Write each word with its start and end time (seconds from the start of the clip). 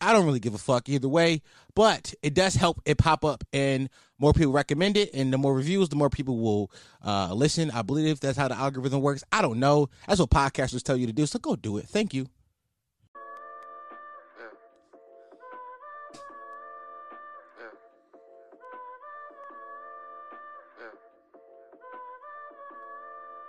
I 0.00 0.12
don't 0.12 0.24
really 0.24 0.40
give 0.40 0.54
a 0.54 0.58
fuck 0.58 0.88
either 0.88 1.08
way, 1.08 1.42
but 1.74 2.14
it 2.22 2.34
does 2.34 2.54
help 2.54 2.80
it 2.84 2.98
pop 2.98 3.24
up 3.24 3.44
and 3.52 3.88
more 4.18 4.32
people 4.32 4.52
recommend 4.52 4.96
it. 4.96 5.10
And 5.14 5.32
the 5.32 5.38
more 5.38 5.54
reviews, 5.54 5.88
the 5.88 5.96
more 5.96 6.10
people 6.10 6.38
will 6.38 6.70
uh, 7.04 7.32
listen. 7.34 7.70
I 7.70 7.82
believe 7.82 8.20
that's 8.20 8.38
how 8.38 8.48
the 8.48 8.56
algorithm 8.56 9.00
works. 9.00 9.24
I 9.32 9.42
don't 9.42 9.58
know. 9.58 9.88
That's 10.06 10.20
what 10.20 10.30
podcasters 10.30 10.82
tell 10.82 10.96
you 10.96 11.06
to 11.06 11.12
do. 11.12 11.26
So 11.26 11.38
go 11.38 11.56
do 11.56 11.78
it. 11.78 11.86
Thank 11.86 12.14
you. 12.14 12.26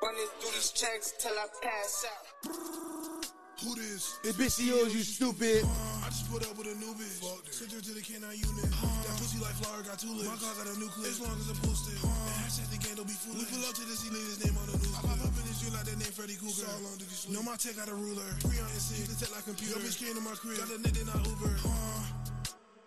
Running 0.03 0.25
through 0.39 0.51
these 0.51 0.71
checks 0.71 1.13
till 1.19 1.31
I 1.31 1.45
pass 1.61 2.05
out. 2.09 3.00
Who 3.61 3.77
this? 3.77 4.17
It 4.25 4.33
bitch 4.41 4.57
yours, 4.57 4.89
you 4.89 5.05
stupid. 5.05 5.61
Uh, 5.61 6.05
I 6.05 6.09
just 6.09 6.25
put 6.33 6.41
up 6.49 6.57
with 6.57 6.65
a 6.65 6.73
new 6.81 6.97
bitch. 6.97 7.21
Sent 7.53 7.69
her 7.69 7.81
to 7.81 7.93
the 7.93 8.01
canine 8.01 8.33
unit. 8.33 8.65
Uh, 8.73 8.89
that 9.05 9.13
pussy 9.21 9.37
like 9.37 9.53
flower 9.61 9.85
got 9.85 10.01
two 10.01 10.09
lips. 10.17 10.25
My 10.25 10.37
car 10.41 10.49
got 10.57 10.65
a 10.65 10.75
new 10.81 10.89
clip. 10.89 11.13
As 11.13 11.21
long 11.21 11.37
as 11.37 11.45
I'm 11.45 11.61
posted. 11.61 11.93
Uh, 12.01 12.09
and 12.09 12.35
hashtag 12.41 12.73
the 12.73 12.81
game 12.81 12.97
don't 12.97 13.05
be 13.05 13.13
foolish. 13.13 13.45
We 13.45 13.45
pull 13.53 13.61
up 13.69 13.77
to 13.77 13.85
the 13.85 13.93
scene, 13.93 14.17
his 14.17 14.41
name 14.41 14.57
on 14.57 14.65
the 14.65 14.81
news. 14.81 14.97
I 14.97 15.05
pop 15.05 15.21
up 15.21 15.29
in 15.29 15.45
this 15.45 15.61
shit 15.61 15.69
like 15.77 15.85
that 15.85 15.93
name 15.93 16.09
Freddy 16.09 16.41
Krueger. 16.41 16.65
So 16.65 16.73
long 16.81 16.97
you 16.97 17.05
sleep? 17.05 17.37
Know 17.37 17.45
my 17.45 17.53
tech 17.53 17.77
got 17.77 17.85
a 17.85 17.93
ruler. 17.93 18.25
Three 18.41 18.57
on 18.57 18.65
your 18.65 18.81
seat. 18.81 19.05
The 19.05 19.13
tech 19.13 19.29
like 19.29 19.45
computer. 19.45 19.77
Your 19.77 19.85
bitch 19.85 20.01
came 20.01 20.17
to 20.17 20.23
my 20.25 20.33
crib. 20.33 20.57
Got 20.57 20.73
a 20.73 20.81
nigga 20.81 21.05
not 21.05 21.21
Uber. 21.21 21.53
Uh, 21.61 22.40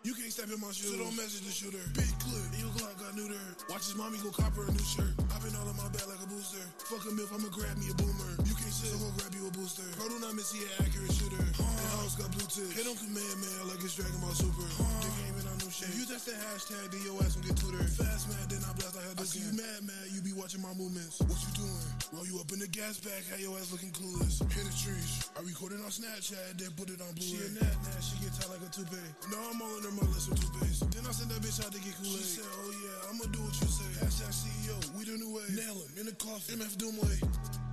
you 0.05 0.13
can't 0.13 0.29
step 0.29 0.53
in 0.53 0.61
my 0.61 0.69
shoes. 0.69 0.93
So 0.93 1.01
don't 1.01 1.17
message 1.17 1.49
the 1.49 1.51
shooter. 1.51 1.81
Big 1.97 2.13
clip. 2.21 2.45
Your 2.61 2.69
Glock 2.77 2.93
got 3.01 3.17
neuter. 3.17 3.41
Watch 3.73 3.89
his 3.89 3.97
mommy 3.97 4.21
go 4.21 4.29
cop 4.29 4.53
her 4.55 4.69
a 4.69 4.73
new 4.73 4.85
shirt. 4.85 5.17
I've 5.33 5.41
been 5.41 5.57
all 5.57 5.65
in 5.65 5.77
my 5.81 5.89
bag 5.97 6.05
like 6.05 6.21
a 6.21 6.29
booster. 6.29 6.61
Fuck 6.85 7.09
a 7.09 7.13
milf, 7.17 7.33
I'ma 7.33 7.49
grab 7.49 7.81
me 7.81 7.89
a 7.89 7.97
boomer. 7.97 8.37
You 8.45 8.53
can't 8.53 8.69
sit, 8.69 8.93
I'ma 8.93 9.09
grab 9.17 9.33
you 9.33 9.49
a 9.49 9.53
booster. 9.57 9.89
Bro, 9.97 10.13
do 10.13 10.21
not 10.21 10.37
miss 10.37 10.53
he 10.53 10.61
an 10.61 10.85
accurate 10.85 11.13
shooter. 11.17 11.41
And 11.41 11.89
house 11.97 12.21
got 12.21 12.29
blue 12.37 12.45
tips. 12.45 12.77
Hit 12.77 12.85
on 12.85 12.97
command, 13.01 13.37
man, 13.41 13.73
like 13.73 13.81
it's 13.81 13.97
Dragon 13.97 14.21
Ball 14.21 14.37
Super. 14.37 14.69
They 15.01 15.13
came 15.25 15.37
in 15.41 15.44
shit. 15.75 15.91
You 15.99 16.07
touch 16.07 16.23
the 16.23 16.39
hashtag, 16.39 16.87
then 16.95 17.03
your 17.03 17.19
ass 17.27 17.35
will 17.35 17.43
get 17.43 17.59
tutored. 17.59 17.91
Fast 17.91 18.31
man, 18.31 18.47
then 18.47 18.63
I 18.63 18.71
blast, 18.79 18.95
I 18.95 19.03
had 19.03 19.19
to 19.19 19.27
see 19.27 19.43
you 19.43 19.51
mad, 19.59 19.83
mad. 19.83 20.07
You 20.15 20.23
be 20.23 20.31
watching 20.31 20.63
my 20.63 20.71
movements. 20.79 21.19
What 21.19 21.35
you 21.35 21.51
doing? 21.59 21.87
Roll 22.15 22.27
you 22.31 22.39
up 22.39 22.49
in 22.55 22.63
the 22.63 22.71
gas 22.71 23.03
bag, 23.03 23.27
how 23.27 23.37
your 23.43 23.59
ass 23.59 23.75
looking 23.75 23.91
clueless. 23.91 24.39
Hit 24.55 24.63
the 24.63 24.75
trees. 24.79 25.27
I 25.35 25.43
recorded 25.43 25.83
on 25.83 25.91
Snapchat, 25.91 26.63
then 26.63 26.71
put 26.79 26.95
it 26.95 27.03
on 27.03 27.11
Blu-ray. 27.19 27.27
She 27.27 27.43
a 27.43 27.59
nat, 27.59 27.75
nat, 27.91 27.99
she 27.99 28.15
get 28.23 28.31
tight 28.39 28.55
like 28.55 28.63
a 28.63 28.71
toupee. 28.71 29.11
No, 29.35 29.39
I'm 29.51 29.59
all 29.59 29.75
in 29.83 29.85
her 29.91 29.97
mother, 29.99 30.19
some 30.23 30.39
toothpaste. 30.39 30.87
Then 30.95 31.03
I 31.03 31.11
send 31.11 31.35
that 31.35 31.43
bitch 31.43 31.59
out 31.59 31.75
to 31.75 31.81
get 31.83 31.99
Kool-Aid. 31.99 32.23
She 32.23 32.39
said, 32.39 32.47
oh 32.47 32.71
yeah, 32.71 33.11
I'ma 33.11 33.27
do 33.35 33.43
what 33.43 33.55
you 33.59 33.67
say. 33.67 33.91
Hashtag 33.99 34.31
CEO, 34.31 34.79
we 34.95 35.03
the 35.03 35.19
new 35.19 35.35
way. 35.35 35.43
Nail 35.59 35.75
him 35.75 35.91
in 35.99 36.07
the 36.07 36.15
coffin. 36.15 36.63
MF 36.63 36.79
Doomway. 36.79 37.64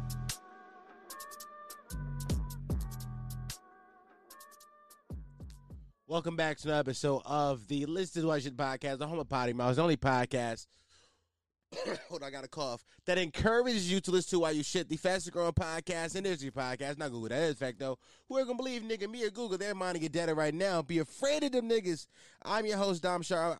Welcome 6.12 6.36
back 6.36 6.58
to 6.58 6.68
another 6.68 6.82
episode 6.82 7.22
of 7.26 7.70
the 7.70 7.86
Listen 7.86 8.24
to 8.24 8.28
What 8.28 8.44
Shit 8.44 8.58
podcast, 8.58 8.98
the 8.98 9.08
home 9.08 9.20
of 9.20 9.30
Potty 9.30 9.54
Mouth, 9.54 9.78
the 9.78 9.82
only 9.82 9.96
podcast. 9.96 10.68
Hold 12.10 12.22
on, 12.22 12.28
I 12.28 12.30
got 12.30 12.44
a 12.44 12.50
cough. 12.50 12.84
That 13.06 13.18
encourages 13.18 13.90
you 13.90 14.02
to 14.02 14.12
listen 14.12 14.32
to 14.32 14.40
while 14.42 14.52
you 14.52 14.62
shit. 14.62 14.90
The 14.90 14.98
fastest 14.98 15.32
growing 15.32 15.54
podcast, 15.54 16.18
industry 16.18 16.52
podcast, 16.52 16.98
not 16.98 17.12
Google. 17.12 17.30
That 17.30 17.44
is 17.44 17.56
fact 17.56 17.80
though. 17.80 17.98
Who 18.28 18.38
are 18.38 18.44
gonna 18.44 18.58
believe 18.58 18.82
nigga 18.82 19.10
me 19.10 19.24
or 19.24 19.30
Google? 19.30 19.58
They're 19.58 19.74
minding 19.74 20.02
your 20.02 20.10
data 20.10 20.36
right 20.36 20.54
now. 20.54 20.82
Be 20.82 21.00
afraid 21.00 21.46
of 21.46 21.54
them 21.54 21.70
niggas. 21.70 22.08
I'm 22.44 22.66
your 22.66 22.76
host 22.76 23.04
Dom 23.04 23.22
Sharpe. 23.22 23.60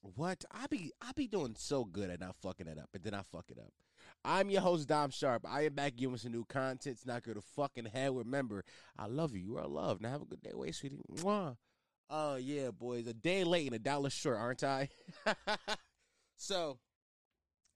What? 0.00 0.44
I 0.50 0.66
be 0.66 0.90
I 1.00 1.12
be 1.14 1.28
doing 1.28 1.54
so 1.56 1.84
good 1.84 2.10
at 2.10 2.18
not 2.18 2.34
fucking 2.42 2.66
it 2.66 2.78
up, 2.80 2.88
and 2.94 3.04
then 3.04 3.14
I 3.14 3.22
fuck 3.22 3.44
it 3.48 3.58
up. 3.58 3.72
I'm 4.24 4.50
your 4.50 4.62
host 4.62 4.88
Dom 4.88 5.10
Sharpe. 5.10 5.46
I 5.48 5.66
am 5.66 5.74
back 5.74 5.94
giving 5.94 6.16
some 6.16 6.32
new 6.32 6.46
content. 6.46 6.96
It's 6.96 7.06
not 7.06 7.22
good 7.22 7.36
to 7.36 7.42
fucking 7.42 7.90
hell. 7.94 8.14
Remember, 8.14 8.64
I 8.98 9.06
love 9.06 9.36
you. 9.36 9.42
You 9.42 9.58
are 9.58 9.68
loved. 9.68 10.02
Now 10.02 10.10
have 10.10 10.22
a 10.22 10.26
good 10.26 10.42
day, 10.42 10.50
wait, 10.52 10.74
sweetie. 10.74 10.98
Mwah. 11.18 11.54
Oh 12.08 12.36
yeah, 12.36 12.70
boys. 12.70 13.06
A 13.06 13.14
day 13.14 13.42
late 13.44 13.66
and 13.66 13.74
a 13.74 13.80
dollar 13.80 14.10
short, 14.10 14.38
aren't 14.38 14.62
I? 14.62 14.88
so 16.36 16.78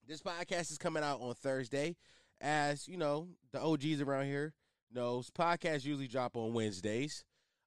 this 0.06 0.22
podcast 0.22 0.70
is 0.70 0.78
coming 0.78 1.02
out 1.02 1.20
on 1.20 1.34
Thursday. 1.34 1.96
As 2.40 2.86
you 2.86 2.96
know, 2.96 3.28
the 3.52 3.60
OGs 3.60 4.00
around 4.00 4.26
here 4.26 4.54
knows 4.92 5.30
podcasts 5.30 5.84
usually 5.84 6.08
drop 6.08 6.36
on 6.36 6.54
Wednesdays. 6.54 7.24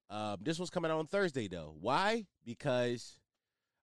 Um, 0.10 0.38
this 0.42 0.58
one's 0.58 0.70
coming 0.70 0.90
out 0.90 1.00
on 1.00 1.08
Thursday 1.08 1.48
though. 1.48 1.76
Why? 1.80 2.26
Because 2.46 3.20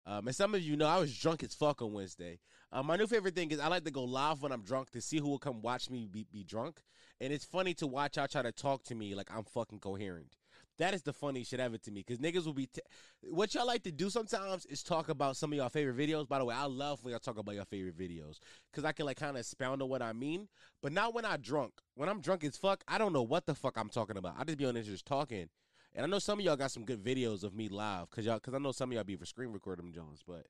um, 0.06 0.28
and 0.28 0.36
some 0.36 0.54
of 0.54 0.62
you 0.62 0.76
know 0.76 0.86
I 0.86 1.00
was 1.00 1.18
drunk 1.18 1.44
as 1.44 1.56
fuck 1.56 1.82
on 1.82 1.94
Wednesday. 1.94 2.40
Um, 2.72 2.88
my 2.88 2.98
new 2.98 3.08
favorite 3.08 3.36
thing 3.36 3.52
is 3.52 3.60
I 3.60 3.68
like 3.68 3.86
to 3.86 3.92
go 3.92 4.04
live 4.04 4.42
when 4.42 4.52
I'm 4.52 4.64
drunk 4.64 4.92
to 4.92 5.02
see 5.02 5.18
who 5.18 5.30
will 5.30 5.40
come 5.40 5.62
watch 5.62 5.90
me 5.90 6.08
be, 6.12 6.28
be 6.32 6.44
drunk. 6.44 6.82
And 7.22 7.32
it's 7.32 7.46
funny 7.46 7.74
to 7.76 7.88
watch 7.88 8.18
y'all 8.18 8.28
try 8.28 8.42
to 8.42 8.52
talk 8.52 8.84
to 8.84 8.96
me 8.96 9.16
like 9.16 9.30
I'm 9.34 9.46
fucking 9.46 9.80
coherent. 9.80 10.36
That 10.78 10.94
is 10.94 11.04
the 11.04 11.14
funniest 11.14 11.52
shit 11.52 11.60
ever 11.60 11.78
to 11.78 11.92
me 11.92 12.04
because 12.06 12.20
niggas 12.20 12.46
will 12.46 12.54
be. 12.54 12.68
T- 12.68 12.82
what 13.22 13.54
y'all 13.54 13.66
like 13.66 13.84
to 13.84 13.92
do 13.92 14.10
sometimes 14.10 14.66
is 14.66 14.84
talk 14.84 15.10
about 15.10 15.38
some 15.38 15.54
of 15.54 15.58
y'all 15.58 15.70
favorite 15.70 15.98
videos. 15.98 16.28
By 16.28 16.40
the 16.40 16.46
way, 16.46 16.56
I 16.56 16.66
love 16.66 17.04
when 17.04 17.12
y'all 17.12 17.20
talk 17.20 17.38
about 17.38 17.56
your 17.56 17.66
favorite 17.66 17.98
videos 17.98 18.40
because 18.72 18.84
I 18.84 18.92
can 18.92 19.06
like 19.06 19.18
kind 19.18 19.38
of 19.38 19.40
expound 19.40 19.82
on 19.82 19.90
what 19.90 20.02
I 20.02 20.12
mean, 20.12 20.48
but 20.82 20.92
not 20.92 21.14
when 21.14 21.24
I 21.24 21.38
drunk. 21.38 21.74
When 21.96 22.10
I'm 22.10 22.20
drunk 22.20 22.44
as 22.44 22.58
fuck, 22.58 22.84
I 22.88 22.98
don't 22.98 23.14
know 23.14 23.24
what 23.24 23.46
the 23.46 23.56
fuck 23.56 23.78
I'm 23.78 23.90
talking 23.90 24.18
about. 24.18 24.36
I 24.38 24.44
just 24.44 24.58
be 24.58 24.66
on 24.66 24.74
there 24.74 24.84
just 24.84 25.06
talking. 25.06 25.48
And 25.94 26.04
I 26.04 26.08
know 26.08 26.20
some 26.20 26.40
of 26.40 26.46
y'all 26.46 26.58
got 26.58 26.72
some 26.72 26.84
good 26.84 27.02
videos 27.02 27.44
of 27.44 27.54
me 27.56 27.70
live 27.70 28.10
because 28.10 28.26
y'all 28.26 28.36
because 28.36 28.54
I 28.54 28.58
know 28.58 28.74
some 28.74 28.90
of 28.90 28.96
y'all 28.96 29.06
be 29.06 29.16
for 29.16 29.26
screen 29.26 29.54
recording 29.54 29.94
Jones, 29.94 30.22
but 30.28 30.46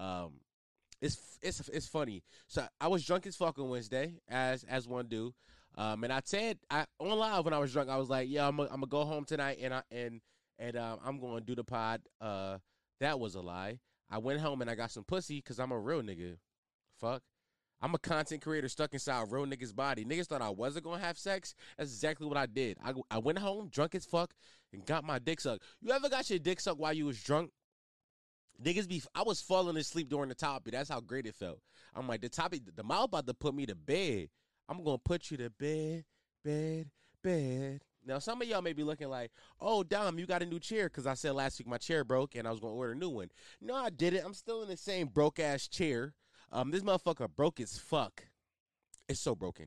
um, 0.00 0.34
it's 1.00 1.38
it's 1.42 1.68
it's 1.68 1.88
funny. 1.88 2.22
So 2.46 2.64
I 2.80 2.86
was 2.86 3.04
drunk 3.04 3.26
as 3.26 3.34
fuck 3.34 3.58
on 3.58 3.68
Wednesday, 3.68 4.14
as 4.28 4.62
as 4.64 4.86
one 4.86 5.06
do. 5.06 5.34
Um, 5.76 6.04
and 6.04 6.12
I 6.12 6.22
said 6.24 6.58
I 6.70 6.86
on 6.98 7.18
live 7.18 7.44
when 7.44 7.54
I 7.54 7.58
was 7.58 7.72
drunk, 7.72 7.90
I 7.90 7.98
was 7.98 8.08
like, 8.08 8.28
"Yeah, 8.30 8.48
I'm 8.48 8.56
gonna 8.56 8.86
go 8.86 9.04
home 9.04 9.24
tonight, 9.24 9.58
and 9.60 9.74
I 9.74 9.82
and 9.90 10.20
and 10.58 10.76
um, 10.76 11.00
I'm 11.04 11.20
going 11.20 11.40
to 11.40 11.44
do 11.44 11.54
the 11.54 11.64
pod." 11.64 12.00
Uh, 12.20 12.58
that 13.00 13.20
was 13.20 13.34
a 13.34 13.40
lie. 13.40 13.78
I 14.10 14.18
went 14.18 14.40
home 14.40 14.62
and 14.62 14.70
I 14.70 14.74
got 14.74 14.90
some 14.90 15.04
pussy 15.04 15.36
because 15.36 15.58
I'm 15.58 15.72
a 15.72 15.78
real 15.78 16.02
nigga. 16.02 16.36
Fuck. 16.98 17.22
I'm 17.82 17.94
a 17.94 17.98
content 17.98 18.42
creator 18.42 18.68
stuck 18.68 18.94
inside 18.94 19.22
a 19.22 19.26
real 19.26 19.44
nigga's 19.44 19.72
body. 19.72 20.04
Niggas 20.04 20.28
thought 20.28 20.40
I 20.40 20.48
wasn't 20.48 20.84
gonna 20.84 21.02
have 21.02 21.18
sex. 21.18 21.54
That's 21.76 21.90
exactly 21.90 22.26
what 22.26 22.38
I 22.38 22.46
did. 22.46 22.78
I, 22.82 22.94
I 23.10 23.18
went 23.18 23.38
home 23.38 23.68
drunk 23.68 23.94
as 23.94 24.06
fuck 24.06 24.32
and 24.72 24.84
got 24.86 25.04
my 25.04 25.18
dick 25.18 25.40
sucked. 25.40 25.62
You 25.82 25.92
ever 25.92 26.08
got 26.08 26.30
your 26.30 26.38
dick 26.38 26.60
sucked 26.60 26.80
while 26.80 26.94
you 26.94 27.04
was 27.06 27.22
drunk? 27.22 27.50
Niggas 28.62 28.88
be 28.88 29.02
I 29.14 29.22
was 29.22 29.42
falling 29.42 29.76
asleep 29.76 30.08
during 30.08 30.30
the 30.30 30.34
topic. 30.34 30.72
That's 30.72 30.88
how 30.88 31.00
great 31.00 31.26
it 31.26 31.34
felt. 31.34 31.60
I'm 31.94 32.08
like 32.08 32.22
the 32.22 32.30
topic 32.30 32.62
the 32.74 32.82
mouth 32.82 33.06
about 33.06 33.26
to 33.26 33.34
put 33.34 33.54
me 33.54 33.66
to 33.66 33.74
bed. 33.74 34.28
I'm 34.68 34.82
gonna 34.82 34.98
put 34.98 35.30
you 35.30 35.36
to 35.38 35.50
bed, 35.50 36.04
bed, 36.44 36.90
bed. 37.22 37.82
Now 38.04 38.18
some 38.18 38.40
of 38.40 38.48
y'all 38.48 38.62
may 38.62 38.72
be 38.72 38.84
looking 38.84 39.08
like, 39.08 39.32
oh 39.60 39.82
Dom, 39.82 40.18
you 40.18 40.26
got 40.26 40.42
a 40.42 40.46
new 40.46 40.60
chair 40.60 40.84
because 40.84 41.06
I 41.06 41.14
said 41.14 41.32
last 41.32 41.58
week 41.58 41.68
my 41.68 41.78
chair 41.78 42.04
broke 42.04 42.34
and 42.34 42.46
I 42.46 42.50
was 42.50 42.60
gonna 42.60 42.74
order 42.74 42.92
a 42.92 42.96
new 42.96 43.10
one. 43.10 43.30
No, 43.60 43.74
I 43.74 43.90
didn't. 43.90 44.24
I'm 44.24 44.34
still 44.34 44.62
in 44.62 44.68
the 44.68 44.76
same 44.76 45.08
broke 45.08 45.38
ass 45.38 45.68
chair. 45.68 46.14
Um, 46.52 46.70
this 46.70 46.82
motherfucker 46.82 47.28
broke 47.34 47.60
as 47.60 47.78
fuck. 47.78 48.26
It's 49.08 49.20
so 49.20 49.34
broken, 49.34 49.66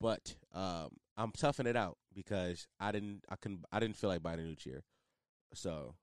but 0.00 0.36
um, 0.52 0.90
I'm 1.16 1.32
toughing 1.32 1.66
it 1.66 1.76
out 1.76 1.98
because 2.14 2.68
I 2.78 2.92
didn't, 2.92 3.24
I 3.28 3.34
couldn't, 3.36 3.64
I 3.72 3.80
didn't 3.80 3.96
feel 3.96 4.08
like 4.08 4.22
buying 4.22 4.38
a 4.38 4.44
new 4.44 4.54
chair. 4.54 4.84
So, 5.52 5.94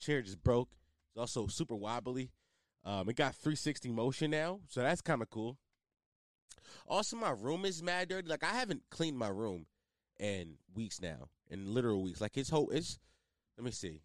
chair 0.00 0.20
just 0.22 0.42
broke. 0.42 0.70
It's 1.10 1.20
also 1.20 1.46
super 1.46 1.76
wobbly. 1.76 2.32
Um, 2.84 3.08
it 3.08 3.16
got 3.16 3.34
360 3.34 3.90
motion 3.92 4.30
now, 4.30 4.60
so 4.68 4.80
that's 4.80 5.00
kind 5.00 5.22
of 5.22 5.30
cool. 5.30 5.58
Also, 6.86 7.16
my 7.16 7.30
room 7.30 7.64
is 7.64 7.82
mad 7.82 8.08
dirty. 8.08 8.28
Like 8.28 8.44
I 8.44 8.54
haven't 8.54 8.82
cleaned 8.90 9.18
my 9.18 9.28
room 9.28 9.66
in 10.18 10.54
weeks 10.74 11.00
now, 11.00 11.28
in 11.50 11.74
literal 11.74 12.02
weeks. 12.02 12.20
Like 12.20 12.36
it's 12.36 12.50
whole. 12.50 12.70
It's. 12.70 12.98
Let 13.56 13.64
me 13.64 13.70
see. 13.70 14.00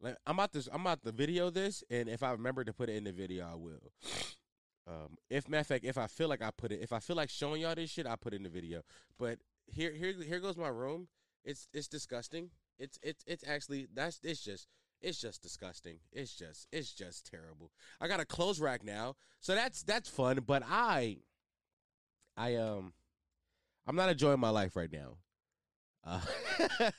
Like 0.00 0.16
I'm 0.26 0.36
about 0.36 0.52
to. 0.52 0.68
I'm 0.72 0.80
about 0.82 1.02
to 1.04 1.12
video 1.12 1.50
this, 1.50 1.84
and 1.90 2.08
if 2.08 2.22
I 2.22 2.32
remember 2.32 2.64
to 2.64 2.72
put 2.72 2.88
it 2.88 2.96
in 2.96 3.04
the 3.04 3.12
video, 3.12 3.46
I 3.50 3.54
will. 3.54 3.92
Um, 4.84 5.16
if 5.30 5.48
matter 5.48 5.60
of 5.60 5.66
fact, 5.68 5.84
if 5.84 5.96
I 5.96 6.08
feel 6.08 6.28
like 6.28 6.42
I 6.42 6.50
put 6.50 6.72
it, 6.72 6.80
if 6.82 6.92
I 6.92 6.98
feel 6.98 7.14
like 7.14 7.30
showing 7.30 7.62
y'all 7.62 7.76
this 7.76 7.88
shit, 7.88 8.04
I 8.04 8.16
put 8.16 8.32
it 8.32 8.38
in 8.38 8.42
the 8.42 8.48
video. 8.48 8.82
But 9.16 9.38
here, 9.66 9.92
here, 9.92 10.12
here 10.12 10.40
goes 10.40 10.56
my 10.56 10.66
room. 10.66 11.06
It's 11.44 11.68
it's 11.72 11.86
disgusting. 11.86 12.50
It's 12.80 12.98
it's 13.00 13.22
it's 13.24 13.44
actually 13.46 13.86
that's 13.94 14.18
it's 14.24 14.42
just 14.42 14.66
it's 15.00 15.20
just 15.20 15.42
disgusting. 15.42 15.98
It's 16.12 16.34
just 16.34 16.66
it's 16.72 16.92
just 16.92 17.30
terrible. 17.30 17.70
I 18.00 18.08
got 18.08 18.20
a 18.20 18.24
clothes 18.24 18.60
rack 18.60 18.84
now, 18.84 19.14
so 19.40 19.54
that's 19.54 19.82
that's 19.82 20.08
fun. 20.08 20.40
But 20.46 20.62
I, 20.68 21.18
I 22.36 22.56
um, 22.56 22.92
I'm 23.86 23.96
not 23.96 24.10
enjoying 24.10 24.40
my 24.40 24.50
life 24.50 24.76
right 24.76 24.92
now. 24.92 25.16
Uh, 26.04 26.20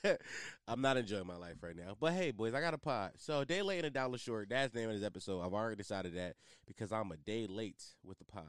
I'm 0.67 0.81
not 0.81 0.97
enjoying 0.97 1.27
my 1.27 1.35
life 1.35 1.57
right 1.61 1.75
now. 1.75 1.95
But 1.99 2.13
hey, 2.13 2.31
boys, 2.31 2.53
I 2.53 2.61
got 2.61 2.73
a 2.73 2.77
pod. 2.77 3.11
So 3.17 3.43
day 3.43 3.61
late 3.61 3.79
and 3.79 3.87
a 3.87 3.89
dollar 3.89 4.17
short. 4.17 4.49
That's 4.49 4.73
the 4.73 4.79
name 4.79 4.89
of 4.89 4.95
this 4.95 5.05
episode. 5.05 5.41
I've 5.41 5.53
already 5.53 5.75
decided 5.75 6.15
that 6.15 6.35
because 6.65 6.91
I'm 6.91 7.11
a 7.11 7.17
day 7.17 7.47
late 7.47 7.83
with 8.03 8.17
the 8.17 8.25
pod. 8.25 8.45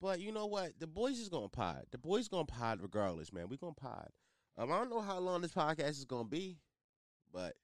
But 0.00 0.20
you 0.20 0.32
know 0.32 0.46
what? 0.46 0.78
The 0.78 0.86
boys 0.86 1.18
is 1.18 1.28
gonna 1.28 1.48
pod. 1.48 1.84
The 1.90 1.98
boys 1.98 2.28
gonna 2.28 2.44
pod 2.44 2.80
regardless, 2.80 3.32
man. 3.32 3.48
We 3.48 3.56
gonna 3.56 3.72
pod. 3.72 4.08
Um, 4.56 4.72
I 4.72 4.78
don't 4.78 4.90
know 4.90 5.00
how 5.00 5.18
long 5.18 5.40
this 5.40 5.52
podcast 5.52 5.90
is 5.90 6.04
gonna 6.04 6.24
be, 6.24 6.58
but 7.32 7.54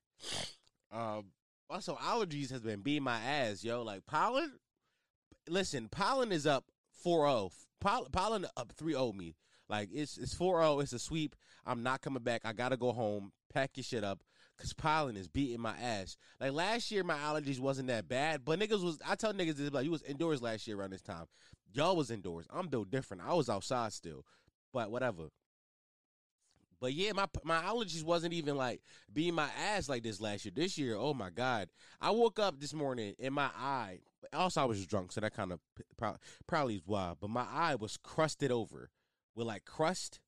um, 0.93 1.27
also 1.71 1.97
allergies 1.97 2.51
has 2.51 2.61
been 2.61 2.81
beating 2.81 3.05
my 3.05 3.19
ass, 3.21 3.65
yo. 3.65 3.83
Like 3.83 4.05
pollen. 4.07 4.53
Listen, 5.49 5.89
pollen 5.89 6.33
is 6.33 6.47
up 6.47 6.65
4-0. 7.05 7.51
Pollen, 7.81 8.11
pollen 8.13 8.47
up 8.57 8.73
3-0 8.77 9.15
me. 9.15 9.35
Like 9.69 9.89
it's 9.93 10.19
it's 10.19 10.35
4-0. 10.35 10.83
It's 10.83 10.93
a 10.93 10.99
sweep. 10.99 11.35
I'm 11.67 11.83
not 11.83 12.03
coming 12.03 12.23
back. 12.23 12.43
I 12.45 12.53
gotta 12.53 12.77
go 12.77 12.93
home. 12.93 13.33
Pack 13.53 13.77
your 13.77 13.85
shit 13.85 14.05
up. 14.05 14.23
Cause 14.59 14.73
pollen 14.73 15.17
is 15.17 15.27
beating 15.27 15.61
my 15.61 15.75
ass. 15.81 16.17
Like 16.41 16.53
last 16.53 16.91
year, 16.91 17.03
my 17.03 17.17
allergies 17.17 17.59
wasn't 17.59 17.89
that 17.89 18.09
bad, 18.09 18.45
but 18.45 18.61
niggas 18.61 18.85
was. 18.85 18.99
I 19.07 19.17
tell 19.17 19.33
niggas 19.33 19.57
this 19.57 19.73
like 19.73 19.85
you 19.85 19.91
was 19.91 20.03
indoors 20.03 20.41
last 20.41 20.67
year 20.67 20.79
around 20.79 20.91
this 20.91 21.03
time. 21.03 21.27
Y'all 21.73 21.97
was 21.97 22.11
indoors. 22.11 22.47
I'm 22.53 22.69
built 22.69 22.91
different. 22.91 23.25
I 23.27 23.35
was 23.35 23.49
outside 23.49 23.93
still, 23.93 24.25
but 24.73 24.91
whatever. 24.93 25.25
But 26.81 26.93
yeah, 26.93 27.13
my 27.13 27.27
my 27.43 27.63
allergies 27.63 28.05
wasn't 28.05 28.35
even 28.35 28.57
like 28.57 28.81
being 29.13 29.35
my 29.35 29.49
ass 29.59 29.89
like 29.89 30.03
this 30.03 30.21
last 30.21 30.45
year. 30.45 30.53
This 30.55 30.79
year, 30.79 30.95
oh 30.97 31.15
my 31.15 31.31
god, 31.31 31.69
I 32.01 32.11
woke 32.11 32.39
up 32.39 32.61
this 32.61 32.75
morning 32.75 33.15
and 33.19 33.35
my 33.35 33.51
eye. 33.57 34.01
Also, 34.33 34.61
I 34.61 34.65
was 34.65 34.79
just 34.79 34.91
drunk, 34.91 35.13
so 35.13 35.21
that 35.21 35.35
kind 35.35 35.53
of 35.53 35.61
probably, 36.47 36.77
is 36.77 36.83
why. 36.87 37.15
But 37.21 37.31
my 37.31 37.47
eye 37.51 37.75
was 37.75 37.97
crusted 37.97 38.51
over 38.51 38.91
with 39.35 39.47
like 39.47 39.65
crust, 39.65 40.21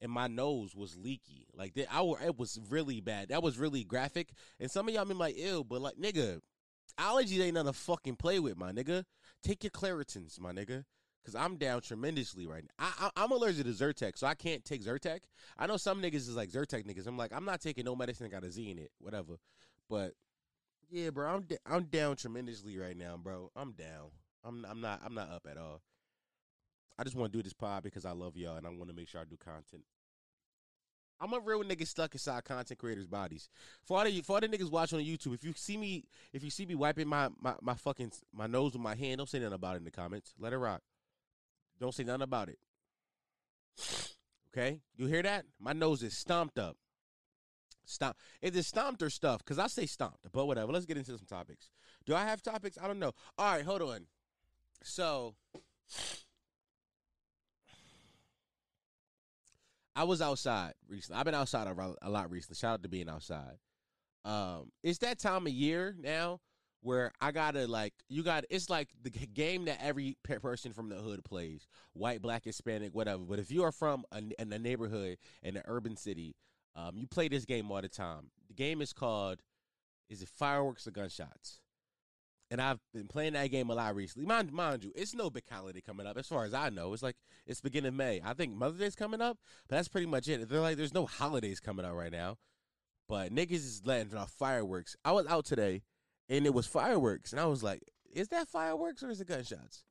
and 0.00 0.10
my 0.10 0.26
nose 0.26 0.74
was 0.74 0.96
leaky. 0.96 1.46
Like 1.54 1.74
that, 1.74 1.92
I 1.92 2.02
it 2.24 2.38
was 2.38 2.58
really 2.70 3.00
bad. 3.00 3.28
That 3.28 3.42
was 3.42 3.58
really 3.58 3.84
graphic. 3.84 4.30
And 4.60 4.70
some 4.70 4.88
of 4.88 4.94
y'all 4.94 5.04
been 5.04 5.18
like, 5.18 5.36
ew, 5.36 5.64
but 5.64 5.80
like 5.80 5.96
nigga, 5.96 6.40
allergies 6.98 7.40
ain't 7.40 7.54
nothing 7.54 7.72
to 7.72 7.78
fucking 7.78 8.16
play 8.16 8.38
with, 8.38 8.56
my 8.56 8.72
nigga. 8.72 9.04
Take 9.42 9.64
your 9.64 9.70
Claritins, 9.70 10.40
my 10.40 10.52
nigga. 10.52 10.84
Cause 11.24 11.34
I'm 11.34 11.56
down 11.56 11.80
tremendously 11.80 12.46
right 12.46 12.64
now. 12.64 12.86
I, 13.00 13.10
I, 13.16 13.24
am 13.24 13.30
allergic 13.30 13.64
to 13.64 13.72
Zyrtec, 13.72 14.18
so 14.18 14.26
I 14.26 14.34
can't 14.34 14.62
take 14.62 14.84
Zyrtec. 14.84 15.20
I 15.56 15.66
know 15.66 15.78
some 15.78 16.02
niggas 16.02 16.16
is 16.16 16.36
like 16.36 16.50
Zyrtec 16.50 16.84
niggas. 16.84 17.06
I'm 17.06 17.16
like, 17.16 17.32
I'm 17.32 17.46
not 17.46 17.62
taking 17.62 17.86
no 17.86 17.96
medicine 17.96 18.24
that 18.24 18.30
got 18.30 18.46
a 18.46 18.50
Z 18.50 18.70
in 18.70 18.78
it, 18.78 18.90
whatever. 18.98 19.38
But 19.88 20.12
yeah, 20.90 21.10
bro, 21.10 21.28
I'm 21.28 21.46
I'm 21.66 21.84
down 21.84 22.16
tremendously 22.16 22.78
right 22.78 22.96
now, 22.96 23.16
bro. 23.16 23.50
I'm 23.56 23.72
down. 23.72 24.10
I'm 24.44 24.66
I'm 24.68 24.80
not 24.80 25.00
I'm 25.04 25.14
not 25.14 25.30
up 25.30 25.46
at 25.50 25.56
all. 25.56 25.80
I 26.98 27.04
just 27.04 27.16
want 27.16 27.32
to 27.32 27.38
do 27.38 27.42
this 27.42 27.52
pod 27.52 27.82
because 27.82 28.04
I 28.04 28.12
love 28.12 28.36
y'all 28.36 28.56
and 28.56 28.66
I 28.66 28.70
want 28.70 28.88
to 28.88 28.94
make 28.94 29.08
sure 29.08 29.20
I 29.20 29.24
do 29.24 29.36
content. 29.36 29.82
I'm 31.20 31.32
a 31.32 31.40
real 31.40 31.62
nigga 31.62 31.86
stuck 31.86 32.14
inside 32.14 32.44
content 32.44 32.78
creators' 32.78 33.06
bodies. 33.06 33.48
For 33.84 33.98
all 33.98 34.04
the 34.04 34.20
for 34.20 34.34
all 34.34 34.40
the 34.40 34.48
niggas 34.48 34.70
watching 34.70 34.98
on 34.98 35.04
YouTube, 35.04 35.34
if 35.34 35.44
you 35.44 35.52
see 35.56 35.76
me 35.76 36.04
if 36.32 36.44
you 36.44 36.50
see 36.50 36.66
me 36.66 36.74
wiping 36.74 37.08
my, 37.08 37.28
my, 37.40 37.54
my 37.62 37.74
fucking 37.74 38.12
my 38.32 38.46
nose 38.46 38.72
with 38.72 38.82
my 38.82 38.94
hand, 38.94 39.18
don't 39.18 39.28
say 39.28 39.38
nothing 39.38 39.54
about 39.54 39.74
it 39.74 39.78
in 39.78 39.84
the 39.84 39.90
comments. 39.90 40.34
Let 40.38 40.52
it 40.52 40.58
rock. 40.58 40.82
Don't 41.80 41.94
say 41.94 42.04
nothing 42.04 42.22
about 42.22 42.48
it. 42.48 42.58
Okay? 44.56 44.82
You 44.96 45.06
hear 45.06 45.20
that? 45.24 45.46
My 45.58 45.72
nose 45.72 46.04
is 46.04 46.16
stomped 46.16 46.60
up. 46.60 46.76
Stomp. 47.84 48.16
Is 48.40 48.56
it 48.56 48.64
stomped 48.64 49.02
or 49.02 49.10
stuffed? 49.10 49.44
Because 49.44 49.58
I 49.58 49.66
say 49.66 49.86
stomped, 49.86 50.26
but 50.32 50.46
whatever. 50.46 50.72
Let's 50.72 50.86
get 50.86 50.96
into 50.96 51.16
some 51.16 51.26
topics. 51.26 51.70
Do 52.06 52.14
I 52.14 52.24
have 52.24 52.42
topics? 52.42 52.78
I 52.82 52.86
don't 52.86 52.98
know. 52.98 53.12
All 53.38 53.54
right, 53.54 53.64
hold 53.64 53.82
on. 53.82 54.06
So, 54.82 55.34
I 59.96 60.04
was 60.04 60.20
outside 60.20 60.74
recently. 60.88 61.18
I've 61.18 61.24
been 61.24 61.34
outside 61.34 61.66
a, 61.66 61.94
a 62.02 62.10
lot 62.10 62.30
recently. 62.30 62.56
Shout 62.56 62.74
out 62.74 62.82
to 62.82 62.88
being 62.88 63.08
outside. 63.08 63.58
Um, 64.24 64.72
it's 64.82 64.98
that 64.98 65.18
time 65.18 65.46
of 65.46 65.52
year 65.52 65.94
now 65.98 66.40
where 66.80 67.12
I 67.20 67.32
gotta 67.32 67.66
like 67.66 67.94
you 68.08 68.22
got 68.22 68.44
it's 68.50 68.68
like 68.68 68.88
the 69.02 69.10
game 69.10 69.66
that 69.66 69.78
every 69.82 70.16
person 70.22 70.72
from 70.72 70.88
the 70.88 70.96
hood 70.96 71.24
plays, 71.24 71.66
white, 71.92 72.22
black, 72.22 72.44
Hispanic, 72.44 72.94
whatever. 72.94 73.22
But 73.22 73.38
if 73.38 73.50
you 73.50 73.64
are 73.64 73.72
from 73.72 74.04
a, 74.12 74.22
in 74.38 74.52
a 74.52 74.58
neighborhood 74.58 75.18
in 75.42 75.56
an 75.56 75.62
urban 75.66 75.96
city, 75.96 76.34
um, 76.76 76.96
you 76.96 77.06
play 77.06 77.28
this 77.28 77.44
game 77.44 77.70
all 77.70 77.80
the 77.80 77.88
time. 77.88 78.30
The 78.48 78.54
game 78.54 78.80
is 78.80 78.92
called 78.92 79.40
is 80.08 80.22
it 80.22 80.28
fireworks 80.28 80.86
or 80.86 80.90
gunshots? 80.90 81.60
And 82.50 82.60
I've 82.60 82.78
been 82.92 83.08
playing 83.08 83.32
that 83.32 83.50
game 83.50 83.70
a 83.70 83.74
lot 83.74 83.96
recently. 83.96 84.26
Mind, 84.26 84.52
mind 84.52 84.84
you, 84.84 84.92
it's 84.94 85.14
no 85.14 85.30
big 85.30 85.44
holiday 85.50 85.80
coming 85.80 86.06
up. 86.06 86.18
As 86.18 86.28
far 86.28 86.44
as 86.44 86.52
I 86.52 86.68
know, 86.68 86.92
it's 86.92 87.02
like 87.02 87.16
it's 87.46 87.60
beginning 87.60 87.88
of 87.88 87.94
May. 87.94 88.20
I 88.24 88.34
think 88.34 88.54
Mother's 88.54 88.78
Day's 88.78 88.94
coming 88.94 89.20
up, 89.20 89.38
but 89.68 89.76
that's 89.76 89.88
pretty 89.88 90.06
much 90.06 90.28
it. 90.28 90.48
They're 90.48 90.60
like, 90.60 90.76
there's 90.76 90.94
no 90.94 91.06
holidays 91.06 91.58
coming 91.58 91.86
up 91.86 91.94
right 91.94 92.12
now. 92.12 92.36
But 93.08 93.34
niggas 93.34 93.52
is 93.52 93.82
letting 93.84 94.16
off 94.16 94.30
fireworks. 94.30 94.94
I 95.04 95.12
was 95.12 95.26
out 95.26 95.46
today 95.46 95.82
and 96.28 96.46
it 96.46 96.54
was 96.54 96.66
fireworks, 96.66 97.32
and 97.32 97.40
I 97.40 97.46
was 97.46 97.62
like, 97.62 97.82
"Is 98.12 98.28
that 98.28 98.48
fireworks 98.48 99.02
or 99.02 99.10
is 99.10 99.20
it 99.20 99.28
gunshots?" 99.28 99.84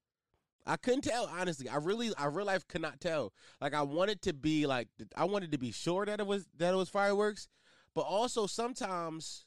I 0.65 0.77
couldn't 0.77 1.01
tell 1.01 1.29
honestly. 1.31 1.67
I 1.67 1.77
really, 1.77 2.11
I 2.17 2.27
real 2.27 2.45
life 2.45 2.67
could 2.67 2.81
not 2.81 2.99
tell. 2.99 3.33
Like 3.59 3.73
I 3.73 3.81
wanted 3.81 4.21
to 4.23 4.33
be 4.33 4.65
like, 4.65 4.87
I 5.15 5.25
wanted 5.25 5.51
to 5.51 5.57
be 5.57 5.71
sure 5.71 6.05
that 6.05 6.19
it 6.19 6.27
was 6.27 6.47
that 6.57 6.73
it 6.73 6.77
was 6.77 6.89
fireworks, 6.89 7.47
but 7.93 8.01
also 8.01 8.47
sometimes 8.47 9.45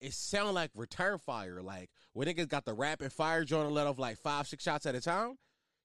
it 0.00 0.12
sound 0.12 0.54
like 0.54 0.70
return 0.74 1.18
fire. 1.18 1.62
Like 1.62 1.90
when 2.12 2.28
niggas 2.28 2.48
got 2.48 2.64
the 2.64 2.74
rapid 2.74 3.12
fire 3.12 3.44
joint 3.44 3.72
let 3.72 3.86
off 3.86 3.98
like 3.98 4.18
five, 4.18 4.46
six 4.46 4.64
shots 4.64 4.86
at 4.86 4.94
a 4.94 5.00
time. 5.00 5.36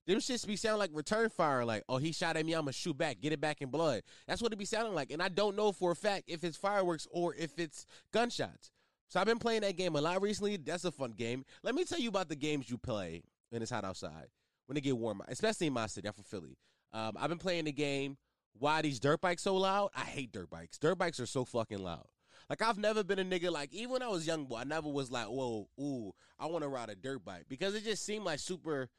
Them 0.06 0.18
shits 0.18 0.46
be 0.46 0.58
sound 0.58 0.80
like 0.80 0.90
return 0.94 1.30
fire. 1.30 1.64
Like, 1.64 1.84
oh, 1.88 1.96
he 1.96 2.12
shot 2.12 2.36
at 2.36 2.46
me, 2.46 2.54
I'm 2.54 2.64
gonna 2.64 2.74
shoot 2.74 2.98
back, 2.98 3.22
get 3.22 3.32
it 3.32 3.40
back 3.40 3.62
in 3.62 3.70
blood. 3.70 4.04
That's 4.28 4.42
what 4.42 4.52
it 4.52 4.60
be 4.60 4.66
sounding 4.66 4.94
like. 4.94 5.12
And 5.12 5.22
I 5.22 5.30
don't 5.30 5.56
know 5.56 5.72
for 5.72 5.92
a 5.92 5.96
fact 5.96 6.26
if 6.28 6.44
it's 6.44 6.58
fireworks 6.58 7.08
or 7.12 7.34
if 7.36 7.58
it's 7.58 7.86
gunshots. 8.12 8.72
So 9.08 9.22
I've 9.22 9.28
been 9.28 9.40
playing 9.40 9.62
that 9.62 9.78
game 9.78 9.96
a 9.96 10.02
lot 10.02 10.22
recently. 10.22 10.58
That's 10.58 10.84
a 10.84 10.92
fun 10.92 11.12
game. 11.12 11.46
Let 11.62 11.76
me 11.76 11.86
tell 11.86 12.00
you 12.00 12.10
about 12.10 12.28
the 12.28 12.36
games 12.36 12.70
you 12.70 12.78
play 12.78 13.24
when 13.54 13.62
it's 13.62 13.72
hot 13.72 13.86
outside, 13.86 14.28
when 14.66 14.76
it 14.78 14.82
get 14.82 14.98
warm, 14.98 15.22
especially 15.28 15.68
in 15.68 15.74
my 15.74 15.86
city. 15.86 16.08
I'm 16.08 16.14
from 16.14 16.24
Philly. 16.24 16.58
Um, 16.92 17.16
I've 17.18 17.30
been 17.30 17.38
playing 17.38 17.66
the 17.66 17.72
game. 17.72 18.18
Why 18.58 18.82
these 18.82 19.00
dirt 19.00 19.22
bikes 19.22 19.44
so 19.44 19.56
loud? 19.56 19.90
I 19.96 20.02
hate 20.02 20.32
dirt 20.32 20.50
bikes. 20.50 20.78
Dirt 20.80 20.98
bikes 20.98 21.20
are 21.20 21.26
so 21.28 21.46
fucking 21.46 21.78
loud. 21.78 22.06
Like 22.50 22.62
I've 22.62 22.78
never 22.78 23.04
been 23.04 23.20
a 23.20 23.24
nigga 23.24 23.52
like 23.52 23.72
even 23.74 23.92
when 23.92 24.02
I 24.02 24.08
was 24.08 24.28
young 24.28 24.46
boy, 24.46 24.58
I 24.58 24.64
never 24.64 24.90
was 24.90 25.12
like, 25.12 25.28
whoa, 25.28 25.70
ooh, 25.80 26.14
I 26.38 26.48
want 26.48 26.64
to 26.64 26.68
ride 26.68 26.90
a 26.90 26.96
dirt 26.96 27.24
bike 27.24 27.46
because 27.48 27.74
it 27.76 27.84
just 27.84 28.04
seemed 28.04 28.26
like 28.26 28.40
super 28.40 28.90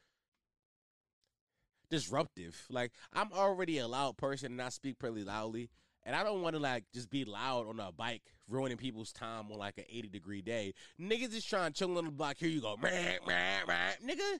disruptive. 1.89 2.65
Like 2.69 2.91
I'm 3.13 3.31
already 3.33 3.77
a 3.77 3.87
loud 3.87 4.17
person 4.17 4.53
and 4.53 4.61
I 4.61 4.69
speak 4.69 4.97
pretty 4.99 5.23
loudly. 5.23 5.69
And 6.05 6.15
I 6.15 6.23
don't 6.23 6.41
want 6.41 6.55
to 6.55 6.61
like 6.61 6.83
just 6.93 7.09
be 7.09 7.25
loud 7.25 7.67
on 7.67 7.79
a 7.79 7.91
bike, 7.91 8.21
ruining 8.47 8.77
people's 8.77 9.11
time 9.11 9.51
on 9.51 9.57
like 9.57 9.77
an 9.77 9.85
80 9.89 10.09
degree 10.09 10.41
day. 10.41 10.73
Niggas 11.01 11.31
just 11.31 11.49
trying 11.49 11.71
to 11.71 11.77
chill 11.77 11.97
on 11.97 12.05
the 12.05 12.11
block. 12.11 12.37
Here 12.37 12.49
you 12.49 12.61
go. 12.61 12.77
Meh, 12.77 13.17
meh, 13.25 13.59
meh. 13.67 13.91
Nigga, 14.05 14.39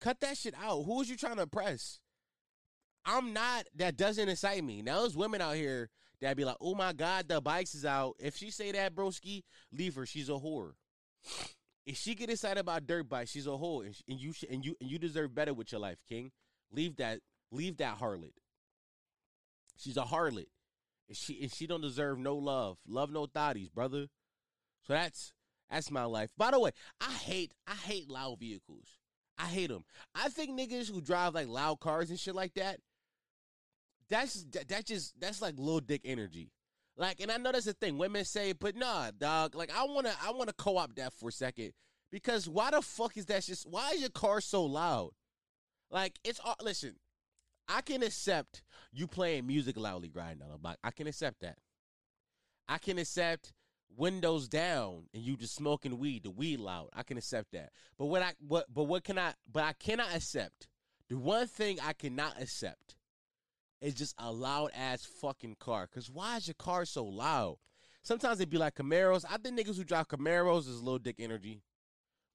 cut 0.00 0.20
that 0.20 0.36
shit 0.36 0.54
out. 0.62 0.84
Who 0.84 1.00
is 1.00 1.10
you 1.10 1.16
trying 1.16 1.36
to 1.36 1.42
impress? 1.42 1.98
I'm 3.04 3.32
not, 3.32 3.66
that 3.76 3.96
doesn't 3.96 4.28
excite 4.28 4.64
me. 4.64 4.80
Now, 4.80 5.00
there's 5.00 5.16
women 5.16 5.40
out 5.40 5.56
here 5.56 5.90
that 6.20 6.36
be 6.36 6.44
like, 6.44 6.56
oh 6.60 6.74
my 6.74 6.92
God, 6.92 7.28
the 7.28 7.40
bikes 7.40 7.74
is 7.74 7.84
out. 7.84 8.14
If 8.18 8.36
she 8.36 8.50
say 8.50 8.72
that, 8.72 8.94
broski, 8.94 9.42
leave 9.72 9.94
her. 9.96 10.06
She's 10.06 10.28
a 10.28 10.32
whore. 10.32 10.72
If 11.86 11.98
she 11.98 12.14
get 12.14 12.30
excited 12.30 12.60
about 12.60 12.86
dirt 12.86 13.08
bikes, 13.08 13.30
she's 13.30 13.46
a 13.46 13.50
whore. 13.50 13.84
And, 13.84 13.94
and 14.08 14.18
you 14.18 14.32
and 14.50 14.64
you 14.64 14.74
and 14.80 14.90
you 14.90 14.98
deserve 14.98 15.34
better 15.34 15.52
with 15.52 15.70
your 15.70 15.82
life, 15.82 15.98
King. 16.08 16.30
Leave 16.72 16.96
that, 16.96 17.20
leave 17.50 17.76
that 17.76 17.98
harlot. 17.98 18.32
She's 19.76 19.96
a 19.96 20.02
harlot. 20.02 20.46
And 21.08 21.16
she 21.16 21.42
and 21.42 21.52
she 21.52 21.66
don't 21.66 21.80
deserve 21.80 22.18
no 22.18 22.36
love. 22.36 22.78
Love 22.86 23.10
no 23.10 23.26
thotties, 23.26 23.72
brother. 23.72 24.06
So 24.86 24.92
that's 24.92 25.32
that's 25.70 25.90
my 25.90 26.04
life. 26.04 26.30
By 26.36 26.50
the 26.50 26.60
way, 26.60 26.70
I 27.00 27.12
hate 27.12 27.52
I 27.66 27.74
hate 27.74 28.08
loud 28.08 28.40
vehicles. 28.40 28.98
I 29.38 29.46
hate 29.46 29.68
them. 29.68 29.84
I 30.14 30.28
think 30.28 30.58
niggas 30.58 30.90
who 30.90 31.00
drive 31.00 31.34
like 31.34 31.48
loud 31.48 31.80
cars 31.80 32.10
and 32.10 32.18
shit 32.18 32.34
like 32.34 32.54
that, 32.54 32.78
that's 34.08 34.44
that, 34.52 34.68
that 34.68 34.86
just 34.86 35.18
that's 35.20 35.42
like 35.42 35.58
little 35.58 35.80
dick 35.80 36.02
energy. 36.04 36.52
Like, 36.96 37.20
and 37.20 37.30
I 37.30 37.38
know 37.38 37.50
that's 37.50 37.64
the 37.64 37.72
thing 37.72 37.98
women 37.98 38.24
say, 38.24 38.52
but 38.52 38.76
nah, 38.76 39.10
dog. 39.18 39.54
Like, 39.54 39.70
I 39.76 39.84
wanna 39.84 40.14
I 40.24 40.30
wanna 40.30 40.52
co-op 40.52 40.94
that 40.96 41.12
for 41.12 41.28
a 41.28 41.32
second 41.32 41.72
because 42.12 42.48
why 42.48 42.70
the 42.70 42.82
fuck 42.82 43.16
is 43.16 43.26
that 43.26 43.42
just? 43.42 43.68
Why 43.68 43.90
is 43.92 44.00
your 44.00 44.10
car 44.10 44.40
so 44.40 44.64
loud? 44.64 45.10
Like, 45.90 46.18
it's 46.22 46.40
listen. 46.62 46.94
I 47.68 47.80
can 47.80 48.02
accept 48.02 48.62
you 48.92 49.06
playing 49.06 49.46
music 49.46 49.76
loudly 49.76 50.08
grinding 50.08 50.46
on 50.46 50.54
a 50.54 50.58
block. 50.58 50.78
I 50.84 50.90
can 50.90 51.06
accept 51.06 51.40
that. 51.40 51.58
I 52.68 52.78
can 52.78 52.98
accept 52.98 53.52
windows 53.96 54.48
down 54.48 55.04
and 55.12 55.22
you 55.22 55.36
just 55.36 55.54
smoking 55.54 55.98
weed, 55.98 56.24
the 56.24 56.30
weed 56.30 56.60
loud. 56.60 56.88
I 56.92 57.02
can 57.02 57.16
accept 57.16 57.52
that. 57.52 57.70
But 57.98 58.06
what 58.06 58.22
I 58.22 58.32
what 58.46 58.66
but 58.72 58.84
what 58.84 59.04
can 59.04 59.18
I 59.18 59.34
but 59.50 59.64
I 59.64 59.72
cannot 59.72 60.14
accept. 60.14 60.68
The 61.08 61.18
one 61.18 61.46
thing 61.46 61.78
I 61.82 61.92
cannot 61.92 62.40
accept 62.40 62.96
is 63.80 63.94
just 63.94 64.14
a 64.18 64.32
loud 64.32 64.70
ass 64.74 65.04
fucking 65.04 65.56
car. 65.60 65.86
Cause 65.86 66.10
why 66.10 66.36
is 66.36 66.48
your 66.48 66.54
car 66.54 66.84
so 66.84 67.04
loud? 67.04 67.56
Sometimes 68.02 68.38
they 68.38 68.44
be 68.44 68.58
like 68.58 68.74
Camaros. 68.74 69.24
I 69.30 69.38
think 69.38 69.58
niggas 69.58 69.76
who 69.76 69.84
drive 69.84 70.08
Camaros 70.08 70.68
is 70.68 70.82
low 70.82 70.98
dick 70.98 71.16
energy. 71.18 71.62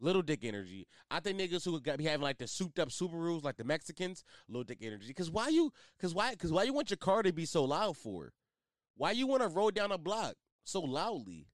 Little 0.02 0.22
dick 0.22 0.40
energy. 0.44 0.88
I 1.12 1.20
think 1.20 1.40
niggas 1.40 1.66
who 1.66 1.80
got 1.82 1.98
be 1.98 2.06
having 2.06 2.22
like 2.22 2.38
the 2.38 2.48
souped 2.48 2.80
up 2.80 2.90
Subarus, 2.90 3.44
like 3.44 3.58
the 3.58 3.66
Mexicans, 3.66 4.24
little 4.48 4.64
dick 4.64 4.80
energy. 4.82 5.14
Cause 5.14 5.30
why 5.30 5.50
you? 5.50 5.74
Cause 6.00 6.16
why? 6.16 6.34
Cause 6.36 6.52
why 6.52 6.64
you 6.64 6.74
want 6.74 6.90
your 6.90 6.98
car 6.98 7.22
to 7.22 7.34
be 7.34 7.46
so 7.46 7.66
loud 7.66 7.98
for? 7.98 8.32
Why 8.96 9.12
you 9.12 9.28
want 9.28 9.42
to 9.42 9.50
roll 9.50 9.72
down 9.72 9.92
a 9.92 9.98
block 9.98 10.36
so 10.64 10.80
loudly? 10.80 11.48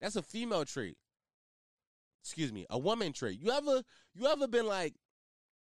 That's 0.00 0.16
a 0.16 0.22
female 0.22 0.64
trait. 0.64 0.96
Excuse 2.22 2.52
me, 2.52 2.66
a 2.70 2.78
woman 2.78 3.12
trait. 3.12 3.40
You 3.40 3.50
ever 3.50 3.82
you 4.14 4.26
ever 4.26 4.46
been 4.46 4.66
like 4.66 4.94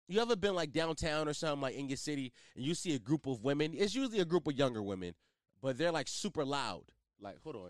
you 0.08 0.20
ever 0.20 0.36
been 0.36 0.56
like 0.56 0.72
downtown 0.72 1.28
or 1.28 1.34
something 1.34 1.62
like 1.62 1.76
in 1.76 1.88
your 1.88 1.98
city 1.98 2.34
and 2.56 2.66
you 2.66 2.74
see 2.74 2.96
a 2.96 3.00
group 3.00 3.28
of 3.28 3.44
women? 3.44 3.74
It's 3.76 3.94
usually 3.94 4.20
a 4.20 4.26
group 4.26 4.48
of 4.48 4.58
younger 4.58 4.82
women, 4.82 5.14
but 5.62 5.78
they're 5.78 5.92
like 5.92 6.08
super 6.08 6.44
loud. 6.44 6.86
Like, 7.22 7.36
hold 7.44 7.56
on. 7.56 7.70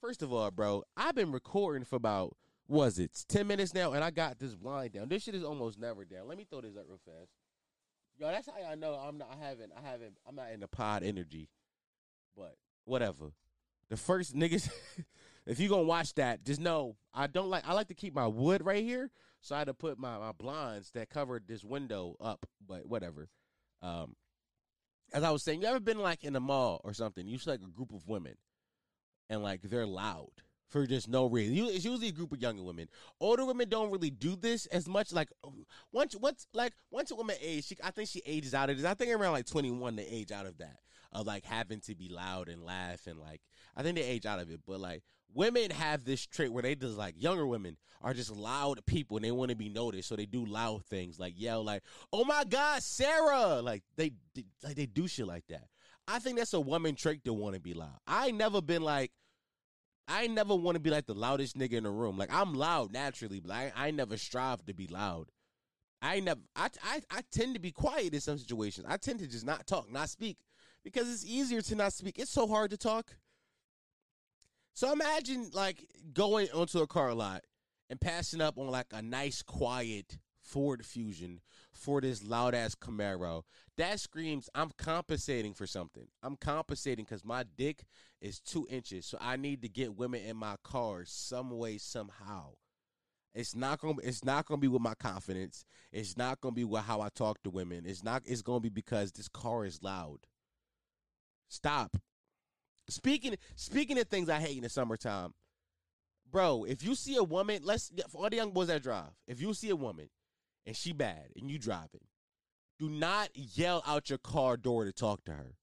First 0.00 0.22
of 0.22 0.32
all, 0.32 0.50
bro, 0.50 0.82
I've 0.96 1.14
been 1.14 1.30
recording 1.30 1.84
for 1.84 1.96
about 1.96 2.36
was 2.68 2.98
it 2.98 3.24
ten 3.28 3.46
minutes 3.46 3.74
now, 3.74 3.92
and 3.92 4.02
I 4.02 4.10
got 4.10 4.38
this 4.38 4.54
blind 4.54 4.92
down. 4.92 5.08
This 5.08 5.22
shit 5.22 5.34
is 5.34 5.44
almost 5.44 5.78
never 5.78 6.04
down. 6.04 6.28
Let 6.28 6.38
me 6.38 6.46
throw 6.48 6.60
this 6.60 6.76
up 6.76 6.84
real 6.88 7.00
fast. 7.04 7.30
Yo, 8.18 8.26
that's 8.28 8.46
how 8.46 8.70
I 8.70 8.74
know 8.74 8.94
I'm 8.94 9.18
not. 9.18 9.28
I 9.32 9.44
haven't. 9.44 9.72
I 9.76 9.88
haven't. 9.88 10.18
I'm 10.26 10.36
not 10.36 10.50
in 10.52 10.60
the 10.60 10.68
pod 10.68 11.02
energy. 11.02 11.48
But 12.36 12.56
whatever. 12.84 13.32
The 13.88 13.96
first 13.96 14.34
niggas. 14.34 14.70
if 15.46 15.60
you 15.60 15.68
gonna 15.68 15.82
watch 15.82 16.14
that, 16.14 16.44
just 16.44 16.60
know 16.60 16.96
I 17.12 17.26
don't 17.26 17.48
like. 17.48 17.66
I 17.66 17.72
like 17.72 17.88
to 17.88 17.94
keep 17.94 18.14
my 18.14 18.26
wood 18.26 18.64
right 18.64 18.84
here, 18.84 19.10
so 19.40 19.54
I 19.54 19.58
had 19.58 19.66
to 19.66 19.74
put 19.74 19.98
my 19.98 20.18
my 20.18 20.32
blinds 20.32 20.90
that 20.92 21.10
covered 21.10 21.44
this 21.46 21.64
window 21.64 22.16
up. 22.20 22.46
But 22.66 22.86
whatever. 22.86 23.28
Um, 23.82 24.14
as 25.12 25.24
I 25.24 25.30
was 25.30 25.42
saying, 25.42 25.60
you 25.60 25.68
ever 25.68 25.80
been 25.80 25.98
like 25.98 26.24
in 26.24 26.36
a 26.36 26.40
mall 26.40 26.80
or 26.84 26.94
something? 26.94 27.26
You 27.26 27.38
see 27.38 27.50
like 27.50 27.60
a 27.60 27.70
group 27.70 27.92
of 27.92 28.08
women, 28.08 28.36
and 29.28 29.42
like 29.42 29.62
they're 29.62 29.86
loud 29.86 30.30
for 30.72 30.86
just 30.86 31.08
no 31.08 31.26
reason. 31.26 31.54
It's 31.66 31.84
usually 31.84 32.08
a 32.08 32.12
group 32.12 32.32
of 32.32 32.40
younger 32.40 32.62
women. 32.62 32.88
Older 33.20 33.44
women 33.44 33.68
don't 33.68 33.90
really 33.90 34.10
do 34.10 34.34
this 34.34 34.66
as 34.66 34.88
much. 34.88 35.12
Like 35.12 35.28
once, 35.92 36.16
once, 36.16 36.46
like 36.54 36.72
once 36.90 37.10
a 37.10 37.14
woman 37.14 37.36
age, 37.40 37.66
she, 37.66 37.76
I 37.84 37.90
think 37.90 38.08
she 38.08 38.22
ages 38.24 38.54
out 38.54 38.70
of 38.70 38.78
this. 38.78 38.86
I 38.86 38.94
think 38.94 39.12
around 39.12 39.32
like 39.32 39.46
twenty 39.46 39.70
one, 39.70 39.96
they 39.96 40.06
age 40.06 40.32
out 40.32 40.46
of 40.46 40.58
that 40.58 40.78
of 41.12 41.26
like 41.26 41.44
having 41.44 41.80
to 41.80 41.94
be 41.94 42.08
loud 42.08 42.48
and 42.48 42.64
laugh 42.64 43.06
and 43.06 43.18
like 43.18 43.42
I 43.76 43.82
think 43.82 43.96
they 43.96 44.02
age 44.02 44.26
out 44.26 44.40
of 44.40 44.50
it. 44.50 44.60
But 44.66 44.80
like 44.80 45.02
women 45.34 45.70
have 45.70 46.04
this 46.04 46.26
trait 46.26 46.52
where 46.52 46.62
they 46.62 46.74
just 46.74 46.96
like 46.96 47.14
younger 47.20 47.46
women 47.46 47.76
are 48.00 48.14
just 48.14 48.30
loud 48.30 48.84
people 48.86 49.16
and 49.16 49.24
they 49.24 49.30
want 49.30 49.50
to 49.50 49.56
be 49.56 49.68
noticed, 49.68 50.08
so 50.08 50.16
they 50.16 50.26
do 50.26 50.44
loud 50.44 50.84
things 50.86 51.20
like 51.20 51.34
yell 51.36 51.62
like 51.62 51.82
"Oh 52.12 52.24
my 52.24 52.44
God, 52.44 52.82
Sarah!" 52.82 53.60
Like 53.62 53.82
they 53.96 54.12
like 54.62 54.76
they 54.76 54.86
do 54.86 55.06
shit 55.06 55.26
like 55.26 55.46
that. 55.48 55.68
I 56.08 56.18
think 56.18 56.38
that's 56.38 56.54
a 56.54 56.60
woman 56.60 56.96
trait 56.96 57.24
to 57.24 57.32
want 57.32 57.54
to 57.54 57.60
be 57.60 57.74
loud. 57.74 57.98
I 58.06 58.30
never 58.30 58.60
been 58.60 58.82
like. 58.82 59.12
I 60.08 60.26
never 60.26 60.54
want 60.54 60.76
to 60.76 60.80
be 60.80 60.90
like 60.90 61.06
the 61.06 61.14
loudest 61.14 61.56
nigga 61.56 61.74
in 61.74 61.84
the 61.84 61.90
room. 61.90 62.18
Like 62.18 62.32
I'm 62.32 62.54
loud 62.54 62.92
naturally, 62.92 63.40
but 63.40 63.52
I, 63.52 63.72
I 63.74 63.90
never 63.90 64.16
strive 64.16 64.64
to 64.66 64.74
be 64.74 64.86
loud. 64.86 65.28
I 66.00 66.20
never 66.20 66.40
I, 66.56 66.68
I 66.84 67.00
I 67.10 67.20
tend 67.30 67.54
to 67.54 67.60
be 67.60 67.70
quiet 67.70 68.12
in 68.14 68.20
some 68.20 68.38
situations. 68.38 68.86
I 68.88 68.96
tend 68.96 69.20
to 69.20 69.26
just 69.26 69.46
not 69.46 69.66
talk, 69.66 69.90
not 69.90 70.08
speak 70.08 70.38
because 70.84 71.12
it's 71.12 71.24
easier 71.24 71.62
to 71.62 71.76
not 71.76 71.92
speak. 71.92 72.18
It's 72.18 72.32
so 72.32 72.46
hard 72.46 72.70
to 72.70 72.76
talk. 72.76 73.16
So 74.74 74.92
imagine 74.92 75.50
like 75.52 75.86
going 76.12 76.48
onto 76.52 76.80
a 76.80 76.86
car 76.86 77.14
lot 77.14 77.42
and 77.90 78.00
passing 78.00 78.40
up 78.40 78.58
on 78.58 78.68
like 78.68 78.86
a 78.92 79.02
nice, 79.02 79.42
quiet 79.42 80.18
Ford 80.52 80.84
Fusion 80.84 81.40
for 81.72 82.02
this 82.02 82.22
loud 82.22 82.54
ass 82.54 82.74
Camaro. 82.74 83.42
That 83.78 83.98
screams, 83.98 84.50
I'm 84.54 84.70
compensating 84.76 85.54
for 85.54 85.66
something. 85.66 86.06
I'm 86.22 86.36
compensating 86.36 87.06
because 87.06 87.24
my 87.24 87.44
dick 87.56 87.84
is 88.20 88.38
two 88.38 88.66
inches. 88.68 89.06
So 89.06 89.16
I 89.18 89.36
need 89.36 89.62
to 89.62 89.68
get 89.70 89.96
women 89.96 90.20
in 90.20 90.36
my 90.36 90.56
car 90.62 91.04
some 91.06 91.56
way, 91.56 91.78
somehow. 91.78 92.50
It's 93.34 93.56
not 93.56 93.80
gonna. 93.80 93.96
It's 94.02 94.22
not 94.22 94.44
gonna 94.44 94.60
be 94.60 94.68
with 94.68 94.82
my 94.82 94.92
confidence. 94.92 95.64
It's 95.90 96.18
not 96.18 96.42
gonna 96.42 96.52
be 96.52 96.64
with 96.64 96.82
how 96.82 97.00
I 97.00 97.08
talk 97.08 97.42
to 97.44 97.50
women. 97.50 97.84
It's 97.86 98.04
not. 98.04 98.22
It's 98.26 98.42
gonna 98.42 98.60
be 98.60 98.68
because 98.68 99.10
this 99.10 99.28
car 99.28 99.64
is 99.64 99.82
loud. 99.82 100.18
Stop. 101.48 101.96
Speaking 102.90 103.36
speaking 103.56 103.98
of 103.98 104.06
things 104.08 104.28
I 104.28 104.38
hate 104.38 104.58
in 104.58 104.64
the 104.64 104.68
summertime, 104.68 105.32
bro. 106.30 106.64
If 106.64 106.84
you 106.84 106.94
see 106.94 107.16
a 107.16 107.24
woman, 107.24 107.62
let's 107.64 107.90
for 108.10 108.24
all 108.24 108.28
the 108.28 108.36
young 108.36 108.50
boys 108.50 108.66
that 108.66 108.82
drive. 108.82 109.12
If 109.26 109.40
you 109.40 109.54
see 109.54 109.70
a 109.70 109.76
woman 109.76 110.10
and 110.66 110.76
she 110.76 110.92
bad 110.92 111.28
and 111.36 111.50
you 111.50 111.58
driving, 111.58 112.06
do 112.78 112.88
not 112.88 113.30
yell 113.34 113.82
out 113.86 114.08
your 114.10 114.18
car 114.18 114.56
door 114.56 114.84
to 114.84 114.92
talk 114.92 115.24
to 115.24 115.32
her. 115.32 115.54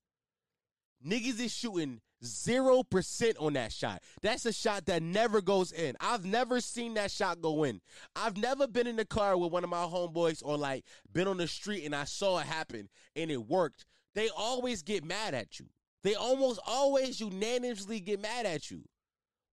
Niggas 1.06 1.40
is 1.40 1.54
shooting 1.54 2.02
zero 2.24 2.84
percent 2.84 3.38
on 3.40 3.54
that 3.54 3.72
shot. 3.72 4.02
That's 4.22 4.46
a 4.46 4.54
shot 4.54 4.86
that 4.88 5.02
never 5.02 5.42
goes 5.42 5.72
in. 5.72 5.96
I've 6.00 6.26
never 6.26 6.60
seen 6.60 6.96
that 6.96 7.12
shot 7.12 7.42
go 7.42 7.64
in. 7.64 7.82
I've 8.16 8.38
never 8.38 8.68
been 8.68 8.88
in 8.88 8.98
the 8.98 9.06
car 9.06 9.38
with 9.38 9.52
one 9.52 9.64
of 9.64 9.70
my 9.70 9.84
homeboys 9.84 10.42
or 10.44 10.58
like 10.58 10.84
been 11.14 11.28
on 11.28 11.38
the 11.38 11.48
street 11.48 11.86
and 11.86 11.96
I 11.96 12.04
saw 12.04 12.40
it 12.40 12.46
happen 12.46 12.90
and 13.16 13.32
it 13.32 13.48
worked. 13.48 13.86
They 14.16 14.30
always 14.36 14.82
get 14.82 15.04
mad 15.04 15.34
at 15.34 15.60
you. 15.60 15.68
They 16.04 16.16
almost 16.16 16.60
always 16.66 17.20
unanimously 17.20 18.00
get 18.00 18.22
mad 18.22 18.46
at 18.46 18.72
you. 18.72 18.84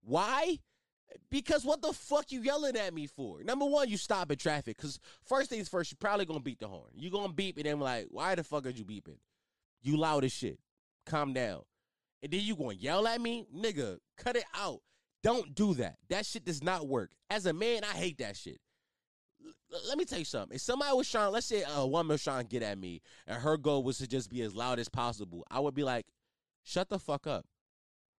Why? 0.02 0.58
Because 1.30 1.64
what 1.64 1.82
the 1.82 1.92
fuck 1.92 2.32
you 2.32 2.40
yelling 2.40 2.76
at 2.76 2.94
me 2.94 3.06
for? 3.06 3.42
Number 3.42 3.64
one, 3.64 3.88
you 3.88 3.96
stop 3.96 4.30
in 4.30 4.38
traffic. 4.38 4.76
Cause 4.78 4.98
first 5.24 5.50
things 5.50 5.68
first, 5.68 5.90
you 5.90 5.96
probably 5.98 6.24
gonna 6.24 6.40
beat 6.40 6.58
the 6.58 6.68
horn. 6.68 6.90
You 6.94 7.10
gonna 7.10 7.32
beep 7.32 7.56
and 7.56 7.66
then 7.66 7.80
like, 7.80 8.06
why 8.10 8.34
the 8.34 8.44
fuck 8.44 8.66
are 8.66 8.70
you 8.70 8.84
beeping? 8.84 9.18
You 9.82 9.96
loud 9.96 10.24
as 10.24 10.32
shit. 10.32 10.58
Calm 11.04 11.32
down. 11.32 11.62
And 12.22 12.32
then 12.32 12.40
you 12.40 12.56
gonna 12.56 12.74
yell 12.74 13.06
at 13.06 13.20
me? 13.20 13.46
Nigga, 13.54 13.98
cut 14.16 14.36
it 14.36 14.44
out. 14.54 14.80
Don't 15.22 15.54
do 15.54 15.74
that. 15.74 15.96
That 16.08 16.26
shit 16.26 16.44
does 16.44 16.62
not 16.62 16.86
work. 16.86 17.10
As 17.30 17.46
a 17.46 17.52
man, 17.52 17.82
I 17.84 17.96
hate 17.96 18.18
that 18.18 18.36
shit. 18.36 18.60
L- 19.72 19.80
let 19.88 19.98
me 19.98 20.04
tell 20.04 20.18
you 20.18 20.24
something. 20.24 20.54
If 20.54 20.60
somebody 20.62 20.96
was 20.96 21.10
trying, 21.10 21.32
let's 21.32 21.46
say 21.46 21.64
a 21.76 21.86
woman 21.86 22.14
was 22.14 22.22
trying 22.22 22.44
to 22.44 22.48
get 22.48 22.62
at 22.62 22.78
me, 22.78 23.00
and 23.26 23.40
her 23.40 23.56
goal 23.56 23.82
was 23.82 23.98
to 23.98 24.06
just 24.06 24.30
be 24.30 24.42
as 24.42 24.54
loud 24.54 24.78
as 24.78 24.88
possible, 24.88 25.44
I 25.50 25.60
would 25.60 25.74
be 25.74 25.82
like, 25.82 26.06
shut 26.62 26.88
the 26.88 26.98
fuck 26.98 27.26
up. 27.26 27.44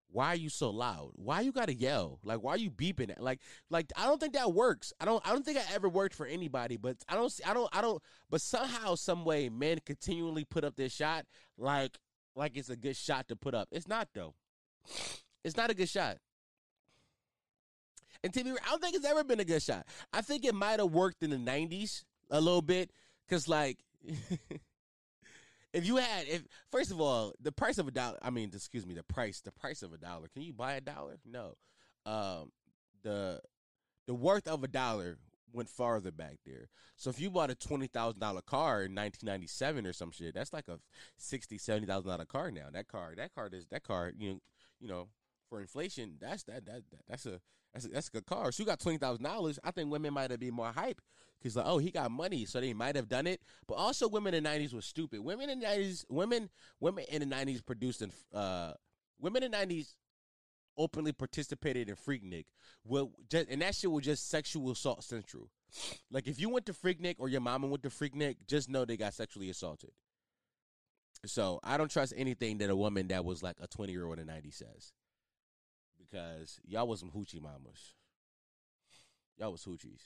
Why 0.10 0.28
are 0.28 0.36
you 0.36 0.50
so 0.50 0.70
loud? 0.70 1.12
Why 1.16 1.42
you 1.42 1.52
gotta 1.52 1.74
yell? 1.74 2.20
Like 2.24 2.42
why 2.42 2.54
are 2.54 2.58
you 2.58 2.72
beeping? 2.72 3.12
At? 3.12 3.22
Like 3.22 3.40
like 3.70 3.92
I 3.96 4.06
don't 4.06 4.20
think 4.20 4.34
that 4.34 4.54
works. 4.54 4.94
I 5.00 5.06
don't 5.06 5.26
I 5.28 5.34
don't 5.34 5.46
think 5.46 5.58
I 5.58 5.64
ever 5.74 5.90
worked 5.90 6.16
for 6.16 6.26
anybody. 6.26 6.78
But 6.78 6.98
I 7.10 7.16
don't 7.16 7.34
I 7.46 7.54
don't 7.54 7.70
I 7.76 7.82
don't. 7.82 8.02
But 8.30 8.42
somehow 8.42 8.96
some 8.96 9.26
way 9.26 9.50
men 9.50 9.80
continually 9.86 10.46
put 10.46 10.64
up 10.64 10.76
this 10.76 10.94
shot 10.94 11.26
like 11.58 11.98
like 12.36 12.56
it's 12.56 12.70
a 12.70 12.76
good 12.76 12.96
shot 12.96 13.28
to 13.28 13.36
put 13.36 13.54
up. 13.54 13.68
It's 13.72 13.88
not 13.88 14.10
though. 14.14 14.34
It's 15.44 15.58
not 15.58 15.70
a 15.70 15.74
good 15.74 15.90
shot. 15.90 16.18
And 18.24 18.34
to 18.34 18.44
be, 18.44 18.52
I 18.52 18.70
don't 18.70 18.82
think 18.82 18.96
it's 18.96 19.06
ever 19.06 19.24
been 19.24 19.40
a 19.40 19.46
good 19.46 19.62
shot. 19.62 19.86
I 20.12 20.22
think 20.22 20.44
it 20.44 20.56
might 20.56 20.80
have 20.80 20.92
worked 20.92 21.22
in 21.22 21.30
the 21.30 21.38
'90s 21.38 22.04
a 22.32 22.40
little 22.40 22.62
bit, 22.62 22.92
cause 23.30 23.48
like. 23.48 23.80
if 25.74 25.86
you 25.86 25.98
had 25.98 26.28
if 26.28 26.44
first 26.72 26.92
of 26.92 27.00
all 27.00 27.34
the 27.42 27.52
price 27.52 27.78
of 27.78 27.88
a 27.88 27.92
dollar 27.92 28.18
i 28.22 28.30
mean 28.30 28.50
excuse 28.54 28.86
me 28.86 28.94
the 28.94 29.04
price 29.04 29.42
the 29.42 29.52
price 29.52 29.82
of 29.82 29.94
a 29.94 29.98
dollar 29.98 30.28
can 30.34 30.42
you 30.42 30.54
buy 30.54 30.74
a 30.74 30.82
dollar 30.82 31.20
no 31.26 31.54
um 32.06 32.52
the 33.04 33.40
the 34.08 34.14
worth 34.14 34.48
of 34.48 34.64
a 34.64 34.68
dollar 34.68 35.18
went 35.54 35.70
farther 35.70 36.12
back 36.12 36.38
there 36.46 36.68
so 36.96 37.10
if 37.10 37.20
you 37.20 37.30
bought 37.30 37.50
a 37.50 37.56
$20000 37.56 37.92
car 38.46 38.84
in 38.84 38.96
1997 38.96 39.86
or 39.86 39.94
some 39.94 40.12
shit 40.12 40.34
that's 40.34 40.54
like 40.54 40.68
a 40.68 40.80
60 41.18 41.58
$70000 41.58 42.28
car 42.28 42.52
now 42.52 42.68
that 42.72 42.88
car 42.88 43.14
that 43.16 43.34
car 43.34 43.50
is 43.52 43.66
that 43.68 43.84
car 43.84 44.12
you 44.18 44.34
know 44.34 44.40
you 44.80 44.88
know 44.88 45.08
for 45.50 45.62
inflation 45.62 46.16
that's 46.20 46.44
that 46.44 46.66
that, 46.66 46.84
that 46.92 47.02
that's 47.08 47.26
a 47.26 47.40
that's 47.74 47.86
a, 47.86 47.90
that's 47.90 48.08
a 48.08 48.12
good 48.12 48.26
car. 48.26 48.52
So 48.52 48.64
you 48.64 48.68
got 48.68 48.80
twenty 48.80 48.98
thousand 48.98 49.24
dollars. 49.24 49.60
I 49.64 49.72
think 49.72 49.92
women 49.92 50.14
might 50.14 50.32
have 50.32 50.40
been 50.40 50.54
more 50.54 50.72
hype 50.72 51.02
because 51.40 51.56
like, 51.56 51.66
oh, 51.68 51.78
he 51.78 51.92
got 51.92 52.12
money, 52.12 52.46
so 52.46 52.60
they 52.60 52.74
might 52.74 52.96
have 52.96 53.08
done 53.08 53.28
it. 53.28 53.42
But 53.68 53.76
also, 53.76 54.08
women 54.08 54.34
in 54.34 54.44
the 54.44 54.50
nineties 54.50 54.74
were 54.74 54.82
stupid. 54.82 55.20
Women 55.20 55.50
in 55.50 55.60
the 55.60 55.68
nineties, 55.68 56.06
women, 56.10 56.50
women 56.80 57.06
in 57.10 57.20
the 57.20 57.26
nineties 57.26 57.62
produced 57.62 58.02
and 58.02 58.12
uh, 58.34 58.74
women 59.20 59.44
in 59.44 59.52
the 59.52 59.58
nineties 59.58 59.96
openly 60.78 61.12
participated 61.12 61.90
in 61.90 61.96
Freaknik. 61.96 62.46
Well, 62.84 63.12
just, 63.30 63.50
and 63.50 63.62
that 63.62 63.76
shit 63.76 63.92
was 63.92 64.06
just 64.06 64.30
sexual 64.30 64.72
assault 64.72 65.04
central. 65.04 65.50
Like 66.12 66.28
if 66.28 66.40
you 66.40 66.50
went 66.50 66.66
to 66.68 66.74
Freaknik 66.74 67.16
or 67.20 67.30
your 67.30 67.42
mama 67.42 67.68
went 67.68 67.84
to 67.84 67.90
Freaknik, 67.90 68.38
just 68.48 68.70
know 68.70 68.86
they 68.86 68.98
got 68.98 69.14
sexually 69.14 69.50
assaulted. 69.50 69.92
So 71.26 71.60
I 71.64 71.78
don't 71.78 71.92
trust 71.92 72.14
anything 72.16 72.60
that 72.60 72.70
a 72.70 72.76
woman 72.76 73.08
that 73.08 73.26
was 73.26 73.42
like 73.42 73.58
a 73.60 73.68
twenty 73.68 73.92
year 73.92 74.06
old 74.06 74.20
in 74.20 74.28
the 74.28 74.34
'90s 74.34 74.54
says 74.54 74.94
because 75.98 76.60
y'all 76.66 76.88
was 76.88 77.00
some 77.00 77.12
hoochie 77.12 77.42
mamas. 77.42 77.96
Y'all 79.38 79.52
was 79.52 79.64
hoochies. 79.64 80.02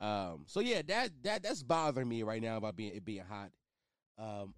Um. 0.00 0.44
So 0.46 0.60
yeah, 0.60 0.82
that 0.88 1.10
that 1.22 1.42
that's 1.42 1.62
bothering 1.62 2.08
me 2.08 2.22
right 2.22 2.42
now 2.42 2.56
about 2.56 2.76
being 2.76 2.94
it 2.94 3.04
being 3.04 3.24
hot. 3.28 3.50
Um. 4.18 4.54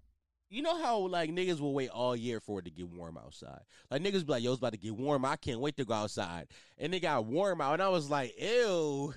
You 0.51 0.63
know 0.63 0.81
how 0.81 0.97
like 1.01 1.29
niggas 1.29 1.59
will 1.59 1.75
wait 1.75 1.89
all 1.89 2.15
year 2.15 2.39
for 2.39 2.59
it 2.59 2.65
to 2.65 2.71
get 2.71 2.87
warm 2.87 3.17
outside. 3.17 3.61
Like 3.91 4.01
niggas 4.01 4.25
be 4.25 4.31
like, 4.31 4.43
"Yo, 4.43 4.51
it's 4.51 4.57
about 4.57 4.73
to 4.73 4.79
get 4.79 4.95
warm. 4.95 5.23
I 5.23 5.35
can't 5.35 5.59
wait 5.59 5.77
to 5.77 5.85
go 5.85 5.93
outside." 5.93 6.47
And 6.77 6.93
it 6.93 7.01
got 7.01 7.25
warm 7.25 7.61
out, 7.61 7.73
and 7.73 7.83
I 7.83 7.89
was 7.89 8.09
like, 8.09 8.33
"Ew." 8.39 9.13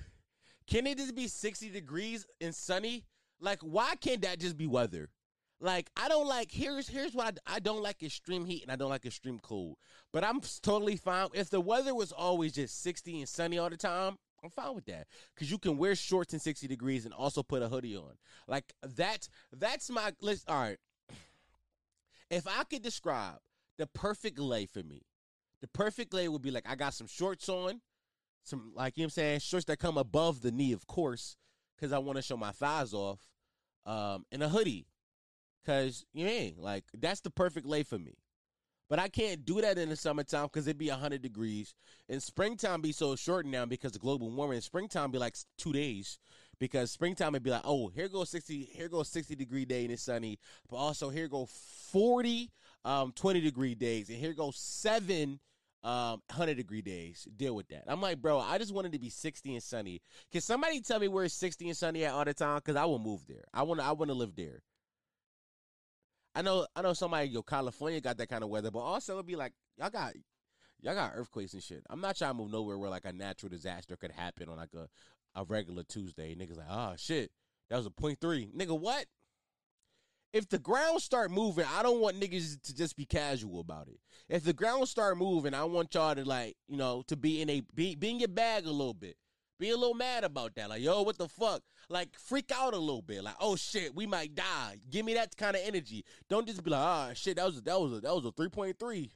Can 0.67 0.87
it 0.87 0.97
just 0.97 1.15
be 1.15 1.27
sixty 1.27 1.69
degrees 1.69 2.25
and 2.39 2.53
sunny? 2.53 3.05
Like, 3.41 3.59
why 3.61 3.95
can't 3.95 4.21
that 4.21 4.39
just 4.39 4.57
be 4.57 4.67
weather? 4.67 5.09
Like 5.63 5.89
I 5.95 6.09
don't 6.09 6.27
like 6.27 6.51
here's 6.51 6.89
here's 6.89 7.13
what 7.13 7.39
I, 7.47 7.55
I 7.55 7.59
don't 7.59 7.81
like 7.81 8.03
extreme 8.03 8.43
heat 8.43 8.63
and 8.63 8.71
I 8.71 8.75
don't 8.75 8.89
like 8.89 9.05
extreme 9.05 9.39
cold. 9.39 9.77
But 10.11 10.25
I'm 10.25 10.41
totally 10.61 10.97
fine 10.97 11.29
if 11.33 11.49
the 11.49 11.61
weather 11.61 11.95
was 11.95 12.11
always 12.11 12.51
just 12.51 12.81
60 12.83 13.19
and 13.19 13.29
sunny 13.29 13.57
all 13.57 13.69
the 13.69 13.77
time. 13.77 14.17
I'm 14.43 14.49
fine 14.49 14.75
with 14.75 14.85
that 14.85 15.07
because 15.33 15.49
you 15.49 15.57
can 15.57 15.77
wear 15.77 15.95
shorts 15.95 16.33
in 16.33 16.39
60 16.39 16.67
degrees 16.67 17.05
and 17.05 17.13
also 17.13 17.43
put 17.43 17.61
a 17.61 17.69
hoodie 17.69 17.95
on. 17.95 18.17
Like 18.47 18.73
that. 18.95 19.29
That's 19.51 19.89
my 19.89 20.11
list. 20.21 20.49
All 20.49 20.59
right. 20.59 20.77
If 22.29 22.47
I 22.47 22.63
could 22.63 22.81
describe 22.81 23.37
the 23.77 23.87
perfect 23.87 24.39
lay 24.39 24.65
for 24.65 24.83
me, 24.83 25.03
the 25.61 25.67
perfect 25.67 26.13
lay 26.13 26.27
would 26.27 26.41
be 26.41 26.51
like 26.51 26.67
I 26.67 26.75
got 26.75 26.93
some 26.93 27.07
shorts 27.07 27.47
on, 27.47 27.79
some 28.43 28.73
like 28.75 28.97
you 28.97 29.03
know 29.03 29.05
what 29.05 29.07
I'm 29.07 29.09
saying, 29.11 29.39
shorts 29.39 29.65
that 29.67 29.79
come 29.79 29.97
above 29.97 30.41
the 30.41 30.51
knee, 30.51 30.73
of 30.73 30.87
course, 30.87 31.37
because 31.75 31.93
I 31.93 31.99
want 31.99 32.17
to 32.17 32.21
show 32.21 32.35
my 32.35 32.51
thighs 32.51 32.93
off, 32.93 33.19
um, 33.85 34.25
and 34.31 34.43
a 34.43 34.49
hoodie, 34.49 34.87
because 35.63 36.05
you 36.13 36.27
ain't 36.27 36.59
like 36.59 36.83
that's 36.93 37.21
the 37.21 37.29
perfect 37.29 37.65
lay 37.65 37.83
for 37.83 37.97
me. 37.97 38.17
But 38.93 38.99
I 38.99 39.07
can't 39.07 39.43
do 39.43 39.59
that 39.59 39.79
in 39.79 39.89
the 39.89 39.95
summertime 39.95 40.43
because 40.43 40.67
it'd 40.67 40.77
be 40.77 40.91
100 40.91 41.19
degrees. 41.19 41.73
And 42.09 42.21
springtime 42.21 42.79
be 42.79 42.91
so 42.91 43.15
short 43.15 43.43
now 43.43 43.65
because 43.65 43.95
of 43.95 44.01
global 44.03 44.29
warming. 44.29 44.61
Springtime 44.61 45.09
be 45.09 45.17
like 45.17 45.35
two 45.57 45.73
days 45.73 46.19
because 46.59 46.91
springtime 46.91 47.31
would 47.31 47.41
be 47.41 47.49
like, 47.49 47.63
oh, 47.65 47.87
here 47.87 48.07
goes 48.07 48.29
60, 48.29 48.69
here 48.71 48.89
goes 48.89 49.09
60 49.09 49.35
degree 49.35 49.65
day 49.65 49.81
and 49.81 49.93
it's 49.93 50.03
sunny. 50.03 50.37
But 50.69 50.75
also 50.75 51.09
here 51.09 51.27
go 51.27 51.47
40, 51.47 52.51
um, 52.85 53.11
20 53.15 53.41
degree 53.41 53.73
days. 53.73 54.09
And 54.09 54.19
here 54.19 54.33
goes 54.33 54.57
seven, 54.57 55.39
um, 55.83 56.21
100 56.29 56.55
degree 56.55 56.83
days. 56.83 57.27
Deal 57.35 57.55
with 57.55 57.69
that. 57.69 57.85
I'm 57.87 57.99
like, 57.99 58.21
bro, 58.21 58.37
I 58.37 58.59
just 58.59 58.75
wanted 58.75 58.91
to 58.91 58.99
be 58.99 59.09
60 59.09 59.55
and 59.55 59.63
sunny. 59.63 60.03
Can 60.31 60.41
somebody 60.41 60.81
tell 60.81 60.99
me 60.99 61.07
where 61.07 61.25
it's 61.25 61.33
60 61.33 61.67
and 61.67 61.75
sunny 61.75 62.05
at 62.05 62.13
all 62.13 62.25
the 62.25 62.35
time? 62.35 62.57
Because 62.57 62.75
I 62.75 62.85
will 62.85 62.99
move 62.99 63.25
there. 63.27 63.45
I 63.55 63.63
want 63.63 63.79
to, 63.79 63.87
I 63.87 63.93
want 63.93 64.09
to 64.09 64.15
live 64.15 64.35
there. 64.35 64.61
I 66.35 66.41
know 66.41 66.65
I 66.75 66.81
know 66.81 66.93
somebody 66.93 67.29
yo 67.29 67.43
California 67.43 68.01
got 68.01 68.17
that 68.17 68.29
kind 68.29 68.43
of 68.43 68.49
weather, 68.49 68.71
but 68.71 68.79
also 68.79 69.13
it'd 69.13 69.25
be 69.25 69.35
like 69.35 69.53
y'all 69.77 69.89
got 69.89 70.13
y'all 70.81 70.95
got 70.95 71.13
earthquakes 71.15 71.53
and 71.53 71.63
shit. 71.63 71.83
I'm 71.89 72.01
not 72.01 72.17
trying 72.17 72.31
to 72.31 72.37
move 72.37 72.51
nowhere 72.51 72.77
where 72.77 72.89
like 72.89 73.05
a 73.05 73.13
natural 73.13 73.49
disaster 73.49 73.95
could 73.95 74.11
happen 74.11 74.49
on 74.49 74.57
like 74.57 74.73
a, 74.75 74.87
a 75.39 75.43
regular 75.43 75.83
Tuesday. 75.83 76.35
Niggas 76.35 76.57
like, 76.57 76.67
oh 76.69 76.93
shit, 76.97 77.31
that 77.69 77.77
was 77.77 77.85
a 77.85 77.91
point 77.91 78.19
three. 78.19 78.49
Nigga, 78.55 78.77
what? 78.77 79.05
If 80.33 80.49
the 80.49 80.57
ground 80.57 80.99
start 81.01 81.29
moving, 81.29 81.65
I 81.77 81.83
don't 81.83 82.01
want 82.01 82.19
niggas 82.19 82.59
to 82.63 82.75
just 82.75 82.97
be 82.97 83.05
casual 83.05 83.59
about 83.59 83.87
it. 83.87 83.99
If 84.27 84.43
the 84.43 84.53
ground 84.53 84.87
start 84.87 85.15
moving, 85.17 85.53
I 85.53 85.63
want 85.65 85.93
y'all 85.93 86.15
to 86.15 86.25
like, 86.25 86.55
you 86.67 86.75
know, 86.75 87.03
to 87.07 87.15
be 87.15 87.41
in 87.41 87.49
a 87.51 87.61
be, 87.75 87.93
be 87.93 88.09
in 88.09 88.19
your 88.19 88.29
bag 88.29 88.65
a 88.65 88.71
little 88.71 88.95
bit. 88.95 89.15
Be 89.59 89.69
a 89.69 89.77
little 89.77 89.93
mad 89.93 90.23
about 90.23 90.55
that. 90.55 90.69
Like, 90.69 90.81
yo, 90.81 91.03
what 91.03 91.17
the 91.17 91.29
fuck? 91.29 91.61
Like, 91.89 92.17
freak 92.17 92.51
out 92.51 92.73
a 92.73 92.79
little 92.79 93.01
bit. 93.01 93.23
Like, 93.23 93.35
oh 93.39 93.55
shit, 93.55 93.95
we 93.95 94.05
might 94.05 94.35
die. 94.35 94.77
Give 94.89 95.05
me 95.05 95.13
that 95.13 95.37
kind 95.37 95.55
of 95.55 95.61
energy. 95.63 96.03
Don't 96.29 96.47
just 96.47 96.63
be 96.63 96.71
like, 96.71 96.81
ah, 96.81 97.11
shit, 97.13 97.37
that 97.37 97.45
was 97.45 97.57
a, 97.57 97.61
that 97.61 97.79
was 97.79 97.93
a, 97.93 98.01
that 98.01 98.15
was 98.15 98.25
a 98.25 98.31
three 98.31 98.49
point 98.49 98.77
three. 98.79 99.11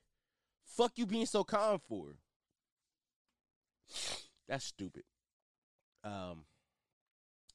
Fuck 0.66 0.94
you 0.96 1.06
being 1.06 1.26
so 1.26 1.44
calm 1.44 1.80
for. 1.88 2.18
That's 4.48 4.66
stupid. 4.66 5.04
Um, 6.04 6.46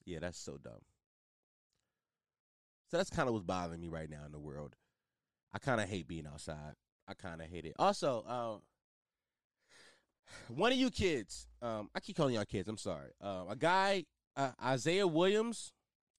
yeah, 0.05 0.19
that's 0.19 0.39
so 0.39 0.57
dumb. 0.57 0.81
So 2.91 2.97
that's 2.97 3.09
kind 3.09 3.27
of 3.27 3.33
what's 3.33 3.45
bothering 3.45 3.81
me 3.81 3.87
right 3.87 4.09
now 4.09 4.25
in 4.25 4.31
the 4.31 4.39
world. 4.39 4.75
I 5.53 5.59
kind 5.59 5.81
of 5.81 5.89
hate 5.89 6.07
being 6.07 6.27
outside. 6.27 6.73
I 7.07 7.13
kind 7.13 7.41
of 7.41 7.47
hate 7.49 7.65
it. 7.65 7.73
Also, 7.79 8.23
um, 8.27 8.61
one 10.47 10.71
of 10.71 10.77
you 10.77 10.89
kids, 10.89 11.47
um, 11.61 11.89
I 11.95 11.99
keep 11.99 12.17
calling 12.17 12.35
y'all 12.35 12.45
kids. 12.45 12.67
I'm 12.67 12.77
sorry. 12.77 13.11
Um, 13.21 13.49
a 13.49 13.55
guy, 13.55 14.05
uh, 14.35 14.51
Isaiah 14.63 15.07
Williams, 15.07 15.71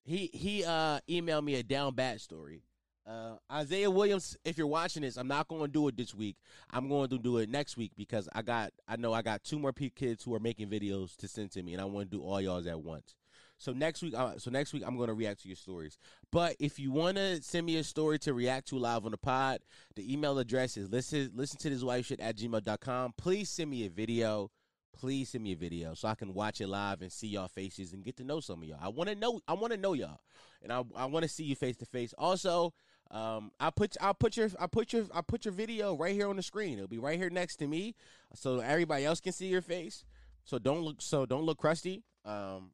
he 0.03 0.29
he 0.33 0.63
uh 0.63 0.99
emailed 1.09 1.43
me 1.43 1.55
a 1.55 1.63
down 1.63 1.93
bad 1.95 2.21
story. 2.21 2.63
Uh, 3.07 3.35
Isaiah 3.51 3.91
Williams, 3.91 4.35
if 4.43 4.57
you're 4.57 4.65
watching 4.65 5.03
this, 5.03 5.15
I'm 5.15 5.27
not 5.27 5.47
going 5.47 5.61
to 5.61 5.67
do 5.67 5.87
it 5.87 5.95
this 5.95 6.15
week. 6.15 6.37
I'm 6.71 6.89
going 6.89 7.07
to 7.09 7.19
do 7.19 7.37
it 7.37 7.49
next 7.49 7.77
week 7.77 7.91
because 7.95 8.27
I 8.33 8.41
got 8.41 8.71
I 8.87 8.95
know 8.95 9.13
I 9.13 9.21
got 9.21 9.43
two 9.43 9.59
more 9.59 9.73
kids 9.73 10.23
who 10.23 10.33
are 10.33 10.39
making 10.39 10.69
videos 10.69 11.15
to 11.17 11.27
send 11.27 11.51
to 11.51 11.61
me, 11.63 11.73
and 11.73 11.81
I 11.81 11.85
want 11.85 12.09
to 12.09 12.17
do 12.17 12.23
all 12.23 12.41
y'all's 12.41 12.67
at 12.67 12.81
once. 12.81 13.15
So 13.57 13.71
next 13.71 14.01
week, 14.01 14.13
uh, 14.15 14.37
so 14.37 14.51
next 14.51 14.73
week 14.73 14.83
I'm 14.85 14.97
going 14.97 15.07
to 15.07 15.13
react 15.13 15.41
to 15.43 15.47
your 15.47 15.55
stories. 15.55 15.97
But 16.31 16.55
if 16.59 16.79
you 16.79 16.91
want 16.91 17.17
to 17.17 17.41
send 17.41 17.65
me 17.65 17.77
a 17.77 17.83
story 17.83 18.19
to 18.19 18.33
react 18.33 18.67
to 18.69 18.77
live 18.77 19.05
on 19.05 19.11
the 19.11 19.17
pod, 19.17 19.59
the 19.95 20.11
email 20.11 20.37
address 20.39 20.77
is 20.77 20.89
listen 20.89 21.31
listen 21.33 21.57
to 21.59 21.69
this 21.69 21.83
wife 21.83 22.07
shit 22.07 22.19
at 22.19 22.37
gmail.com. 22.37 23.13
Please 23.17 23.49
send 23.49 23.69
me 23.69 23.85
a 23.85 23.89
video. 23.89 24.51
Please 24.93 25.29
send 25.29 25.43
me 25.43 25.51
a 25.51 25.57
video 25.57 25.93
so 25.93 26.07
I 26.07 26.15
can 26.15 26.33
watch 26.33 26.61
it 26.61 26.67
live 26.67 27.01
and 27.01 27.11
see 27.11 27.27
y'all 27.27 27.49
faces 27.49 27.91
and 27.91 28.03
get 28.03 28.15
to 28.17 28.23
know 28.23 28.39
some 28.39 28.61
of 28.61 28.67
y'all. 28.67 28.79
I 28.81 28.87
want 28.89 29.09
to 29.09 29.15
know. 29.15 29.41
I 29.47 29.53
want 29.53 29.73
to 29.73 29.77
know 29.77 29.93
y'all, 29.93 30.19
and 30.61 30.71
I 30.71 30.83
I 30.95 31.05
want 31.05 31.23
to 31.23 31.29
see 31.29 31.43
you 31.43 31.55
face 31.55 31.75
to 31.77 31.85
face. 31.85 32.13
Also, 32.17 32.73
um, 33.11 33.51
I 33.59 33.71
put 33.71 33.97
I 34.01 34.13
put 34.13 34.37
your 34.37 34.49
I 34.59 34.67
put 34.67 34.93
your 34.93 35.05
I 35.13 35.21
put 35.21 35.45
your 35.45 35.53
video 35.53 35.95
right 35.95 36.13
here 36.13 36.29
on 36.29 36.37
the 36.37 36.43
screen. 36.43 36.77
It'll 36.77 36.87
be 36.87 36.97
right 36.97 37.17
here 37.17 37.29
next 37.29 37.57
to 37.57 37.67
me, 37.67 37.95
so 38.33 38.59
everybody 38.59 39.05
else 39.05 39.19
can 39.19 39.33
see 39.33 39.47
your 39.47 39.61
face. 39.61 40.05
So 40.45 40.59
don't 40.59 40.81
look 40.81 41.01
so 41.01 41.25
don't 41.25 41.43
look 41.43 41.57
crusty. 41.57 42.03
Um, 42.23 42.71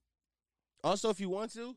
also, 0.84 1.10
if 1.10 1.20
you 1.20 1.30
want 1.30 1.54
to, 1.54 1.76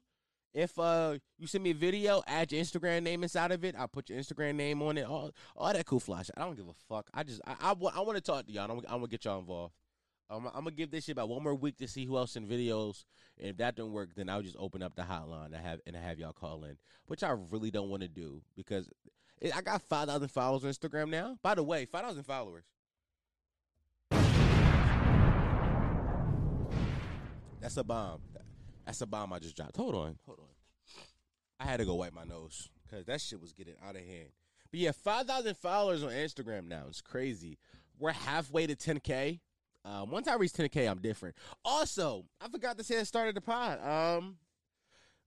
if 0.54 0.78
uh 0.78 1.18
you 1.36 1.46
send 1.46 1.64
me 1.64 1.70
a 1.70 1.74
video, 1.74 2.22
add 2.26 2.52
your 2.52 2.62
Instagram 2.62 3.02
name 3.02 3.22
inside 3.24 3.50
of 3.50 3.64
it. 3.64 3.74
I'll 3.76 3.88
put 3.88 4.08
your 4.08 4.18
Instagram 4.18 4.54
name 4.54 4.80
on 4.82 4.96
it. 4.96 5.04
All, 5.04 5.32
all 5.56 5.72
that 5.72 5.84
cool 5.84 6.00
flash. 6.00 6.30
I 6.36 6.42
don't 6.42 6.56
give 6.56 6.68
a 6.68 6.74
fuck. 6.88 7.10
I 7.12 7.24
just 7.24 7.40
I 7.46 7.54
I, 7.60 7.70
I 7.72 8.00
want 8.00 8.16
to 8.16 8.20
talk 8.20 8.46
to 8.46 8.52
y'all. 8.52 8.70
I'm, 8.70 8.78
I'm 8.78 8.98
gonna 8.98 9.08
get 9.08 9.24
y'all 9.24 9.40
involved. 9.40 9.74
I'm, 10.30 10.46
I'm 10.46 10.52
gonna 10.64 10.70
give 10.70 10.90
this 10.90 11.04
shit 11.04 11.12
about 11.12 11.28
one 11.28 11.42
more 11.42 11.54
week 11.54 11.76
to 11.78 11.88
see 11.88 12.06
who 12.06 12.16
else 12.16 12.36
in 12.36 12.46
videos. 12.46 13.04
And 13.38 13.48
if 13.48 13.56
that 13.58 13.74
don't 13.74 13.92
work, 13.92 14.10
then 14.14 14.28
I'll 14.28 14.42
just 14.42 14.56
open 14.58 14.82
up 14.82 14.94
the 14.94 15.02
hotline 15.02 15.46
and 15.46 15.56
have 15.56 15.80
and 15.86 15.96
I 15.96 16.00
have 16.00 16.18
y'all 16.18 16.32
call 16.32 16.64
in, 16.64 16.76
which 17.06 17.24
I 17.24 17.34
really 17.50 17.72
don't 17.72 17.90
want 17.90 18.02
to 18.02 18.08
do 18.08 18.40
because 18.56 18.88
it, 19.40 19.54
I 19.56 19.60
got 19.60 19.82
five 19.82 20.08
thousand 20.08 20.28
followers 20.28 20.64
on 20.64 20.70
Instagram 20.70 21.10
now. 21.10 21.36
By 21.42 21.56
the 21.56 21.64
way, 21.64 21.84
five 21.84 22.04
thousand 22.04 22.22
followers. 22.22 22.64
That's 27.60 27.76
a 27.76 27.82
bomb. 27.82 28.20
That's 28.84 29.00
a 29.00 29.06
bomb 29.06 29.32
I 29.32 29.38
just 29.38 29.56
dropped. 29.56 29.76
Hold 29.76 29.94
on, 29.94 30.18
hold 30.26 30.38
on. 30.40 30.46
I 31.58 31.64
had 31.64 31.78
to 31.78 31.84
go 31.84 31.94
wipe 31.94 32.12
my 32.12 32.24
nose 32.24 32.68
because 32.82 33.06
that 33.06 33.20
shit 33.20 33.40
was 33.40 33.52
getting 33.52 33.74
out 33.86 33.96
of 33.96 34.02
hand. 34.02 34.28
But 34.70 34.80
yeah, 34.80 34.92
five 34.92 35.26
thousand 35.26 35.56
followers 35.56 36.02
on 36.02 36.10
Instagram 36.10 36.68
now. 36.68 36.84
It's 36.88 37.00
crazy. 37.00 37.58
We're 37.98 38.12
halfway 38.12 38.66
to 38.66 38.74
ten 38.74 39.00
k. 39.00 39.40
Um, 39.84 40.10
once 40.10 40.28
I 40.28 40.34
reach 40.34 40.52
ten 40.52 40.68
k, 40.68 40.86
I'm 40.86 40.98
different. 40.98 41.36
Also, 41.64 42.24
I 42.40 42.48
forgot 42.48 42.76
to 42.78 42.84
say 42.84 42.98
I 42.98 43.04
started 43.04 43.34
start 43.34 43.34
the 43.34 43.40
pod. 43.40 44.18
Um, 44.18 44.36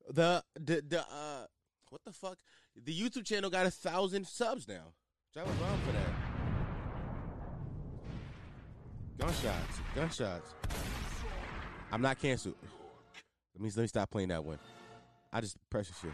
the 0.10 0.44
the 0.56 0.84
the 0.88 1.00
uh, 1.02 1.46
what 1.90 2.02
the 2.06 2.12
fuck? 2.12 2.38
The 2.76 2.94
YouTube 2.94 3.26
channel 3.26 3.50
got 3.50 3.66
a 3.66 3.72
thousand 3.72 4.28
subs 4.28 4.68
now. 4.68 4.94
So 5.34 5.42
I 5.42 5.44
was 5.44 5.56
wrong 5.56 5.80
for 5.86 5.92
that. 5.94 6.10
Gunshots, 9.18 9.80
gunshots. 9.96 10.54
I'm 11.92 12.02
not 12.02 12.20
canceled. 12.20 12.56
Let 13.58 13.64
me 13.64 13.72
let 13.76 13.82
me 13.82 13.88
stop 13.88 14.12
playing 14.12 14.28
that 14.28 14.46
one. 14.46 14.60
I 15.34 15.42
just 15.42 15.58
pressure 15.72 15.94
shit. 16.00 16.12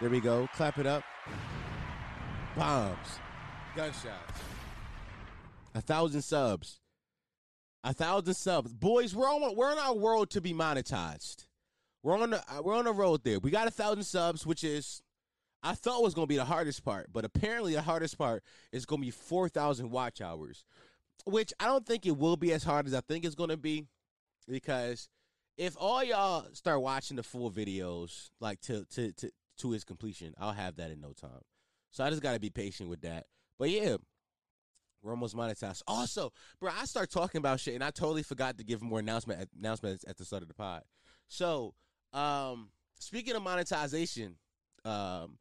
There 0.00 0.10
we 0.10 0.18
go. 0.18 0.48
Clap 0.52 0.78
it 0.78 0.86
up. 0.86 1.04
Bombs. 2.56 3.20
Gunshots. 3.76 4.40
A 5.76 5.80
thousand 5.80 6.22
subs. 6.22 6.80
A 7.84 7.94
thousand 7.94 8.34
subs. 8.34 8.72
Boys, 8.72 9.14
we're 9.14 9.28
on 9.28 9.54
we're 9.54 9.70
on 9.70 9.78
our 9.78 9.94
world 9.94 10.30
to 10.30 10.40
be 10.40 10.52
monetized. 10.52 11.46
We're 12.02 12.18
on 12.18 12.30
the 12.30 12.42
uh, 12.52 12.62
we're 12.62 12.74
on 12.74 12.86
the 12.86 12.92
road 12.92 13.22
there. 13.22 13.38
We 13.38 13.52
got 13.52 13.68
a 13.68 13.70
thousand 13.70 14.02
subs, 14.02 14.44
which 14.44 14.64
is 14.64 15.02
I 15.62 15.74
thought 15.74 16.02
was 16.02 16.14
gonna 16.14 16.26
be 16.26 16.36
the 16.36 16.44
hardest 16.44 16.84
part, 16.84 17.12
but 17.12 17.24
apparently 17.24 17.74
the 17.74 17.82
hardest 17.82 18.18
part 18.18 18.42
is 18.72 18.86
gonna 18.86 19.02
be 19.02 19.12
four 19.12 19.48
thousand 19.48 19.90
watch 19.90 20.20
hours. 20.20 20.64
Which 21.26 21.52
I 21.60 21.66
don't 21.66 21.86
think 21.86 22.06
it 22.06 22.16
will 22.16 22.36
be 22.36 22.52
as 22.52 22.64
hard 22.64 22.88
as 22.88 22.94
I 22.94 23.02
think 23.02 23.24
it's 23.24 23.36
gonna 23.36 23.56
be. 23.56 23.86
Because 24.48 25.08
if 25.56 25.76
all 25.78 26.02
y'all 26.02 26.46
start 26.52 26.80
watching 26.82 27.16
the 27.16 27.22
full 27.22 27.50
videos 27.50 28.30
like 28.40 28.60
to 28.62 28.84
to 28.94 29.12
to 29.12 29.30
to 29.58 29.72
its 29.72 29.84
completion, 29.84 30.34
I'll 30.38 30.52
have 30.52 30.76
that 30.76 30.90
in 30.90 31.00
no 31.00 31.12
time. 31.12 31.42
So 31.90 32.04
I 32.04 32.10
just 32.10 32.22
gotta 32.22 32.40
be 32.40 32.50
patient 32.50 32.88
with 32.88 33.02
that. 33.02 33.26
But 33.58 33.70
yeah, 33.70 33.96
we're 35.02 35.12
almost 35.12 35.36
monetized. 35.36 35.82
Also, 35.86 36.32
bro, 36.60 36.70
I 36.78 36.84
start 36.84 37.10
talking 37.10 37.38
about 37.38 37.60
shit 37.60 37.74
and 37.74 37.84
I 37.84 37.90
totally 37.90 38.22
forgot 38.22 38.58
to 38.58 38.64
give 38.64 38.82
more 38.82 39.00
announcement 39.00 39.48
announcements 39.58 40.04
at 40.08 40.16
the 40.16 40.24
start 40.24 40.42
of 40.42 40.48
the 40.48 40.54
pod. 40.54 40.82
So, 41.28 41.74
um, 42.12 42.70
speaking 42.98 43.34
of 43.34 43.42
monetization, 43.42 44.36
um, 44.84 45.38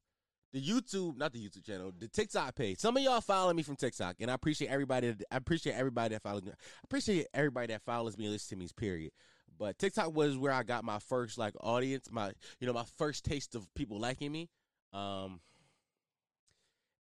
the 0.52 0.62
YouTube, 0.62 1.17
not 1.17 1.32
the 1.32 1.39
YouTube 1.39 1.65
channel, 1.65 1.91
the 1.98 2.08
TikTok 2.08 2.56
page. 2.56 2.80
Some 2.80 2.98
of 2.98 3.04
y'all 3.04 3.22
follow 3.22 3.54
me 3.54 3.63
from 3.63 3.76
TikTok, 3.76 4.15
and 4.19 4.32
I 4.32 4.34
appreciate 4.34 4.69
everybody. 4.69 5.15
I 5.32 5.38
appreciate 5.38 5.74
everybody 5.74 6.15
that 6.15 6.24
follows 6.24 6.43
me. 6.43 6.52
I 6.52 6.82
appreciate 6.84 7.28
everybody 7.34 7.67
that 7.67 7.84
follows 7.84 8.17
me 8.17 8.26
and 8.26 8.34
listens 8.34 8.50
to 8.50 8.56
me. 8.56 8.67
Period. 8.76 9.12
But 9.60 9.78
TikTok 9.78 10.15
was 10.15 10.38
where 10.38 10.54
I 10.54 10.63
got 10.63 10.86
my 10.86 11.00
first 11.00 11.38
like 11.38 11.54
audience, 11.60 12.08
my 12.10 12.32
you 12.60 12.67
know 12.67 12.74
my 12.74 12.86
first 12.98 13.26
taste 13.26 13.56
of 13.56 13.72
people 13.76 14.00
liking 14.00 14.32
me. 14.32 14.50
Um, 14.93 15.41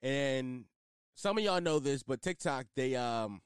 and 0.02 0.64
some 1.14 1.36
of 1.36 1.44
y'all 1.44 1.60
know 1.60 1.78
this, 1.78 2.02
but 2.02 2.22
TikTok 2.22 2.66
they 2.74 2.96
um 2.96 3.42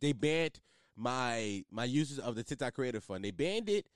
they 0.00 0.12
banned 0.12 0.60
my 0.96 1.64
my 1.70 1.84
uses 1.84 2.18
of 2.18 2.34
the 2.34 2.42
TikTok 2.42 2.74
Creator 2.74 3.00
Fund. 3.00 3.24
They 3.24 3.30
banned 3.30 3.68
it 3.68 3.86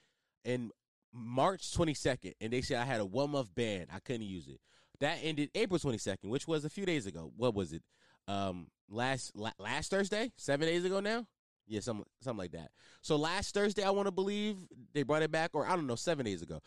in 0.44 0.70
March 1.12 1.72
22nd, 1.72 2.35
and 2.40 2.53
they 2.53 2.61
said 2.61 2.81
I 2.81 2.85
had 2.85 3.01
a 3.01 3.07
one 3.07 3.31
month 3.31 3.55
ban. 3.55 3.87
I 3.92 3.98
couldn't 3.98 4.27
use 4.27 4.46
it. 4.46 4.61
that 5.01 5.18
ended 5.22 5.51
April 5.55 5.79
22nd, 5.79 6.29
which 6.29 6.46
was 6.46 6.64
a 6.64 6.70
few 6.70 6.87
days 6.87 7.07
ago. 7.07 7.33
What 7.37 7.55
was 7.55 7.72
it? 7.72 7.83
Um, 8.29 8.68
last 8.88 9.33
la- 9.35 9.53
last 9.59 9.90
Thursday, 9.90 10.33
seven 10.37 10.68
days 10.68 10.85
ago 10.85 11.01
now. 11.01 11.27
Yeah, 11.68 11.81
something 11.81 12.07
something 12.22 12.38
like 12.38 12.52
that. 12.52 12.70
So 13.02 13.16
last 13.16 13.54
Thursday, 13.54 13.83
I 13.83 13.90
want 13.90 14.07
to 14.07 14.12
believe 14.12 14.57
they 14.94 15.02
brought 15.02 15.22
it 15.22 15.31
back, 15.31 15.50
or 15.52 15.66
I 15.66 15.76
don't 15.76 15.87
know, 15.87 15.96
seven 15.96 16.24
days 16.24 16.42
ago, 16.42 16.61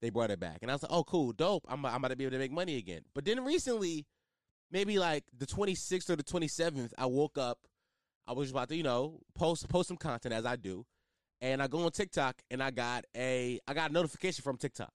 they 0.00 0.10
brought 0.10 0.30
it 0.30 0.40
back, 0.40 0.58
and 0.62 0.70
I 0.70 0.74
was 0.74 0.82
like, 0.82 0.92
oh, 0.92 1.04
cool, 1.04 1.32
dope. 1.32 1.64
I'm 1.68 1.86
I'm 1.86 1.96
about 1.96 2.08
to 2.08 2.16
be 2.16 2.24
able 2.24 2.32
to 2.32 2.38
make 2.38 2.52
money 2.52 2.76
again. 2.76 3.02
But 3.14 3.24
then 3.24 3.44
recently, 3.44 4.06
maybe 4.70 4.98
like 4.98 5.24
the 5.36 5.46
26th 5.46 6.10
or 6.10 6.16
the 6.16 6.24
27th, 6.24 6.92
I 6.98 7.06
woke 7.06 7.38
up. 7.38 7.58
I 8.26 8.32
was 8.32 8.50
about 8.50 8.68
to, 8.68 8.76
you 8.76 8.82
know, 8.82 9.20
post 9.34 9.68
post 9.68 9.88
some 9.88 9.96
content 9.96 10.34
as 10.34 10.44
I 10.44 10.56
do, 10.56 10.84
and 11.40 11.62
I 11.62 11.66
go 11.66 11.84
on 11.84 11.90
TikTok 11.90 12.36
and 12.50 12.62
I 12.62 12.70
got 12.70 13.04
a 13.16 13.60
I 13.66 13.74
got 13.74 13.90
a 13.90 13.92
notification 13.92 14.42
from 14.42 14.56
TikTok. 14.56 14.92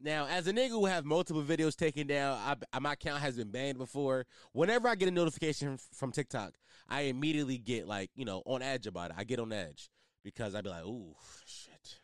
Now, 0.00 0.26
as 0.26 0.46
a 0.46 0.52
nigga 0.52 0.70
who 0.70 0.86
have 0.86 1.04
multiple 1.04 1.42
videos 1.42 1.74
taken 1.74 2.06
down, 2.06 2.38
I, 2.72 2.78
my 2.78 2.92
account 2.92 3.22
has 3.22 3.36
been 3.36 3.50
banned 3.50 3.78
before. 3.78 4.26
Whenever 4.52 4.88
I 4.88 4.94
get 4.94 5.08
a 5.08 5.12
notification 5.12 5.78
from 5.94 6.12
TikTok, 6.12 6.54
I 6.88 7.02
immediately 7.02 7.58
get 7.58 7.88
like 7.88 8.10
you 8.14 8.24
know 8.24 8.42
on 8.44 8.62
edge 8.62 8.86
about 8.86 9.10
it. 9.10 9.16
I 9.18 9.24
get 9.24 9.40
on 9.40 9.52
edge 9.52 9.90
because 10.22 10.54
I 10.54 10.60
be 10.60 10.68
like, 10.68 10.84
ooh, 10.84 11.14
shit, 11.46 11.96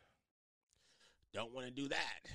don't 1.35 1.53
want 1.53 1.67
to 1.67 1.73
do 1.73 1.89
that. 1.89 2.31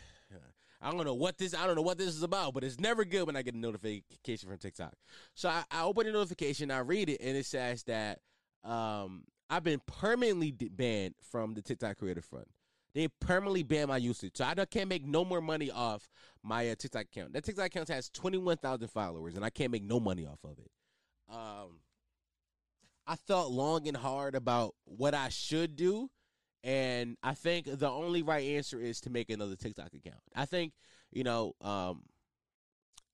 I 0.82 0.91
don't 0.91 1.06
know 1.06 1.15
what 1.15 1.38
this 1.38 1.56
I 1.56 1.65
don't 1.65 1.76
know 1.76 1.82
what 1.82 1.98
this 1.98 2.10
is 2.10 2.24
about, 2.24 2.54
but 2.54 2.63
it's 2.63 2.80
never 2.80 3.04
good 3.04 3.26
when 3.26 3.36
I 3.36 3.41
get 3.41 3.56
a 3.56 3.58
notification 3.58 4.50
from 4.50 4.58
TikTok. 4.58 4.93
So 5.34 5.50
I, 5.50 5.63
I 5.72 5.84
open 5.84 6.06
the 6.06 6.12
notification, 6.12 6.72
I 6.72 6.80
read 6.80 7.10
it, 7.10 7.20
and 7.22 7.36
it 7.36 7.46
says 7.46 7.84
that 7.84 8.20
um, 8.63 9.24
I've 9.50 9.63
been 9.63 9.82
permanently 9.88 10.52
banned 10.52 11.15
from 11.32 11.56
the 11.56 11.62
TikTok 11.62 11.98
Creator 11.98 12.22
Fund. 12.22 12.46
They 12.97 13.07
permanently 13.19 13.62
banned 13.62 13.89
my 13.89 13.97
usage, 13.97 14.38
so 14.38 14.43
I 14.43 14.55
can't 14.65 14.89
make 14.89 15.05
no 15.05 15.23
more 15.23 15.39
money 15.39 15.69
off 15.69 16.10
my 16.41 16.71
uh, 16.71 16.73
TikTok 16.73 17.03
account. 17.03 17.33
That 17.33 17.43
TikTok 17.43 17.67
account 17.67 17.89
has 17.89 18.10
twenty 18.10 18.39
one 18.39 18.57
thousand 18.57 18.88
followers, 18.88 19.36
and 19.36 19.45
I 19.45 19.51
can't 19.51 19.71
make 19.71 19.83
no 19.83 19.99
money 19.99 20.25
off 20.25 20.39
of 20.43 20.57
it. 20.57 20.71
Um, 21.29 21.81
I 23.05 23.13
thought 23.13 23.51
long 23.51 23.88
and 23.88 23.95
hard 23.95 24.33
about 24.33 24.73
what 24.86 25.13
I 25.13 25.29
should 25.29 25.75
do, 25.75 26.10
and 26.63 27.17
I 27.21 27.36
think 27.36 27.67
the 27.67 27.88
only 27.88 28.23
right 28.23 28.43
answer 28.43 28.81
is 28.81 28.99
to 29.01 29.12
make 29.12 29.29
another 29.29 29.55
TikTok 29.55 29.93
account. 29.93 30.23
I 30.36 30.45
think 30.45 30.73
you 31.12 31.23
know, 31.23 31.53
um, 31.62 32.01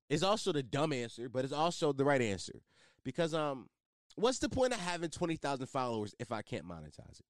it's 0.10 0.24
also 0.24 0.54
the 0.54 0.64
dumb 0.64 0.94
answer, 0.94 1.28
but 1.28 1.44
it's 1.44 1.52
also 1.52 1.92
the 1.92 2.06
right 2.06 2.22
answer 2.22 2.62
because 3.04 3.34
um, 3.34 3.68
what's 4.16 4.40
the 4.40 4.48
point 4.48 4.72
of 4.72 4.80
having 4.80 5.10
twenty 5.10 5.36
thousand 5.36 5.68
followers 5.68 6.16
if 6.20 6.32
I 6.32 6.42
can't 6.42 6.66
monetize 6.66 7.20
it? 7.20 7.26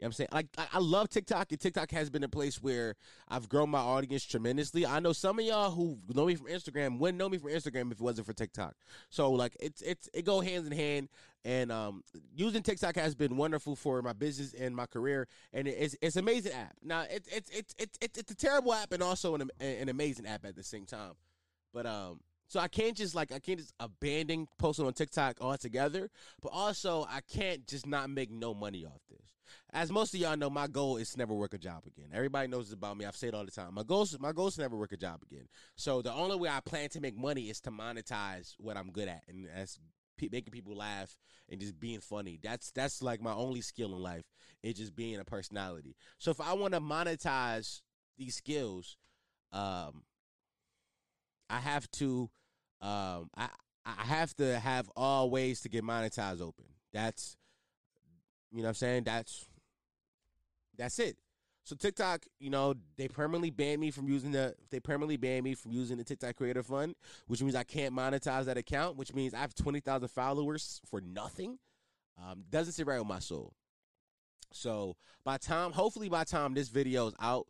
Know 0.00 0.04
what 0.04 0.08
I'm 0.08 0.12
saying? 0.12 0.28
Like 0.30 0.46
I, 0.56 0.66
I 0.74 0.78
love 0.78 1.08
TikTok, 1.08 1.50
and 1.50 1.60
TikTok 1.60 1.90
has 1.90 2.08
been 2.08 2.22
a 2.22 2.28
place 2.28 2.62
where 2.62 2.94
I've 3.28 3.48
grown 3.48 3.68
my 3.68 3.80
audience 3.80 4.24
tremendously. 4.24 4.86
I 4.86 5.00
know 5.00 5.12
some 5.12 5.40
of 5.40 5.44
y'all 5.44 5.72
who 5.72 5.98
know 6.14 6.26
me 6.26 6.36
from 6.36 6.46
Instagram 6.46 6.98
wouldn't 6.98 7.18
know 7.18 7.28
me 7.28 7.38
from 7.38 7.50
Instagram 7.50 7.90
if 7.90 7.98
it 7.98 8.00
wasn't 8.00 8.28
for 8.28 8.32
TikTok. 8.32 8.76
So 9.10 9.32
like 9.32 9.56
it's 9.58 9.82
it's 9.82 10.08
it 10.14 10.24
go 10.24 10.40
hands 10.40 10.68
in 10.68 10.72
hand, 10.72 11.08
and 11.44 11.72
um, 11.72 12.04
using 12.32 12.62
TikTok 12.62 12.94
has 12.94 13.16
been 13.16 13.36
wonderful 13.36 13.74
for 13.74 14.00
my 14.00 14.12
business 14.12 14.54
and 14.54 14.74
my 14.74 14.86
career, 14.86 15.26
and 15.52 15.66
it's 15.66 15.96
it's 16.00 16.14
amazing 16.14 16.52
app. 16.52 16.74
Now 16.80 17.04
it's 17.10 17.28
it's 17.34 17.50
it's 17.50 17.74
it's 17.76 17.98
it's, 18.00 18.18
it's 18.20 18.30
a 18.30 18.36
terrible 18.36 18.74
app 18.74 18.92
and 18.92 19.02
also 19.02 19.34
an 19.34 19.50
an 19.58 19.88
amazing 19.88 20.26
app 20.26 20.44
at 20.44 20.54
the 20.54 20.62
same 20.64 20.86
time, 20.86 21.14
but 21.72 21.86
um. 21.86 22.20
So 22.50 22.58
I 22.58 22.68
can't 22.68 22.96
just 22.96 23.14
like 23.14 23.30
I 23.30 23.40
can't 23.40 23.58
just 23.58 23.74
abandon 23.78 24.48
posting 24.58 24.86
on 24.86 24.94
TikTok 24.94 25.36
altogether, 25.42 26.08
but 26.40 26.48
also 26.50 27.06
I 27.06 27.20
can't 27.20 27.66
just 27.66 27.86
not 27.86 28.08
make 28.08 28.30
no 28.30 28.54
money 28.54 28.86
off 28.86 29.02
this 29.10 29.37
as 29.72 29.90
most 29.90 30.14
of 30.14 30.20
y'all 30.20 30.36
know, 30.36 30.50
my 30.50 30.66
goal 30.66 30.96
is 30.96 31.10
to 31.10 31.18
never 31.18 31.34
work 31.34 31.54
a 31.54 31.58
job 31.58 31.84
again. 31.86 32.08
Everybody 32.12 32.48
knows 32.48 32.66
this 32.66 32.74
about 32.74 32.96
me. 32.96 33.04
I've 33.04 33.16
said 33.16 33.28
it 33.28 33.34
all 33.34 33.44
the 33.44 33.50
time. 33.50 33.74
My 33.74 33.82
goal, 33.82 34.02
is, 34.02 34.18
my 34.18 34.32
goal 34.32 34.48
is 34.48 34.54
to 34.54 34.60
never 34.62 34.76
work 34.76 34.92
a 34.92 34.96
job 34.96 35.20
again. 35.22 35.46
So 35.76 36.02
the 36.02 36.12
only 36.12 36.36
way 36.36 36.48
I 36.48 36.60
plan 36.60 36.88
to 36.90 37.00
make 37.00 37.16
money 37.16 37.50
is 37.50 37.60
to 37.62 37.70
monetize 37.70 38.54
what 38.58 38.76
I'm 38.76 38.90
good 38.90 39.08
at, 39.08 39.22
and 39.28 39.48
that's 39.54 39.78
pe- 40.18 40.28
making 40.30 40.52
people 40.52 40.76
laugh 40.76 41.16
and 41.48 41.60
just 41.60 41.78
being 41.80 42.00
funny. 42.00 42.38
That's 42.42 42.70
that's 42.72 43.02
like 43.02 43.22
my 43.22 43.32
only 43.32 43.60
skill 43.60 43.94
in 43.94 44.02
life. 44.02 44.24
It's 44.62 44.78
just 44.78 44.94
being 44.94 45.18
a 45.18 45.24
personality. 45.24 45.96
So 46.18 46.30
if 46.30 46.40
I 46.40 46.52
want 46.52 46.74
to 46.74 46.80
monetize 46.80 47.80
these 48.18 48.34
skills, 48.34 48.96
um, 49.52 50.02
I 51.48 51.60
have 51.60 51.90
to, 51.92 52.28
um, 52.82 53.30
I 53.36 53.48
I 53.86 54.04
have 54.04 54.34
to 54.34 54.58
have 54.58 54.90
all 54.96 55.30
ways 55.30 55.60
to 55.60 55.68
get 55.68 55.84
monetized 55.84 56.42
open. 56.42 56.66
That's 56.92 57.36
you 58.52 58.58
know 58.58 58.64
what 58.64 58.68
I'm 58.68 58.74
saying? 58.74 59.04
That's 59.04 59.46
that's 60.76 60.98
it. 60.98 61.16
So 61.64 61.76
TikTok, 61.76 62.24
you 62.38 62.48
know, 62.48 62.74
they 62.96 63.08
permanently 63.08 63.50
banned 63.50 63.80
me 63.80 63.90
from 63.90 64.08
using 64.08 64.32
the 64.32 64.54
they 64.70 64.80
permanently 64.80 65.18
banned 65.18 65.44
me 65.44 65.54
from 65.54 65.72
using 65.72 65.98
the 65.98 66.04
TikTok 66.04 66.36
Creator 66.36 66.62
Fund, 66.62 66.94
which 67.26 67.42
means 67.42 67.54
I 67.54 67.64
can't 67.64 67.94
monetize 67.94 68.46
that 68.46 68.56
account, 68.56 68.96
which 68.96 69.12
means 69.12 69.34
I 69.34 69.40
have 69.40 69.54
20,000 69.54 70.08
followers 70.08 70.80
for 70.88 71.02
nothing. 71.02 71.58
Um, 72.18 72.44
doesn't 72.48 72.72
sit 72.72 72.86
right 72.86 72.98
with 72.98 73.06
my 73.06 73.18
soul. 73.18 73.52
So 74.52 74.96
by 75.24 75.36
time, 75.36 75.72
hopefully 75.72 76.08
by 76.08 76.24
time 76.24 76.54
this 76.54 76.68
video 76.68 77.08
is 77.08 77.14
out, 77.20 77.46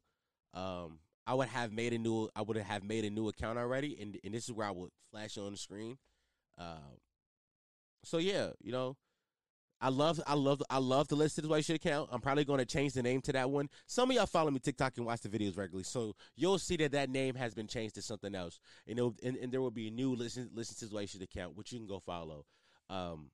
um, 0.52 0.98
I 1.24 1.34
would 1.34 1.48
have 1.48 1.72
made 1.72 1.92
a 1.92 1.98
new 1.98 2.28
I 2.34 2.42
would 2.42 2.56
have 2.56 2.82
made 2.82 3.04
a 3.04 3.10
new 3.10 3.28
account 3.28 3.56
already, 3.56 3.96
and 4.00 4.18
and 4.24 4.34
this 4.34 4.44
is 4.44 4.52
where 4.52 4.66
I 4.66 4.72
would 4.72 4.90
flash 5.12 5.38
on 5.38 5.52
the 5.52 5.58
screen. 5.58 5.96
Uh, 6.58 6.96
so 8.02 8.18
yeah, 8.18 8.48
you 8.60 8.72
know, 8.72 8.96
I 9.80 9.90
love, 9.90 10.20
I 10.26 10.34
love, 10.34 10.62
I 10.68 10.78
love 10.78 11.06
the 11.08 11.14
Listen 11.14 11.44
to 11.44 11.50
Why 11.50 11.58
You 11.58 11.62
Should 11.62 11.76
account. 11.76 12.08
I'm 12.12 12.20
probably 12.20 12.44
going 12.44 12.58
to 12.58 12.66
change 12.66 12.94
the 12.94 13.02
name 13.02 13.20
to 13.22 13.32
that 13.32 13.48
one. 13.48 13.68
Some 13.86 14.10
of 14.10 14.16
y'all 14.16 14.26
follow 14.26 14.50
me 14.50 14.58
TikTok 14.58 14.96
and 14.96 15.06
watch 15.06 15.20
the 15.20 15.28
videos 15.28 15.56
regularly, 15.56 15.84
so 15.84 16.14
you'll 16.36 16.58
see 16.58 16.76
that 16.78 16.92
that 16.92 17.10
name 17.10 17.36
has 17.36 17.54
been 17.54 17.68
changed 17.68 17.94
to 17.94 18.02
something 18.02 18.34
else. 18.34 18.58
And, 18.86 18.98
and, 18.98 19.36
and 19.36 19.52
there 19.52 19.60
will 19.60 19.70
be 19.70 19.88
a 19.88 19.90
new 19.90 20.14
Listen 20.14 20.50
Listen 20.52 20.88
to 20.88 20.94
Why 20.94 21.02
You 21.02 21.06
Should 21.06 21.22
account, 21.22 21.56
which 21.56 21.72
you 21.72 21.78
can 21.78 21.86
go 21.86 22.00
follow. 22.00 22.44
Um, 22.90 23.30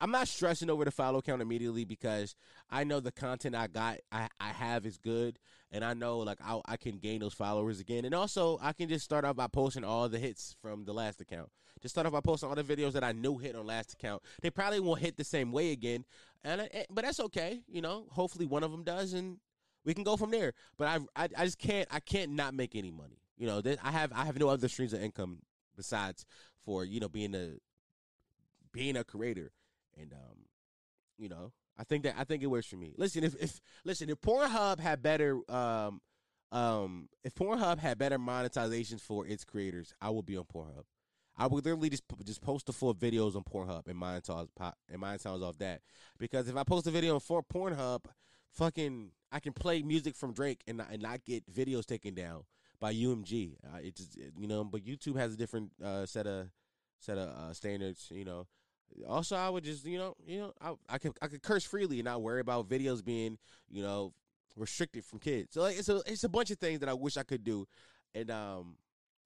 I'm 0.00 0.10
not 0.10 0.28
stressing 0.28 0.70
over 0.70 0.84
the 0.84 0.90
follow 0.90 1.20
count 1.20 1.42
immediately 1.42 1.84
because 1.84 2.36
I 2.70 2.84
know 2.84 3.00
the 3.00 3.10
content 3.10 3.54
I 3.54 3.66
got 3.66 3.98
I, 4.12 4.28
I 4.40 4.48
have 4.48 4.86
is 4.86 4.96
good 4.96 5.38
and 5.72 5.84
I 5.84 5.94
know 5.94 6.18
like 6.18 6.38
I 6.44 6.60
I 6.66 6.76
can 6.76 6.98
gain 6.98 7.20
those 7.20 7.34
followers 7.34 7.80
again 7.80 8.04
and 8.04 8.14
also 8.14 8.58
I 8.62 8.72
can 8.72 8.88
just 8.88 9.04
start 9.04 9.24
off 9.24 9.36
by 9.36 9.48
posting 9.48 9.84
all 9.84 10.08
the 10.08 10.18
hits 10.18 10.54
from 10.62 10.84
the 10.84 10.92
last 10.92 11.20
account. 11.20 11.50
Just 11.80 11.94
start 11.94 12.06
off 12.06 12.12
by 12.12 12.20
posting 12.20 12.48
all 12.48 12.54
the 12.54 12.64
videos 12.64 12.92
that 12.92 13.04
I 13.04 13.12
knew 13.12 13.38
hit 13.38 13.56
on 13.56 13.66
last 13.66 13.92
account. 13.92 14.22
They 14.42 14.50
probably 14.50 14.80
won't 14.80 15.00
hit 15.00 15.16
the 15.16 15.24
same 15.24 15.52
way 15.52 15.70
again, 15.72 16.04
and 16.42 16.62
I, 16.62 16.86
but 16.90 17.04
that's 17.04 17.20
okay. 17.20 17.62
You 17.68 17.82
know, 17.82 18.06
hopefully 18.10 18.46
one 18.46 18.64
of 18.64 18.72
them 18.72 18.82
does 18.82 19.12
and 19.12 19.38
we 19.84 19.94
can 19.94 20.04
go 20.04 20.16
from 20.16 20.30
there. 20.30 20.54
But 20.76 20.88
I 20.88 21.24
I, 21.24 21.28
I 21.36 21.44
just 21.44 21.58
can't 21.58 21.88
I 21.90 22.00
can't 22.00 22.32
not 22.32 22.54
make 22.54 22.76
any 22.76 22.90
money. 22.90 23.20
You 23.36 23.46
know, 23.46 23.62
I 23.82 23.90
have 23.90 24.12
I 24.12 24.24
have 24.24 24.38
no 24.38 24.48
other 24.48 24.68
streams 24.68 24.92
of 24.92 25.02
income 25.02 25.38
besides 25.76 26.24
for 26.64 26.84
you 26.84 27.00
know 27.00 27.08
being 27.08 27.34
a 27.34 27.54
being 28.72 28.96
a 28.96 29.04
creator 29.04 29.52
and 30.00 30.12
um, 30.12 30.46
you 31.18 31.28
know, 31.28 31.52
I 31.78 31.84
think 31.84 32.04
that 32.04 32.14
I 32.18 32.24
think 32.24 32.42
it 32.42 32.46
works 32.46 32.66
for 32.66 32.76
me. 32.76 32.94
Listen, 32.96 33.24
if 33.24 33.34
if 33.40 33.60
listen, 33.84 34.10
if 34.10 34.20
Pornhub 34.20 34.80
had 34.80 35.02
better 35.02 35.38
um 35.50 36.00
um 36.50 37.08
if 37.24 37.34
Pornhub 37.34 37.78
had 37.78 37.98
better 37.98 38.18
monetizations 38.18 39.00
for 39.00 39.26
its 39.26 39.44
creators, 39.44 39.92
I 40.00 40.10
would 40.10 40.26
be 40.26 40.36
on 40.36 40.44
Pornhub. 40.44 40.84
I 41.36 41.46
would 41.46 41.64
literally 41.64 41.90
just 41.90 42.02
just 42.24 42.42
post 42.42 42.66
the 42.66 42.72
full 42.72 42.94
videos 42.94 43.36
on 43.36 43.44
Pornhub 43.44 43.86
and 43.86 44.00
monetize 44.00 44.48
and 44.90 45.02
monetize 45.02 45.42
off 45.42 45.58
that. 45.58 45.82
Because 46.18 46.48
if 46.48 46.56
I 46.56 46.64
post 46.64 46.86
a 46.86 46.90
video 46.90 47.14
on 47.14 47.20
for 47.20 47.42
Pornhub, 47.42 48.04
fucking 48.50 49.12
I 49.30 49.40
can 49.40 49.52
play 49.52 49.82
music 49.82 50.16
from 50.16 50.32
Drake 50.32 50.62
and 50.66 50.82
and 50.90 51.02
not 51.02 51.24
get 51.24 51.52
videos 51.52 51.86
taken 51.86 52.14
down 52.14 52.44
by 52.80 52.92
UMG. 52.92 53.56
Uh, 53.64 53.78
it 53.78 53.96
just 53.96 54.16
you 54.36 54.48
know, 54.48 54.64
but 54.64 54.82
YouTube 54.82 55.16
has 55.16 55.34
a 55.34 55.36
different 55.36 55.70
uh, 55.82 56.06
set 56.06 56.26
of 56.26 56.48
set 57.00 57.18
of 57.18 57.28
uh, 57.28 57.52
standards. 57.52 58.10
You 58.12 58.24
know, 58.24 58.46
also, 59.08 59.36
I 59.36 59.48
would 59.48 59.64
just 59.64 59.84
you 59.84 59.98
know 59.98 60.14
you 60.26 60.38
know 60.40 60.52
I 60.60 60.74
I 60.88 60.98
could 60.98 61.12
I 61.22 61.28
could 61.28 61.42
curse 61.42 61.64
freely 61.64 61.98
and 61.98 62.04
not 62.04 62.22
worry 62.22 62.40
about 62.40 62.68
videos 62.68 63.04
being 63.04 63.38
you 63.70 63.82
know 63.82 64.12
restricted 64.56 65.04
from 65.04 65.18
kids. 65.18 65.54
So 65.54 65.62
like, 65.62 65.78
it's 65.78 65.88
a 65.88 66.02
it's 66.06 66.24
a 66.24 66.28
bunch 66.28 66.50
of 66.50 66.58
things 66.58 66.80
that 66.80 66.88
I 66.88 66.94
wish 66.94 67.16
I 67.16 67.22
could 67.22 67.44
do, 67.44 67.66
and 68.14 68.30
um 68.30 68.76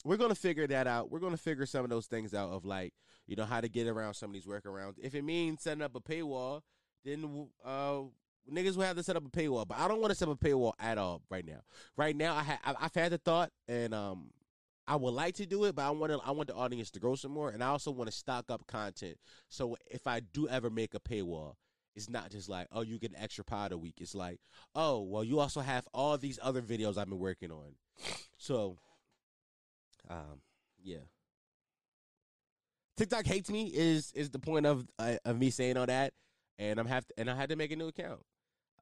we're 0.04 0.16
gonna 0.16 0.34
figure 0.34 0.66
that 0.66 0.86
out. 0.86 1.10
We're 1.10 1.20
gonna 1.20 1.36
figure 1.36 1.66
some 1.66 1.84
of 1.84 1.90
those 1.90 2.06
things 2.06 2.34
out 2.34 2.50
of 2.50 2.64
like 2.64 2.92
you 3.26 3.36
know 3.36 3.44
how 3.44 3.60
to 3.60 3.68
get 3.68 3.86
around 3.86 4.14
some 4.14 4.30
of 4.30 4.34
these 4.34 4.46
workarounds. 4.46 4.94
If 5.00 5.14
it 5.14 5.22
means 5.22 5.62
setting 5.62 5.82
up 5.82 5.94
a 5.94 6.00
paywall, 6.00 6.62
then 7.04 7.48
uh 7.64 8.00
niggas 8.52 8.76
will 8.76 8.84
have 8.84 8.96
to 8.96 9.02
set 9.02 9.16
up 9.16 9.24
a 9.24 9.30
paywall. 9.30 9.66
But 9.66 9.78
I 9.78 9.88
don't 9.88 10.00
want 10.00 10.10
to 10.10 10.16
set 10.16 10.28
up 10.28 10.40
a 10.42 10.44
paywall 10.44 10.72
at 10.80 10.98
all 10.98 11.22
right 11.30 11.46
now. 11.46 11.60
Right 11.96 12.16
now, 12.16 12.34
I 12.34 12.42
ha- 12.42 12.76
I've 12.80 12.94
had 12.94 13.12
the 13.12 13.18
thought, 13.18 13.50
and 13.68 13.94
um 13.94 14.30
I 14.92 14.96
would 14.96 15.14
like 15.14 15.36
to 15.36 15.46
do 15.46 15.64
it, 15.64 15.74
but 15.74 15.86
I 15.86 15.90
want 15.90 16.12
to, 16.12 16.20
I 16.22 16.32
want 16.32 16.48
the 16.48 16.54
audience 16.54 16.90
to 16.90 17.00
grow 17.00 17.14
some 17.14 17.30
more, 17.30 17.48
and 17.48 17.64
I 17.64 17.68
also 17.68 17.90
want 17.90 18.10
to 18.10 18.14
stock 18.14 18.50
up 18.50 18.66
content. 18.66 19.16
So 19.48 19.74
if 19.90 20.06
I 20.06 20.20
do 20.20 20.46
ever 20.48 20.68
make 20.68 20.92
a 20.92 21.00
paywall, 21.00 21.54
it's 21.96 22.10
not 22.10 22.30
just 22.30 22.50
like, 22.50 22.66
oh, 22.70 22.82
you 22.82 22.98
get 22.98 23.12
an 23.12 23.16
extra 23.16 23.42
pod 23.42 23.72
a 23.72 23.78
week. 23.78 23.94
It's 24.02 24.14
like, 24.14 24.38
oh, 24.74 25.00
well, 25.00 25.24
you 25.24 25.40
also 25.40 25.60
have 25.60 25.88
all 25.94 26.18
these 26.18 26.38
other 26.42 26.60
videos 26.60 26.98
I've 26.98 27.08
been 27.08 27.18
working 27.18 27.50
on. 27.50 27.74
So, 28.36 28.76
um, 30.10 30.42
yeah. 30.82 31.06
TikTok 32.98 33.24
hates 33.24 33.48
me 33.48 33.72
is 33.74 34.12
is 34.14 34.28
the 34.28 34.38
point 34.38 34.66
of 34.66 34.86
uh, 34.98 35.16
of 35.24 35.38
me 35.38 35.48
saying 35.48 35.78
all 35.78 35.86
that, 35.86 36.12
and 36.58 36.78
I'm 36.78 36.86
have 36.86 37.06
to, 37.06 37.14
and 37.16 37.30
I 37.30 37.34
had 37.34 37.48
to 37.48 37.56
make 37.56 37.72
a 37.72 37.76
new 37.76 37.88
account. 37.88 38.20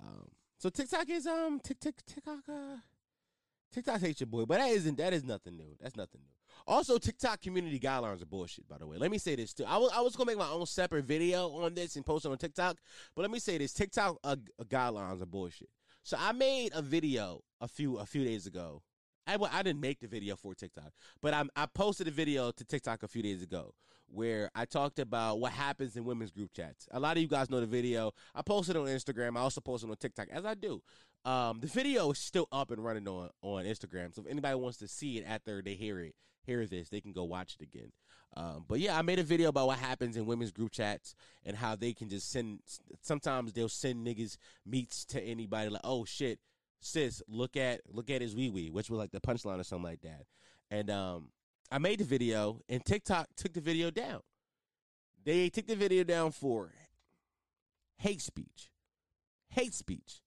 Um, 0.01 0.27
so 0.59 0.70
TikTok 0.70 1.09
is 1.09 1.29
um 1.29 1.61
tick 1.62 1.79
tick 1.79 2.05
TikTok 2.05 2.40
uh 2.49 2.79
TikTok 3.72 4.00
hates 4.00 4.20
your 4.20 4.26
boy, 4.26 4.44
but 4.44 4.59
that 4.59 4.70
isn't 4.70 4.98
that 4.98 5.12
is 5.12 5.24
nothing 5.24 5.56
new. 5.56 5.76
That's 5.80 5.96
nothing 5.96 6.22
new. 6.22 6.35
Also, 6.66 6.98
TikTok 6.98 7.40
community 7.40 7.78
guidelines 7.78 8.22
are 8.22 8.26
bullshit. 8.26 8.68
By 8.68 8.78
the 8.78 8.87
way, 8.87 8.98
let 8.98 9.11
me 9.11 9.18
say 9.18 9.37
this 9.37 9.52
too. 9.54 9.64
I 9.66 9.76
was 9.76 9.90
I 9.94 10.00
was 10.00 10.16
gonna 10.16 10.30
make 10.30 10.38
my 10.38 10.48
own 10.48 10.66
separate 10.66 11.04
video 11.04 11.48
on 11.50 11.74
this 11.74 11.96
and 11.96 12.04
post 12.04 12.24
it 12.24 12.30
on 12.30 12.38
TikTok, 12.38 12.76
but 13.14 13.22
let 13.22 13.30
me 13.30 13.38
say 13.38 13.59
this: 13.59 13.72
TikTok 13.72 14.18
uh, 14.24 14.37
guidelines 14.64 15.22
are 15.22 15.26
bullshit. 15.26 15.68
So 16.02 16.16
I 16.18 16.33
made 16.33 16.72
a 16.74 16.83
video 16.83 17.42
a 17.61 17.68
few 17.68 17.98
a 17.98 18.06
few 18.06 18.24
days 18.24 18.46
ago. 18.46 18.83
I, 19.26 19.37
well, 19.37 19.50
I 19.52 19.62
didn't 19.62 19.80
make 19.80 20.00
the 20.00 20.09
video 20.09 20.35
for 20.35 20.54
TikTok, 20.54 20.92
but 21.20 21.35
I, 21.35 21.44
I 21.54 21.66
posted 21.66 22.09
a 22.09 22.11
video 22.11 22.50
to 22.50 22.64
TikTok 22.64 23.02
a 23.02 23.09
few 23.09 23.22
days 23.22 23.42
ago 23.42 23.74
where 24.12 24.50
I 24.54 24.64
talked 24.64 24.98
about 24.98 25.38
what 25.38 25.52
happens 25.52 25.96
in 25.96 26.04
women's 26.04 26.30
group 26.30 26.52
chats. 26.52 26.88
A 26.90 26.98
lot 26.98 27.16
of 27.16 27.22
you 27.22 27.28
guys 27.28 27.48
know 27.48 27.61
the 27.61 27.66
video. 27.66 28.12
I 28.35 28.42
posted 28.42 28.76
it 28.76 28.78
on 28.80 28.87
Instagram. 28.87 29.37
I 29.37 29.40
also 29.40 29.61
posted 29.61 29.88
on 29.88 29.96
TikTok, 29.96 30.28
as 30.30 30.44
I 30.44 30.54
do. 30.54 30.83
Um, 31.24 31.61
the 31.61 31.66
video 31.66 32.11
is 32.11 32.18
still 32.18 32.48
up 32.50 32.70
and 32.70 32.83
running 32.83 33.06
on 33.06 33.30
on 33.42 33.64
Instagram. 33.64 34.14
So 34.14 34.22
if 34.22 34.30
anybody 34.30 34.54
wants 34.54 34.78
to 34.78 34.88
see 34.88 35.18
it 35.18 35.24
after 35.26 35.62
they 35.62 35.74
hear 35.74 36.00
it, 36.00 36.14
hear 36.44 36.66
this, 36.66 36.88
they 36.88 37.00
can 37.00 37.12
go 37.12 37.24
watch 37.24 37.56
it 37.59 37.62
again. 37.62 37.92
Um, 38.37 38.64
but 38.68 38.78
yeah, 38.78 38.96
I 38.96 39.02
made 39.02 39.18
a 39.18 39.24
video 39.24 39.48
about 39.48 39.66
what 39.66 39.78
happens 39.78 40.16
in 40.16 40.24
women's 40.24 40.52
group 40.52 40.70
chats 40.70 41.14
and 41.44 41.56
how 41.56 41.76
they 41.76 41.92
can 41.92 42.09
just 42.09 42.30
send. 42.30 42.61
Sometimes 43.02 43.52
they'll 43.52 43.68
send 43.68 44.06
niggas 44.06 44.37
meets 44.64 45.04
to 45.06 45.22
anybody 45.22 45.68
like, 45.68 45.83
oh 45.85 46.04
shit, 46.04 46.38
sis, 46.80 47.22
look 47.28 47.56
at 47.56 47.80
look 47.92 48.09
at 48.09 48.22
his 48.22 48.35
wee 48.35 48.50
wee, 48.50 48.70
which 48.70 48.88
was 48.88 48.98
like 48.98 49.11
the 49.11 49.20
punchline 49.20 49.61
or 49.61 49.64
something 49.64 49.85
like 49.85 50.02
that. 50.02 50.24
And 50.70 50.90
um, 50.90 51.30
I 51.70 51.78
made 51.78 52.00
the 52.00 52.04
video, 52.04 52.61
and 52.68 52.85
TikTok 52.85 53.28
took 53.37 53.52
the 53.52 53.61
video 53.61 53.90
down. 53.90 54.20
They 55.24 55.50
took 55.50 55.66
the 55.66 55.76
video 55.76 56.04
down 56.04 56.33
for 56.33 56.72
hate 57.98 58.22
speech. 58.22 58.70
Hate 59.48 59.74
speech. 59.74 60.22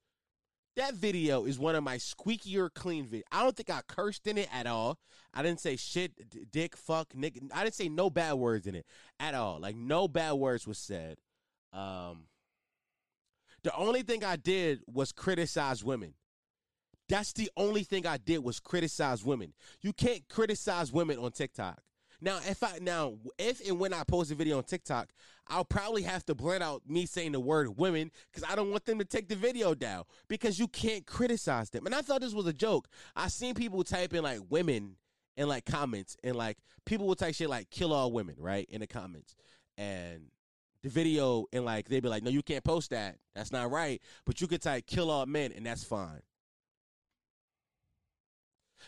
That 0.76 0.96
video 0.96 1.46
is 1.46 1.60
one 1.60 1.76
of 1.76 1.84
my 1.84 1.98
squeakier 1.98 2.74
clean 2.74 3.06
videos. 3.06 3.24
I 3.32 3.44
don't 3.44 3.56
think 3.56 3.70
I 3.70 3.82
cursed 3.88 4.26
in 4.26 4.38
it 4.40 4.50
at 4.52 4.66
all. 4.66 4.98
I 5.34 5.44
didn't 5.44 5.60
say 5.60 5.76
shit, 5.76 6.30
d- 6.30 6.46
dick, 6.52 6.76
fuck, 6.76 7.14
nigga. 7.14 7.50
I 7.54 7.64
didn't 7.64 7.76
say 7.76 7.90
no 7.90 8.10
bad 8.10 8.34
words 8.34 8.66
in 8.66 8.76
it 8.76 8.86
at 9.20 9.36
all. 9.36 9.60
Like 9.60 9.76
no 9.76 10.08
bad 10.08 10.34
words 10.34 10.66
was 10.66 10.80
said. 10.80 11.18
Um, 11.72 12.26
the 13.64 13.76
only 13.76 14.02
thing 14.02 14.24
I 14.24 14.36
did 14.36 14.82
was 14.92 15.12
criticize 15.12 15.84
women. 15.84 16.16
That's 17.08 17.34
the 17.34 17.52
only 17.56 17.84
thing 17.84 18.08
I 18.08 18.18
did 18.18 18.40
was 18.44 18.60
criticize 18.60 19.24
women. 19.24 19.54
You 19.82 19.94
can't 19.94 20.28
criticize 20.30 20.92
women 20.92 21.20
on 21.20 21.32
TikTok. 21.32 21.80
Now, 22.24 22.40
if 22.48 22.64
I 22.64 22.78
now 22.80 23.16
if 23.38 23.60
and 23.68 23.78
when 23.78 23.94
I 23.94 24.04
post 24.06 24.32
a 24.32 24.36
video 24.36 24.58
on 24.58 24.64
TikTok, 24.64 25.10
I'll 25.50 25.66
probably 25.66 26.04
have 26.04 26.26
to 26.28 26.34
blend 26.34 26.64
out 26.64 26.82
me 26.88 27.06
saying 27.06 27.34
the 27.34 27.40
word 27.42 27.78
women 27.78 28.12
because 28.32 28.50
I 28.50 28.56
don't 28.56 28.72
want 28.72 28.86
them 28.86 28.98
to 29.00 29.06
take 29.06 29.28
the 29.28 29.36
video 29.36 29.76
down 29.76 30.06
because 30.30 30.58
you 30.58 30.70
can't 30.70 31.06
criticize 31.06 31.70
them. 31.70 31.86
And 31.86 31.94
I 31.94 32.02
thought 32.02 32.22
this 32.22 32.34
was 32.34 32.48
a 32.48 32.54
joke. 32.54 32.88
I 33.14 33.28
seen 33.28 33.56
people 33.56 33.84
type 33.84 34.14
in 34.14 34.24
like 34.24 34.40
women 34.50 34.96
in 35.36 35.50
like 35.50 35.66
comments 35.66 36.16
and 36.24 36.38
like 36.38 36.60
people 36.86 37.08
will 37.08 37.16
type 37.16 37.36
shit 37.36 37.50
like 37.50 37.70
kill 37.70 37.92
all 37.92 38.10
women, 38.14 38.36
right? 38.38 38.68
In 38.70 38.80
the 38.80 38.88
comments. 38.88 39.36
And 39.78 40.28
the 40.82 40.88
video 40.88 41.48
and 41.52 41.66
like 41.66 41.90
they'd 41.90 42.00
be 42.00 42.08
like, 42.08 42.24
no, 42.24 42.30
you 42.30 42.42
can't 42.42 42.64
post 42.64 42.92
that. 42.92 43.18
That's 43.36 43.52
not 43.52 43.70
right. 43.70 44.02
But 44.26 44.40
you 44.40 44.48
could 44.48 44.62
type 44.62 44.88
kill 44.88 45.12
all 45.12 45.26
men 45.26 45.52
and 45.52 45.66
that's 45.66 45.84
fine. 45.84 46.22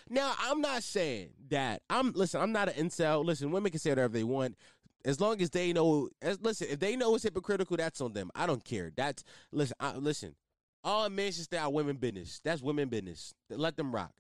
Now, 0.10 0.34
I'm 0.40 0.62
not 0.62 0.84
saying 0.84 1.30
that 1.50 1.82
I'm 1.90 2.12
listen, 2.12 2.40
I'm 2.40 2.52
not 2.52 2.70
an 2.70 2.88
incel. 2.88 3.26
Listen, 3.26 3.52
women 3.52 3.72
can 3.72 3.80
say 3.80 3.90
whatever 3.90 4.14
they 4.14 4.24
want. 4.24 4.56
As 5.04 5.20
long 5.20 5.42
as 5.42 5.50
they 5.50 5.74
know 5.74 6.10
as 6.22 6.40
listen, 6.42 6.68
if 6.70 6.80
they 6.80 6.96
know 6.96 7.16
it's 7.16 7.24
hypocritical, 7.24 7.78
that's 7.78 8.02
on 8.02 8.14
them. 8.14 8.30
I 8.36 8.46
don't 8.46 8.64
care. 8.64 8.92
That's 8.96 9.24
listen, 9.52 9.76
I, 9.80 9.96
listen. 9.96 10.36
All 10.84 11.10
men 11.10 11.32
should 11.32 11.46
stay 11.46 11.58
out 11.58 11.74
women 11.74 11.98
business. 11.98 12.40
That's 12.44 12.62
women 12.62 12.90
business. 12.90 13.34
Let 13.50 13.78
them 13.78 13.94
rock. 13.94 14.14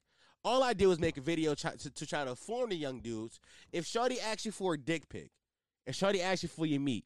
All 0.43 0.63
I 0.63 0.74
did 0.74 0.88
was 0.88 1.00
make 1.00 1.17
a 1.17 1.21
video 1.21 1.54
try, 1.56 1.71
to, 1.76 1.89
to 1.91 2.06
try 2.06 2.24
to 2.24 2.32
inform 2.32 2.69
the 2.69 2.76
young 2.76 3.00
dudes. 3.00 3.39
If 3.71 3.86
Shorty 3.86 4.19
asks 4.19 4.45
you 4.45 4.52
for 4.52 4.74
a 4.74 4.78
dick 4.78 5.10
pic, 5.10 5.30
and 5.86 5.95
Shorty 5.95 6.21
asks 6.21 6.43
you 6.43 6.50
for 6.50 6.65
your 6.65 6.80
meat, 6.80 7.06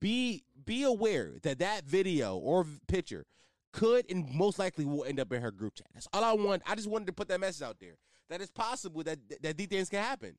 be 0.00 0.44
be 0.64 0.84
aware 0.84 1.32
that 1.42 1.58
that 1.58 1.84
video 1.84 2.36
or 2.36 2.64
picture 2.86 3.26
could 3.72 4.06
and 4.10 4.32
most 4.32 4.58
likely 4.58 4.84
will 4.84 5.04
end 5.04 5.18
up 5.18 5.32
in 5.32 5.42
her 5.42 5.50
group 5.50 5.74
chat. 5.74 5.88
That's 5.94 6.08
all 6.12 6.22
I 6.22 6.32
want. 6.32 6.62
I 6.66 6.76
just 6.76 6.88
wanted 6.88 7.06
to 7.06 7.12
put 7.12 7.28
that 7.28 7.40
message 7.40 7.62
out 7.62 7.78
there 7.80 7.96
that 8.30 8.40
it's 8.40 8.50
possible 8.50 9.02
that 9.02 9.18
that 9.42 9.58
these 9.58 9.66
things 9.66 9.90
can 9.90 10.02
happen. 10.02 10.34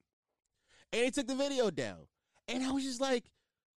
And 0.91 1.06
he 1.06 1.12
took 1.12 1.27
the 1.27 1.36
video 1.36 1.69
down, 1.69 2.08
and 2.47 2.63
I 2.63 2.71
was 2.71 2.84
just 2.84 2.99
like, 2.99 3.25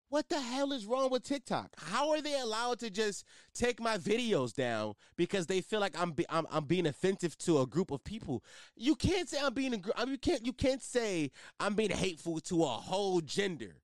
"What 0.09 0.29
the 0.29 0.39
hell 0.39 0.71
is 0.71 0.85
wrong 0.85 1.09
with 1.09 1.23
TikTok? 1.23 1.75
How 1.77 2.11
are 2.11 2.21
they 2.21 2.39
allowed 2.39 2.79
to 2.79 2.89
just 2.89 3.25
take 3.53 3.81
my 3.81 3.97
videos 3.97 4.53
down 4.53 4.93
because 5.17 5.47
they 5.47 5.61
feel 5.61 5.79
like 5.79 5.99
I'm 5.99 6.11
be, 6.11 6.25
I'm, 6.29 6.47
I'm 6.49 6.65
being 6.65 6.87
offensive 6.87 7.37
to 7.39 7.59
a 7.59 7.67
group 7.67 7.91
of 7.91 8.03
people? 8.03 8.43
You 8.75 8.95
can't 8.95 9.27
say 9.27 9.39
I'm 9.41 9.53
being 9.53 9.73
a 9.73 10.07
you 10.07 10.17
can't 10.17 10.45
you 10.45 10.53
can't 10.53 10.81
say 10.81 11.31
I'm 11.59 11.75
being 11.75 11.91
hateful 11.91 12.39
to 12.39 12.63
a 12.63 12.67
whole 12.67 13.19
gender." 13.19 13.82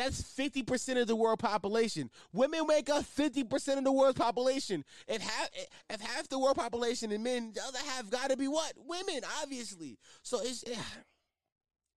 That's 0.00 0.22
50% 0.22 0.98
of 0.98 1.08
the 1.08 1.14
world 1.14 1.40
population. 1.40 2.08
Women 2.32 2.66
make 2.66 2.88
up 2.88 3.04
50% 3.04 3.76
of 3.76 3.84
the 3.84 3.92
world's 3.92 4.18
population. 4.18 4.82
If 5.06 5.20
half, 5.20 5.50
if 5.90 6.00
half 6.00 6.26
the 6.26 6.38
world 6.38 6.56
population 6.56 7.12
and 7.12 7.22
men, 7.22 7.52
the 7.54 7.60
other 7.60 7.80
half 7.86 8.08
got 8.08 8.30
to 8.30 8.36
be 8.38 8.48
what? 8.48 8.72
Women, 8.78 9.20
obviously. 9.42 9.98
So 10.22 10.40
it's 10.40 10.64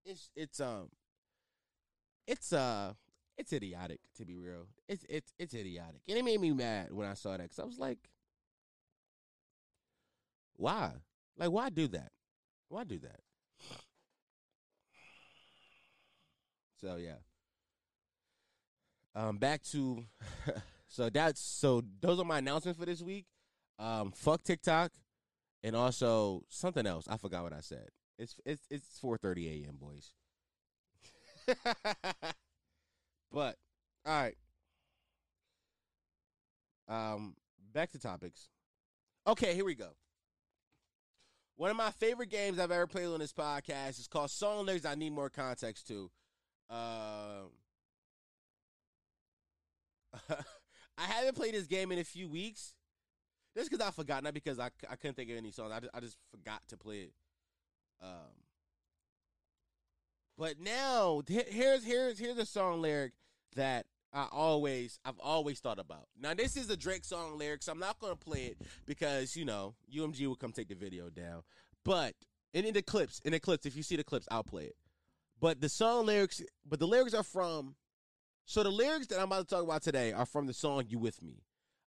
it's 0.03 0.29
it's 0.35 0.59
um 0.59 0.89
it's 2.27 2.51
uh 2.51 2.91
it's 3.37 3.53
idiotic 3.53 4.01
to 4.17 4.25
be 4.25 4.37
real. 4.37 4.67
It's 4.89 5.05
it's 5.07 5.31
it's 5.39 5.53
idiotic. 5.53 6.01
And 6.09 6.17
it 6.17 6.25
made 6.25 6.41
me 6.41 6.51
mad 6.51 6.91
when 6.91 7.07
I 7.07 7.13
saw 7.13 7.37
that 7.37 7.49
cuz 7.49 7.57
I 7.57 7.63
was 7.63 7.79
like 7.79 7.99
why? 10.57 10.91
Like 11.37 11.51
why 11.51 11.69
do 11.69 11.87
that? 11.87 12.11
Why 12.67 12.83
do 12.83 12.99
that? 12.99 13.21
So 16.81 16.97
yeah. 16.97 17.19
Um, 19.15 19.37
back 19.37 19.61
to 19.71 20.05
so 20.87 21.09
that's 21.09 21.39
so 21.39 21.83
those 22.01 22.19
are 22.19 22.25
my 22.25 22.39
announcements 22.39 22.79
for 22.79 22.85
this 22.85 23.01
week. 23.01 23.25
Um, 23.79 24.11
fuck 24.11 24.43
TikTok, 24.43 24.91
and 25.63 25.75
also 25.75 26.43
something 26.49 26.85
else. 26.85 27.07
I 27.07 27.17
forgot 27.17 27.43
what 27.43 27.53
I 27.53 27.61
said. 27.61 27.89
It's 28.17 28.35
it's 28.45 28.65
it's 28.69 28.99
four 28.99 29.17
thirty 29.17 29.65
a.m. 29.65 29.77
boys. 29.79 30.13
but 33.31 33.57
all 34.05 34.21
right. 34.21 34.35
Um, 36.87 37.35
back 37.73 37.91
to 37.91 37.99
topics. 37.99 38.49
Okay, 39.25 39.53
here 39.53 39.65
we 39.65 39.75
go. 39.75 39.89
One 41.55 41.69
of 41.69 41.77
my 41.77 41.91
favorite 41.91 42.29
games 42.29 42.59
I've 42.59 42.71
ever 42.71 42.87
played 42.87 43.05
on 43.05 43.19
this 43.19 43.31
podcast 43.31 43.99
is 43.99 44.07
called 44.07 44.31
Song 44.31 44.65
Lyrics 44.65 44.85
I 44.85 44.95
Need 44.95 45.11
More 45.11 45.29
Context 45.29 45.87
to. 45.87 46.09
Um, 46.69 47.51
I 50.97 51.03
haven't 51.03 51.35
played 51.35 51.53
this 51.53 51.67
game 51.67 51.91
in 51.91 51.99
a 51.99 52.03
few 52.03 52.27
weeks. 52.29 52.75
Just 53.55 53.69
because 53.69 53.85
I 53.85 53.91
forgot, 53.91 54.23
not 54.23 54.33
because 54.33 54.59
I, 54.59 54.69
I 54.89 54.95
couldn't 54.95 55.15
think 55.15 55.29
of 55.29 55.37
any 55.37 55.51
songs. 55.51 55.71
I 55.71 55.79
just, 55.79 55.91
I 55.93 55.99
just 55.99 56.17
forgot 56.31 56.61
to 56.69 56.77
play 56.77 57.01
it. 57.01 57.13
Um, 58.01 58.43
but 60.37 60.59
now 60.59 61.21
here's 61.27 61.85
here's 61.85 62.17
here's 62.17 62.37
a 62.37 62.45
song 62.45 62.81
lyric 62.81 63.13
that 63.55 63.85
I 64.11 64.27
always 64.31 64.99
I've 65.05 65.19
always 65.19 65.59
thought 65.59 65.79
about. 65.79 66.07
Now 66.19 66.33
this 66.33 66.57
is 66.57 66.69
a 66.69 66.77
Drake 66.77 67.05
song 67.05 67.37
lyric, 67.37 67.63
so 67.63 67.71
I'm 67.71 67.79
not 67.79 67.99
gonna 67.99 68.15
play 68.15 68.45
it 68.45 68.57
because 68.85 69.35
you 69.35 69.45
know 69.45 69.75
UMG 69.95 70.25
will 70.27 70.35
come 70.35 70.51
take 70.51 70.69
the 70.69 70.75
video 70.75 71.09
down. 71.09 71.43
But 71.85 72.15
and 72.53 72.65
in 72.65 72.73
the 72.73 72.81
clips, 72.81 73.21
in 73.23 73.31
the 73.31 73.39
clips, 73.39 73.65
if 73.65 73.75
you 73.75 73.83
see 73.83 73.95
the 73.95 74.03
clips, 74.03 74.27
I'll 74.31 74.43
play 74.43 74.65
it. 74.65 74.75
But 75.39 75.61
the 75.61 75.69
song 75.69 76.05
lyrics, 76.05 76.41
but 76.67 76.79
the 76.79 76.87
lyrics 76.87 77.13
are 77.13 77.23
from 77.23 77.75
so 78.45 78.63
the 78.63 78.69
lyrics 78.69 79.07
that 79.07 79.19
I'm 79.19 79.25
about 79.25 79.47
to 79.47 79.55
talk 79.55 79.63
about 79.63 79.81
today 79.81 80.11
are 80.11 80.25
from 80.25 80.47
the 80.47 80.53
song 80.53 80.83
"You 80.87 80.99
With 80.99 81.21
Me," 81.21 81.43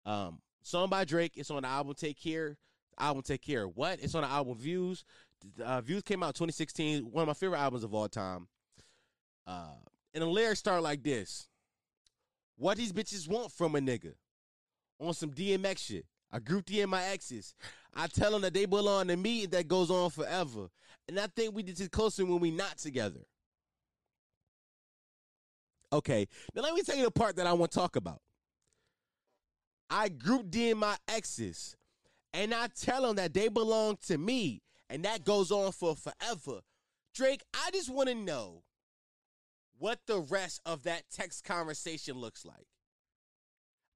um, 0.05 0.39
song 0.61 0.89
by 0.89 1.05
Drake. 1.05 1.33
It's 1.35 1.51
on 1.51 1.63
the 1.63 1.67
album 1.67 1.93
"Take 1.95 2.19
Care." 2.21 2.57
Album 2.99 3.23
"Take 3.23 3.41
Care." 3.41 3.67
What? 3.67 3.99
It's 4.01 4.15
on 4.15 4.21
the 4.21 4.29
album 4.29 4.55
"Views." 4.57 5.03
Uh, 5.63 5.81
Views 5.81 6.03
came 6.03 6.23
out 6.23 6.35
2016. 6.35 7.03
One 7.11 7.23
of 7.23 7.27
my 7.27 7.33
favorite 7.33 7.59
albums 7.59 7.83
of 7.83 7.93
all 7.93 8.07
time. 8.07 8.47
Uh, 9.45 9.75
and 10.13 10.21
the 10.21 10.27
lyrics 10.27 10.59
start 10.59 10.83
like 10.83 11.03
this: 11.03 11.47
"What 12.57 12.77
these 12.77 12.93
bitches 12.93 13.27
want 13.27 13.51
from 13.51 13.75
a 13.75 13.79
nigga 13.79 14.13
on 14.99 15.13
some 15.13 15.31
DMX 15.31 15.79
shit." 15.79 16.05
I 16.33 16.39
group 16.39 16.65
DM 16.65 16.89
my 16.89 17.03
exes. 17.03 17.53
I 17.93 18.07
tell 18.07 18.31
them 18.31 18.41
that 18.41 18.55
they 18.55 18.65
belong 18.65 19.07
to 19.07 19.15
me 19.15 19.43
and 19.43 19.53
that 19.53 19.67
goes 19.67 19.91
on 19.91 20.09
forever. 20.09 20.69
And 21.07 21.19
I 21.19 21.27
think 21.27 21.53
we 21.53 21.61
get 21.61 21.91
closer 21.91 22.25
when 22.25 22.39
we 22.39 22.49
not 22.49 22.79
together. 22.79 23.19
Okay, 25.93 26.27
now 26.55 26.63
let 26.63 26.73
me 26.73 26.81
tell 26.81 26.95
you 26.95 27.05
the 27.05 27.11
part 27.11 27.35
that 27.35 27.45
I 27.45 27.53
want 27.53 27.71
to 27.71 27.77
talk 27.77 27.95
about. 27.95 28.19
I 29.91 30.09
group 30.09 30.49
DM 30.49 30.77
my 30.77 30.97
exes, 31.07 31.75
and 32.33 32.51
I 32.51 32.67
tell 32.75 33.03
them 33.03 33.17
that 33.17 33.35
they 33.35 33.47
belong 33.47 33.97
to 34.07 34.17
me, 34.17 34.63
and 34.89 35.05
that 35.05 35.23
goes 35.23 35.51
on 35.51 35.71
for 35.71 35.95
forever. 35.95 36.61
Drake, 37.13 37.43
I 37.53 37.69
just 37.71 37.93
want 37.93 38.09
to 38.09 38.15
know 38.15 38.63
what 39.77 39.99
the 40.07 40.19
rest 40.19 40.61
of 40.65 40.81
that 40.83 41.03
text 41.11 41.43
conversation 41.43 42.15
looks 42.15 42.43
like. 42.43 42.65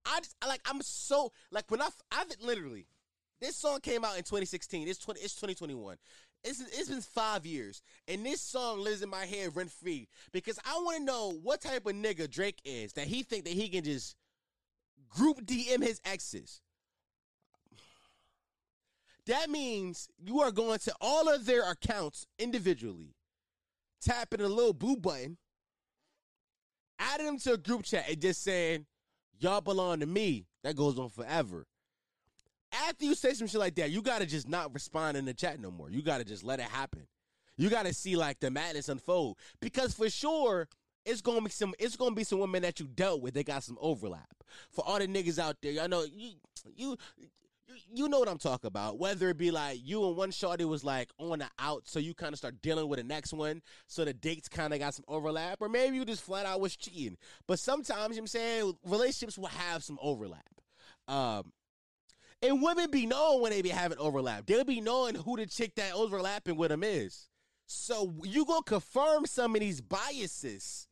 I 0.06 0.20
just 0.20 0.36
like 0.48 0.62
I'm 0.66 0.82
so 0.84 1.32
like 1.52 1.70
when 1.70 1.82
I 1.82 1.90
I 2.12 2.26
literally 2.40 2.86
this 3.42 3.56
song 3.56 3.80
came 3.82 4.06
out 4.06 4.18
in 4.18 4.24
2016. 4.24 4.88
It's 4.88 5.00
20 5.00 5.20
it's 5.20 5.34
2021. 5.34 5.98
It's, 6.44 6.62
it's 6.62 6.90
been 6.90 7.02
five 7.02 7.46
years, 7.46 7.82
and 8.08 8.26
this 8.26 8.42
song 8.42 8.80
lives 8.80 9.02
in 9.02 9.10
my 9.10 9.26
head 9.26 9.56
rent 9.56 9.72
free 9.72 10.08
because 10.32 10.60
I 10.66 10.80
want 10.82 10.98
to 10.98 11.04
know 11.04 11.34
what 11.44 11.62
type 11.62 11.86
of 11.86 11.94
nigga 11.94 12.30
Drake 12.30 12.60
is 12.64 12.94
that 12.94 13.08
he 13.08 13.24
think 13.24 13.46
that 13.46 13.54
he 13.54 13.68
can 13.70 13.84
just 13.84 14.16
group 15.10 15.46
DM 15.46 15.84
his 15.84 16.00
exes. 16.06 16.62
That 19.26 19.50
means 19.50 20.08
you 20.18 20.40
are 20.40 20.52
going 20.52 20.80
to 20.80 20.94
all 21.02 21.28
of 21.28 21.46
their 21.46 21.70
accounts 21.70 22.26
individually, 22.40 23.14
tapping 24.02 24.40
a 24.40 24.48
little 24.48 24.74
blue 24.74 24.96
button, 24.96 25.38
adding 26.98 27.26
them 27.26 27.40
to 27.40 27.54
a 27.54 27.58
group 27.58 27.84
chat, 27.84 28.06
and 28.10 28.22
just 28.22 28.42
saying, 28.42 28.86
Y'all 29.40 29.62
belong 29.62 30.00
to 30.00 30.06
me. 30.06 30.48
That 30.64 30.76
goes 30.76 30.98
on 30.98 31.10
forever. 31.10 31.68
After 32.72 33.06
you 33.06 33.16
say 33.16 33.34
some 33.34 33.48
shit 33.48 33.60
like 33.60 33.76
that, 33.76 33.92
you 33.92 34.02
gotta 34.02 34.26
just 34.26 34.48
not 34.48 34.74
respond 34.74 35.18
in 35.18 35.26
the 35.26 35.34
chat 35.34 35.60
no 35.60 35.72
more. 35.72 35.90
You 35.90 36.02
gotta 36.02 36.26
just 36.26 36.44
let 36.44 36.60
it 36.60 36.66
happen. 36.66 37.08
You 37.58 37.70
gotta 37.70 37.94
see 37.94 38.16
like 38.16 38.40
the 38.40 38.52
madness 38.52 38.90
unfold. 38.90 39.38
Because 39.62 39.94
for 39.94 40.10
sure, 40.10 40.68
it's 41.06 41.22
gonna 41.22 41.42
be 41.42 41.50
some 41.50 41.74
it's 41.80 41.96
gonna 41.96 42.16
be 42.16 42.24
some 42.24 42.40
women 42.40 42.62
that 42.64 42.80
you 42.80 42.88
dealt 42.88 43.22
with. 43.22 43.34
They 43.34 43.44
got 43.44 43.64
some 43.64 43.78
overlap. 43.80 44.28
For 44.70 44.84
all 44.86 45.00
the 45.00 45.08
niggas 45.08 45.40
out 45.40 45.58
there, 45.62 45.72
y'all 45.72 45.88
know 45.88 46.04
you 46.04 46.34
you 46.76 46.98
you 47.90 48.08
know 48.08 48.20
what 48.20 48.30
I'm 48.30 48.38
talking 48.38 48.68
about. 48.68 49.00
Whether 49.00 49.30
it 49.30 49.38
be 49.38 49.52
like 49.52 49.80
you 49.82 50.06
and 50.08 50.16
one 50.16 50.32
shorty 50.32 50.66
was 50.66 50.84
like 50.84 51.10
on 51.18 51.40
the 51.40 51.50
out, 51.60 51.88
so 51.88 52.00
you 52.00 52.14
kind 52.14 52.34
of 52.34 52.38
start 52.38 52.62
dealing 52.62 52.88
with 52.88 53.00
the 53.00 53.04
next 53.04 53.34
one, 53.34 53.62
so 53.88 54.06
the 54.06 54.14
dates 54.14 54.50
kind 54.50 54.74
of 54.74 54.80
got 54.80 54.94
some 54.94 55.06
overlap, 55.08 55.62
or 55.62 55.70
maybe 55.70 55.96
you 55.96 56.06
just 56.06 56.24
flat 56.24 56.46
out 56.46 56.62
was 56.62 56.76
cheating. 56.76 57.18
But 57.48 57.60
sometimes 57.60 57.92
you 57.92 58.00
know 58.00 58.08
what 58.08 58.18
I'm 58.20 58.28
saying 58.28 58.74
relationships 58.84 59.38
will 59.38 59.48
have 59.48 59.84
some 59.84 59.98
overlap. 60.02 60.44
Um, 61.08 61.54
and 62.42 62.62
women 62.62 62.92
be 62.92 63.06
knowing 63.06 63.42
when 63.42 63.52
they 63.52 63.62
be 63.62 63.70
having 63.70 63.98
overlap. 63.98 64.46
They'll 64.46 64.64
be 64.64 64.82
knowing 64.82 65.16
who 65.16 65.38
the 65.38 65.46
chick 65.46 65.76
that 65.76 65.94
overlapping 65.94 66.56
with 66.56 66.70
them 66.70 66.84
is. 66.84 67.30
So 67.66 68.14
you 68.24 68.46
gonna 68.46 68.64
confirm 68.64 69.26
some 69.26 69.56
of 69.56 69.62
these 69.62 69.82
biases. 69.82 70.88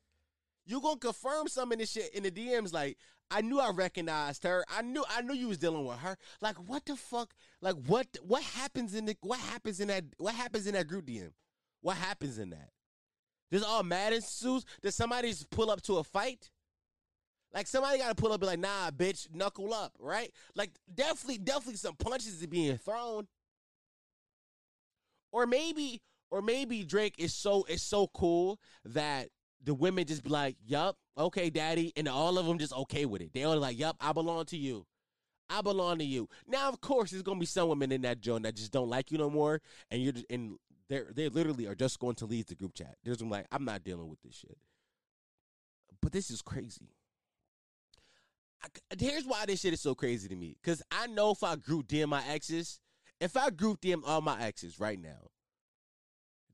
You 0.65 0.81
gonna 0.81 0.99
confirm 0.99 1.47
some 1.47 1.71
of 1.71 1.77
this 1.77 1.91
shit 1.91 2.13
in 2.13 2.23
the 2.23 2.31
DMs. 2.31 2.73
Like 2.73 2.97
I 3.31 3.41
knew 3.41 3.59
I 3.59 3.69
recognized 3.71 4.43
her. 4.43 4.65
I 4.67 4.81
knew 4.81 5.03
I 5.09 5.21
knew 5.21 5.33
you 5.33 5.47
was 5.47 5.57
dealing 5.57 5.85
with 5.85 5.99
her. 5.99 6.17
Like 6.41 6.57
what 6.57 6.85
the 6.85 6.95
fuck? 6.95 7.33
Like 7.61 7.75
what 7.87 8.07
what 8.23 8.43
happens 8.43 8.95
in 8.95 9.05
the 9.05 9.15
what 9.21 9.39
happens 9.39 9.79
in 9.79 9.87
that 9.87 10.03
what 10.17 10.35
happens 10.35 10.67
in 10.67 10.73
that 10.73 10.87
group 10.87 11.05
DM? 11.05 11.31
What 11.81 11.97
happens 11.97 12.39
in 12.39 12.49
that? 12.49 12.69
Does 13.51 13.63
all 13.63 13.83
mad 13.83 14.11
ensues? 14.11 14.65
Does 14.81 14.95
somebody 14.95 15.33
pull 15.51 15.69
up 15.69 15.81
to 15.83 15.97
a 15.97 16.03
fight? 16.03 16.49
Like 17.55 17.67
somebody 17.67 17.97
got 17.97 18.09
to 18.09 18.15
pull 18.15 18.33
up 18.33 18.33
and 18.33 18.41
be 18.41 18.47
like, 18.47 18.59
nah, 18.59 18.91
bitch, 18.91 19.33
knuckle 19.33 19.73
up, 19.73 19.93
right? 19.97 20.29
Like 20.55 20.71
definitely, 20.93 21.37
definitely 21.37 21.77
some 21.77 21.95
punches 21.95 22.43
are 22.43 22.47
being 22.47 22.77
thrown. 22.77 23.27
Or 25.31 25.47
maybe, 25.47 26.01
or 26.31 26.41
maybe 26.41 26.83
Drake 26.83 27.15
is 27.17 27.33
so 27.33 27.63
is 27.69 27.81
so 27.81 28.07
cool 28.13 28.59
that 28.83 29.29
the 29.63 29.73
women 29.73 30.05
just 30.05 30.23
be 30.23 30.29
like, 30.29 30.57
yup, 30.65 30.97
okay, 31.17 31.49
daddy, 31.49 31.93
and 31.95 32.09
all 32.09 32.37
of 32.37 32.45
them 32.45 32.59
just 32.59 32.73
okay 32.73 33.05
with 33.05 33.21
it. 33.21 33.31
They 33.33 33.43
all 33.43 33.57
like, 33.57 33.79
yup, 33.79 33.95
I 34.01 34.11
belong 34.11 34.45
to 34.47 34.57
you. 34.57 34.85
I 35.49 35.61
belong 35.61 35.99
to 35.99 36.05
you. 36.05 36.27
Now, 36.47 36.67
of 36.67 36.81
course, 36.81 37.11
there's 37.11 37.23
gonna 37.23 37.39
be 37.39 37.45
some 37.45 37.69
women 37.69 37.93
in 37.93 38.01
that 38.01 38.19
joint 38.19 38.43
that 38.43 38.55
just 38.55 38.73
don't 38.73 38.89
like 38.89 39.11
you 39.11 39.17
no 39.17 39.29
more, 39.29 39.61
and 39.89 40.01
you're 40.01 40.13
and 40.29 40.57
they're 40.89 41.07
they 41.15 41.29
literally 41.29 41.67
are 41.67 41.75
just 41.75 41.99
going 41.99 42.15
to 42.15 42.25
leave 42.25 42.47
the 42.47 42.55
group 42.55 42.73
chat. 42.73 42.95
There's 43.05 43.21
like, 43.21 43.45
I'm 43.49 43.63
not 43.63 43.85
dealing 43.85 44.09
with 44.09 44.21
this 44.23 44.35
shit. 44.35 44.57
But 46.01 46.11
this 46.11 46.29
is 46.29 46.41
crazy. 46.41 46.89
Here's 48.97 49.25
why 49.25 49.45
this 49.45 49.61
shit 49.61 49.73
is 49.73 49.81
so 49.81 49.95
crazy 49.95 50.27
to 50.27 50.35
me. 50.35 50.57
Cause 50.63 50.81
I 50.91 51.07
know 51.07 51.31
if 51.31 51.43
I 51.43 51.55
group 51.55 51.87
DM 51.87 52.09
my 52.09 52.23
exes, 52.27 52.79
if 53.19 53.37
I 53.37 53.49
group 53.49 53.81
DM 53.81 54.01
all 54.05 54.21
my 54.21 54.41
exes 54.41 54.79
right 54.79 54.99
now, 54.99 55.29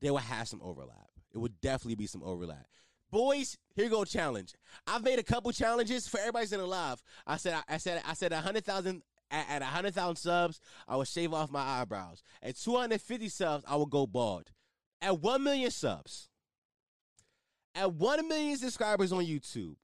they 0.02 0.12
would 0.12 0.24
have 0.24 0.47
some 0.47 0.62
overlap. 0.63 1.10
It 1.34 1.38
would 1.38 1.60
definitely 1.62 1.95
be 1.95 2.08
some 2.08 2.24
overlap. 2.24 2.65
Boys, 3.12 3.58
here 3.76 3.89
go 3.89 4.06
challenge. 4.06 4.54
I've 4.88 5.04
made 5.04 5.19
a 5.19 5.24
couple 5.24 5.52
challenges 5.52 6.08
for 6.08 6.19
everybody's 6.19 6.54
in 6.54 6.60
alive. 6.60 7.02
I 7.28 7.38
said 7.38 7.62
I 7.67 7.78
said 7.78 8.02
I 8.08 8.13
said 8.13 8.32
a 8.32 8.39
hundred 8.39 8.65
thousand 8.65 9.04
at 9.32 9.62
a 9.62 9.65
hundred 9.65 9.93
thousand 9.93 10.17
subs, 10.17 10.60
I 10.88 10.97
would 10.97 11.08
shave 11.08 11.34
off 11.34 11.52
my 11.52 11.62
eyebrows. 11.62 12.24
At 12.41 12.58
two 12.58 12.76
hundred 12.76 13.02
fifty 13.02 13.30
subs, 13.30 13.63
I 13.67 13.76
would 13.76 13.89
go 13.89 14.06
bald. 14.06 14.52
At 15.02 15.19
one 15.19 15.43
million 15.43 15.71
subs, 15.71 16.30
at 17.76 17.93
one 17.93 18.28
million 18.28 18.58
subscribers 18.58 19.12
on 19.12 19.26
YouTube, 19.26 19.76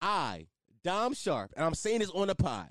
I 0.00 0.46
Dom 0.84 1.14
Sharpe, 1.14 1.52
and 1.56 1.64
I'm 1.64 1.74
saying 1.74 2.00
this 2.00 2.10
on 2.10 2.28
the 2.28 2.34
pod. 2.34 2.68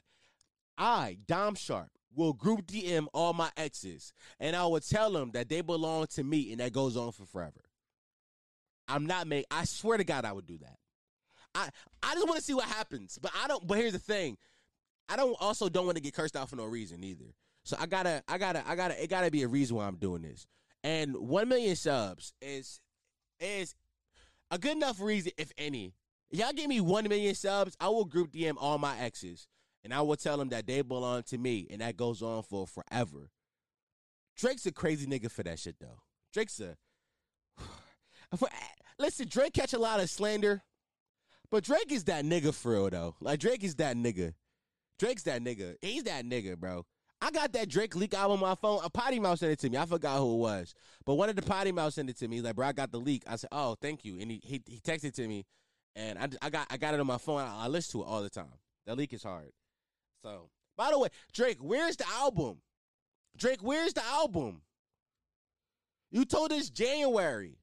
I 0.77 1.17
Dom 1.27 1.55
Sharpe 1.55 1.91
will 2.15 2.33
group 2.33 2.67
DM 2.67 3.07
all 3.13 3.33
my 3.33 3.49
exes, 3.57 4.13
and 4.39 4.55
I 4.55 4.65
will 4.65 4.79
tell 4.79 5.11
them 5.11 5.31
that 5.31 5.49
they 5.49 5.61
belong 5.61 6.07
to 6.07 6.23
me, 6.23 6.51
and 6.51 6.59
that 6.59 6.71
goes 6.71 6.95
on 6.95 7.11
for 7.11 7.25
forever. 7.25 7.61
I'm 8.87 9.05
not 9.05 9.27
make. 9.27 9.45
I 9.49 9.65
swear 9.65 9.97
to 9.97 10.03
God, 10.03 10.25
I 10.25 10.33
would 10.33 10.45
do 10.45 10.57
that. 10.59 10.77
I 11.55 11.69
I 12.01 12.13
just 12.13 12.27
want 12.27 12.37
to 12.37 12.43
see 12.43 12.53
what 12.53 12.65
happens, 12.65 13.17
but 13.21 13.31
I 13.41 13.47
don't. 13.47 13.65
But 13.65 13.77
here's 13.77 13.93
the 13.93 13.99
thing, 13.99 14.37
I 15.09 15.15
don't 15.15 15.35
also 15.39 15.69
don't 15.69 15.85
want 15.85 15.97
to 15.97 16.03
get 16.03 16.13
cursed 16.13 16.35
out 16.35 16.49
for 16.49 16.55
no 16.55 16.65
reason 16.65 17.03
either. 17.03 17.33
So 17.63 17.77
I 17.79 17.85
gotta, 17.85 18.23
I 18.27 18.37
gotta, 18.37 18.63
I 18.67 18.75
gotta. 18.75 19.01
It 19.01 19.09
gotta 19.09 19.31
be 19.31 19.43
a 19.43 19.47
reason 19.47 19.77
why 19.77 19.87
I'm 19.87 19.95
doing 19.95 20.21
this. 20.21 20.47
And 20.83 21.15
one 21.15 21.47
million 21.47 21.75
subs 21.75 22.33
is 22.41 22.81
is 23.39 23.75
a 24.51 24.57
good 24.57 24.75
enough 24.75 24.99
reason, 24.99 25.31
if 25.37 25.51
any. 25.57 25.93
Y'all 26.33 26.51
give 26.51 26.67
me 26.67 26.81
one 26.81 27.07
million 27.07 27.35
subs, 27.35 27.77
I 27.79 27.89
will 27.89 28.05
group 28.05 28.31
DM 28.31 28.55
all 28.59 28.79
my 28.79 28.97
exes, 28.97 29.47
and 29.83 29.93
I 29.93 30.01
will 30.01 30.15
tell 30.15 30.35
them 30.35 30.49
that 30.49 30.65
they 30.65 30.81
belong 30.81 31.21
to 31.27 31.37
me, 31.37 31.67
and 31.69 31.79
that 31.81 31.95
goes 31.95 32.23
on 32.23 32.41
for 32.41 32.65
forever. 32.65 33.29
Drake's 34.35 34.65
a 34.65 34.71
crazy 34.71 35.05
nigga 35.05 35.29
for 35.29 35.43
that 35.43 35.59
shit 35.59 35.75
though. 35.79 35.99
Drake's 36.33 36.59
a 36.59 36.75
for, 38.35 38.47
listen, 38.97 39.27
Drake 39.29 39.53
catch 39.53 39.73
a 39.73 39.79
lot 39.79 39.99
of 39.99 40.09
slander, 40.09 40.63
but 41.51 41.63
Drake 41.63 41.91
is 41.91 42.05
that 42.05 42.25
nigga 42.25 42.51
for 42.51 42.71
real 42.71 42.89
though. 42.89 43.15
Like 43.21 43.39
Drake 43.39 43.63
is 43.63 43.75
that 43.75 43.95
nigga. 43.95 44.33
Drake's 44.97 45.23
that 45.23 45.43
nigga. 45.43 45.75
He's 45.83 46.03
that 46.05 46.25
nigga, 46.25 46.57
bro. 46.57 46.83
I 47.21 47.29
got 47.29 47.53
that 47.53 47.69
Drake 47.69 47.95
leak 47.95 48.15
album 48.15 48.43
on 48.43 48.49
my 48.49 48.55
phone. 48.55 48.79
A 48.83 48.89
potty 48.89 49.19
mouth 49.19 49.37
sent 49.37 49.51
it 49.51 49.59
to 49.59 49.69
me. 49.69 49.77
I 49.77 49.85
forgot 49.85 50.17
who 50.17 50.33
it 50.33 50.39
was, 50.39 50.73
but 51.05 51.13
one 51.13 51.29
of 51.29 51.35
the 51.35 51.43
potty 51.43 51.71
mouth 51.71 51.93
sent 51.93 52.09
it 52.09 52.17
to 52.17 52.27
me. 52.27 52.37
He's 52.37 52.43
like, 52.43 52.55
bro, 52.55 52.65
I 52.65 52.71
got 52.71 52.91
the 52.91 52.99
leak. 52.99 53.21
I 53.27 53.35
said, 53.35 53.49
oh, 53.51 53.75
thank 53.79 54.03
you. 54.03 54.19
And 54.19 54.31
he 54.31 54.41
he, 54.43 54.61
he 54.65 54.79
texted 54.79 55.13
to 55.13 55.27
me, 55.27 55.45
and 55.95 56.17
I, 56.19 56.27
I 56.41 56.49
got 56.49 56.67
I 56.69 56.77
got 56.77 56.93
it 56.93 56.99
on 56.99 57.07
my 57.07 57.17
phone. 57.17 57.41
I, 57.41 57.65
I 57.65 57.67
listen 57.67 57.99
to 57.99 58.05
it 58.05 58.09
all 58.09 58.21
the 58.21 58.29
time. 58.29 58.45
That 58.85 58.97
leak 58.97 59.13
is 59.13 59.23
hard. 59.23 59.51
So, 60.21 60.49
by 60.77 60.91
the 60.91 60.99
way, 60.99 61.09
Drake, 61.33 61.57
where's 61.59 61.97
the 61.97 62.05
album? 62.15 62.57
Drake, 63.37 63.61
where's 63.61 63.93
the 63.93 64.05
album? 64.05 64.61
You 66.11 66.25
told 66.25 66.51
us 66.51 66.69
January. 66.69 67.57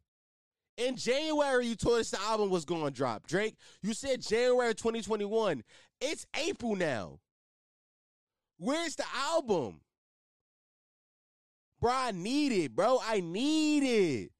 In 0.77 0.97
January, 0.97 1.67
you 1.67 1.77
told 1.77 2.01
us 2.01 2.11
the 2.11 2.21
album 2.23 2.51
was 2.51 2.65
going 2.65 2.85
to 2.85 2.91
drop. 2.91 3.27
Drake, 3.27 3.55
you 3.83 3.93
said 3.93 4.23
January 4.23 4.75
2021. 4.75 5.63
It's 6.01 6.27
April 6.37 6.75
now. 6.75 7.21
Where's 8.59 8.97
the 8.97 9.05
album? 9.15 9.81
Bro, 11.81 11.93
I 11.93 12.11
need 12.13 12.53
it, 12.53 12.75
bro. 12.75 12.99
I 13.03 13.21
need 13.21 13.83
it. 13.83 14.33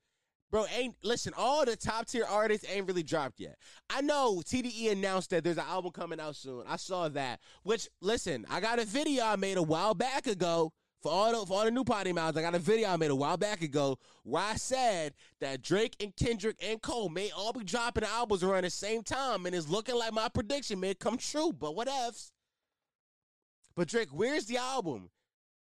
Bro, 0.51 0.67
ain't 0.77 0.97
listen, 1.05 1.33
all 1.37 1.65
the 1.65 1.77
top 1.77 2.07
tier 2.07 2.25
artists 2.29 2.67
ain't 2.69 2.89
really 2.89 3.05
dropped 3.05 3.39
yet. 3.39 3.57
I 3.89 4.01
know 4.01 4.43
TDE 4.45 4.91
announced 4.91 5.31
that 5.31 5.45
there's 5.45 5.59
an 5.59 5.65
album 5.69 5.93
coming 5.93 6.19
out 6.19 6.35
soon. 6.35 6.65
I 6.67 6.77
saw 6.77 7.09
that. 7.11 7.41
Which 7.63 7.89
listen, 8.01 8.45
I 8.51 8.61
got 8.61 8.81
a 8.81 8.85
video 8.85 9.25
I 9.25 9.37
made 9.37 9.59
a 9.59 9.63
while 9.63 9.95
back 9.95 10.27
ago 10.27 10.73
for 11.01 11.11
all 11.11 11.31
the 11.31 11.47
for 11.47 11.59
all 11.59 11.65
the 11.65 11.71
new 11.71 11.85
potty 11.85 12.13
mouths, 12.13 12.37
I 12.37 12.43
got 12.43 12.55
a 12.55 12.59
video 12.59 12.91
I 12.91 12.97
made 12.97 13.11
a 13.11 13.17
while 13.17 13.37
back 13.37 13.63
ago 13.63 13.99
where 14.23 14.43
I 14.43 14.57
said 14.57 15.15
that 15.41 15.63
Drake 15.63 15.97
and 16.01 16.15
Kendrick 16.15 16.57
and 16.63 16.81
Cole 16.81 17.09
may 17.09 17.31
all 17.31 17.53
be 17.53 17.65
dropping 17.65 18.05
albums 18.05 18.43
around 18.43 18.65
the 18.65 18.71
same 18.71 19.03
time, 19.03 19.47
and 19.47 19.55
it's 19.55 19.69
looking 19.69 19.95
like 19.95 20.13
my 20.13 20.29
prediction 20.29 20.81
may 20.81 20.95
come 20.95 21.17
true. 21.17 21.53
But 21.53 21.75
what 21.75 21.89
else? 21.89 22.33
But 23.75 23.89
Drake, 23.89 24.09
where's 24.13 24.47
the 24.47 24.59
album? 24.59 25.11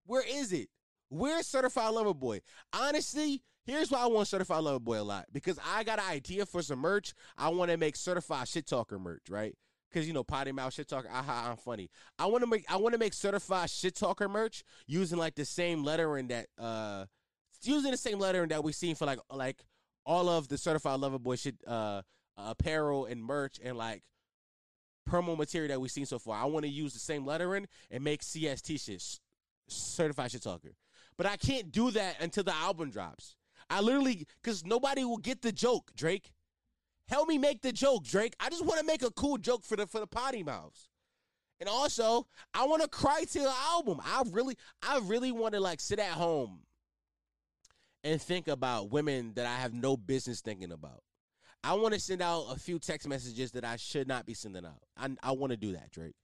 Where 0.05 0.23
is 0.27 0.51
it? 0.51 0.69
Where's 1.09 1.47
Certified 1.47 1.93
Lover 1.93 2.13
Boy? 2.13 2.41
Honestly, 2.73 3.41
here's 3.65 3.91
why 3.91 3.99
I 3.99 4.07
want 4.07 4.27
Certified 4.27 4.63
Lover 4.63 4.79
Boy 4.79 5.01
a 5.01 5.03
lot 5.03 5.25
because 5.31 5.59
I 5.65 5.83
got 5.83 5.99
an 5.99 6.09
idea 6.09 6.45
for 6.45 6.61
some 6.61 6.79
merch. 6.79 7.13
I 7.37 7.49
want 7.49 7.71
to 7.71 7.77
make 7.77 7.95
Certified 7.95 8.47
Shit 8.47 8.67
Talker 8.67 8.99
merch, 8.99 9.29
right? 9.29 9.55
Cause 9.93 10.07
you 10.07 10.13
know 10.13 10.23
potty 10.23 10.53
mouth 10.53 10.73
shit 10.73 10.87
talker. 10.87 11.09
Aha, 11.11 11.49
I'm 11.51 11.57
funny. 11.57 11.89
I 12.17 12.25
want 12.27 12.43
to 12.43 12.49
make 12.49 12.63
I 12.71 12.77
want 12.77 12.93
to 12.93 12.97
make 12.97 13.13
certified 13.13 13.69
shit 13.69 13.93
talker 13.93 14.29
merch 14.29 14.63
using 14.87 15.17
like 15.17 15.35
the 15.35 15.43
same 15.43 15.83
lettering 15.83 16.29
that 16.29 16.47
uh 16.57 17.07
using 17.61 17.91
the 17.91 17.97
same 17.97 18.17
lettering 18.17 18.47
that 18.49 18.63
we've 18.63 18.73
seen 18.73 18.95
for 18.95 19.05
like 19.05 19.19
like 19.29 19.57
all 20.05 20.29
of 20.29 20.47
the 20.47 20.57
certified 20.57 21.01
lover 21.01 21.19
boy 21.19 21.35
shit 21.35 21.55
uh 21.67 22.01
apparel 22.37 23.05
and 23.05 23.21
merch 23.21 23.59
and 23.61 23.77
like 23.77 24.01
promo 25.09 25.37
material 25.37 25.69
that 25.69 25.81
we've 25.81 25.91
seen 25.91 26.05
so 26.05 26.19
far. 26.19 26.41
I 26.41 26.45
want 26.45 26.63
to 26.63 26.71
use 26.71 26.93
the 26.93 26.99
same 26.99 27.25
lettering 27.25 27.67
and 27.89 28.01
make 28.01 28.21
CST 28.21 28.81
shit 28.81 29.03
certified 29.67 30.31
shit 30.31 30.43
talker. 30.43 30.71
But 31.17 31.25
I 31.25 31.35
can't 31.35 31.69
do 31.69 31.91
that 31.91 32.15
until 32.21 32.45
the 32.45 32.55
album 32.55 32.91
drops. 32.91 33.35
I 33.71 33.79
literally 33.79 34.27
because 34.43 34.65
nobody 34.65 35.05
will 35.05 35.17
get 35.17 35.41
the 35.41 35.51
joke, 35.51 35.91
Drake. 35.95 36.31
Help 37.07 37.27
me 37.27 37.37
make 37.37 37.61
the 37.61 37.71
joke, 37.71 38.03
Drake. 38.03 38.35
I 38.39 38.49
just 38.49 38.65
want 38.65 38.79
to 38.79 38.85
make 38.85 39.01
a 39.01 39.11
cool 39.11 39.37
joke 39.37 39.63
for 39.63 39.77
the 39.77 39.87
for 39.87 39.99
the 39.99 40.07
potty 40.07 40.43
mouths. 40.43 40.89
And 41.59 41.69
also, 41.69 42.27
I 42.53 42.65
want 42.65 42.81
to 42.81 42.87
cry 42.87 43.23
to 43.23 43.39
the 43.39 43.53
album. 43.69 43.99
I 44.03 44.23
really, 44.31 44.57
I 44.81 44.99
really 45.03 45.31
want 45.31 45.53
to 45.53 45.59
like 45.59 45.79
sit 45.79 45.99
at 45.99 46.11
home 46.11 46.61
and 48.03 48.21
think 48.21 48.47
about 48.47 48.91
women 48.91 49.33
that 49.35 49.45
I 49.45 49.55
have 49.57 49.73
no 49.73 49.95
business 49.95 50.41
thinking 50.41 50.71
about. 50.71 51.03
I 51.63 51.75
want 51.75 51.93
to 51.93 51.99
send 51.99 52.21
out 52.21 52.47
a 52.51 52.59
few 52.59 52.79
text 52.79 53.07
messages 53.07 53.51
that 53.51 53.63
I 53.63 53.75
should 53.75 54.07
not 54.07 54.25
be 54.25 54.33
sending 54.33 54.65
out. 54.65 54.81
I, 54.97 55.09
I 55.21 55.31
want 55.33 55.51
to 55.51 55.57
do 55.57 55.73
that, 55.73 55.91
Drake. 55.91 56.15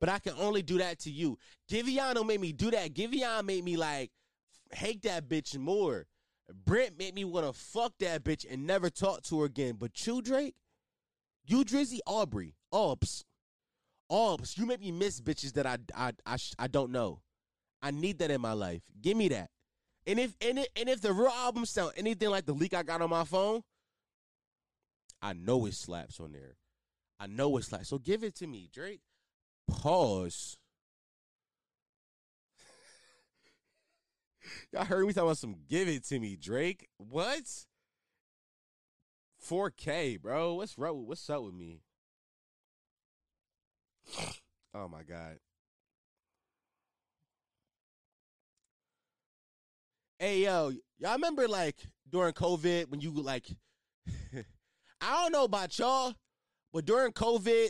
But 0.00 0.08
I 0.08 0.20
can 0.20 0.34
only 0.38 0.62
do 0.62 0.78
that 0.78 1.00
to 1.00 1.10
you. 1.10 1.38
Giveon 1.68 2.14
don't 2.14 2.26
me 2.28 2.52
do 2.52 2.70
that. 2.70 2.94
Giveon 2.94 3.44
made 3.44 3.64
me 3.64 3.76
like 3.76 4.12
hate 4.72 5.02
that 5.02 5.28
bitch 5.28 5.58
more. 5.58 6.06
Brent 6.52 6.98
made 6.98 7.14
me 7.14 7.24
want 7.24 7.46
to 7.46 7.52
fuck 7.52 7.92
that 8.00 8.24
bitch 8.24 8.44
and 8.50 8.66
never 8.66 8.90
talk 8.90 9.22
to 9.24 9.40
her 9.40 9.46
again. 9.46 9.76
But 9.78 10.06
you, 10.06 10.22
Drake, 10.22 10.54
you, 11.46 11.64
Drizzy, 11.64 11.98
Aubrey, 12.06 12.54
Albs, 12.72 13.24
Albs, 14.10 14.56
you 14.58 14.66
make 14.66 14.80
me 14.80 14.92
miss 14.92 15.20
bitches 15.20 15.52
that 15.54 15.66
I 15.66 15.78
I 15.94 16.12
I, 16.26 16.36
I 16.58 16.66
don't 16.66 16.92
know. 16.92 17.20
I 17.82 17.90
need 17.90 18.18
that 18.18 18.30
in 18.30 18.40
my 18.40 18.52
life. 18.52 18.82
Give 19.00 19.16
me 19.16 19.28
that. 19.28 19.50
And 20.06 20.18
if 20.18 20.36
and, 20.40 20.58
and 20.58 20.88
if 20.88 21.00
the 21.00 21.12
real 21.12 21.28
album 21.28 21.64
sound 21.64 21.92
anything 21.96 22.30
like 22.30 22.46
the 22.46 22.52
leak 22.52 22.74
I 22.74 22.82
got 22.82 23.02
on 23.02 23.10
my 23.10 23.24
phone, 23.24 23.62
I 25.20 25.32
know 25.32 25.66
it 25.66 25.74
slaps 25.74 26.20
on 26.20 26.32
there. 26.32 26.56
I 27.18 27.26
know 27.26 27.56
it 27.56 27.64
slaps. 27.64 27.88
So 27.88 27.98
give 27.98 28.24
it 28.24 28.34
to 28.36 28.46
me, 28.46 28.68
Drake. 28.72 29.00
Pause. 29.68 30.58
Y'all 34.72 34.84
heard 34.84 35.06
me 35.06 35.12
talking 35.12 35.28
about 35.28 35.38
some 35.38 35.56
give 35.68 35.88
it 35.88 36.04
to 36.04 36.18
me, 36.18 36.36
Drake. 36.36 36.88
What? 36.98 37.42
4K, 39.46 40.20
bro. 40.20 40.54
What's? 40.54 40.76
What's 40.76 41.30
up 41.30 41.42
with 41.42 41.54
me? 41.54 41.80
Oh 44.74 44.88
my 44.88 45.02
god. 45.02 45.36
Hey 50.18 50.44
yo, 50.44 50.72
y'all 50.98 51.12
remember 51.12 51.46
like 51.46 51.76
during 52.08 52.32
COVID 52.32 52.88
when 52.88 53.02
you 53.02 53.10
like 53.10 53.48
I 55.02 55.22
don't 55.22 55.32
know 55.32 55.44
about 55.44 55.78
y'all, 55.78 56.14
but 56.72 56.86
during 56.86 57.12
COVID, 57.12 57.68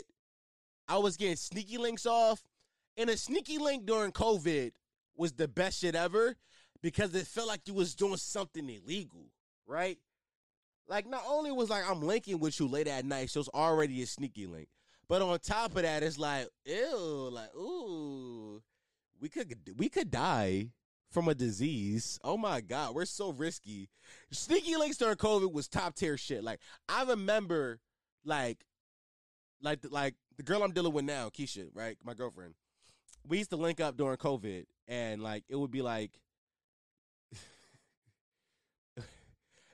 I 0.86 0.98
was 0.98 1.16
getting 1.16 1.34
sneaky 1.34 1.78
links 1.78 2.06
off. 2.06 2.42
And 2.96 3.10
a 3.10 3.16
sneaky 3.16 3.58
link 3.58 3.86
during 3.86 4.12
COVID 4.12 4.70
was 5.16 5.32
the 5.32 5.48
best 5.48 5.80
shit 5.80 5.94
ever 5.94 6.36
because 6.82 7.14
it 7.14 7.26
felt 7.26 7.48
like 7.48 7.66
you 7.66 7.74
was 7.74 7.94
doing 7.94 8.16
something 8.16 8.68
illegal, 8.68 9.26
right? 9.66 9.98
Like 10.88 11.06
not 11.08 11.22
only 11.26 11.52
was 11.52 11.70
like 11.70 11.88
I'm 11.88 12.02
linking 12.02 12.38
with 12.38 12.58
you 12.60 12.66
late 12.68 12.88
at 12.88 13.04
night, 13.04 13.30
so 13.30 13.40
it's 13.40 13.48
already 13.50 14.02
a 14.02 14.06
sneaky 14.06 14.46
link. 14.46 14.68
But 15.08 15.22
on 15.22 15.38
top 15.38 15.76
of 15.76 15.82
that, 15.82 16.02
it's 16.02 16.18
like, 16.18 16.48
ew, 16.64 17.28
like, 17.30 17.54
ooh, 17.54 18.62
we 19.20 19.28
could 19.28 19.54
we 19.76 19.88
could 19.88 20.10
die 20.10 20.68
from 21.10 21.28
a 21.28 21.34
disease. 21.34 22.18
Oh 22.24 22.36
my 22.36 22.60
god, 22.60 22.94
we're 22.94 23.04
so 23.04 23.30
risky. 23.30 23.88
Sneaky 24.30 24.76
links 24.76 24.96
during 24.96 25.16
COVID 25.16 25.52
was 25.52 25.68
top 25.68 25.94
tier 25.94 26.16
shit. 26.16 26.42
Like 26.42 26.60
I 26.88 27.04
remember, 27.04 27.80
like, 28.24 28.64
like 29.62 29.80
like 29.88 30.14
the 30.36 30.42
girl 30.42 30.62
I'm 30.62 30.72
dealing 30.72 30.92
with 30.92 31.04
now, 31.04 31.28
Keisha, 31.28 31.68
right, 31.74 31.96
my 32.04 32.14
girlfriend. 32.14 32.54
We 33.26 33.38
used 33.38 33.50
to 33.50 33.56
link 33.56 33.80
up 33.80 33.96
during 33.96 34.16
COVID, 34.16 34.64
and 34.88 35.22
like 35.22 35.44
it 35.48 35.56
would 35.56 35.70
be 35.70 35.82
like. 35.82 36.10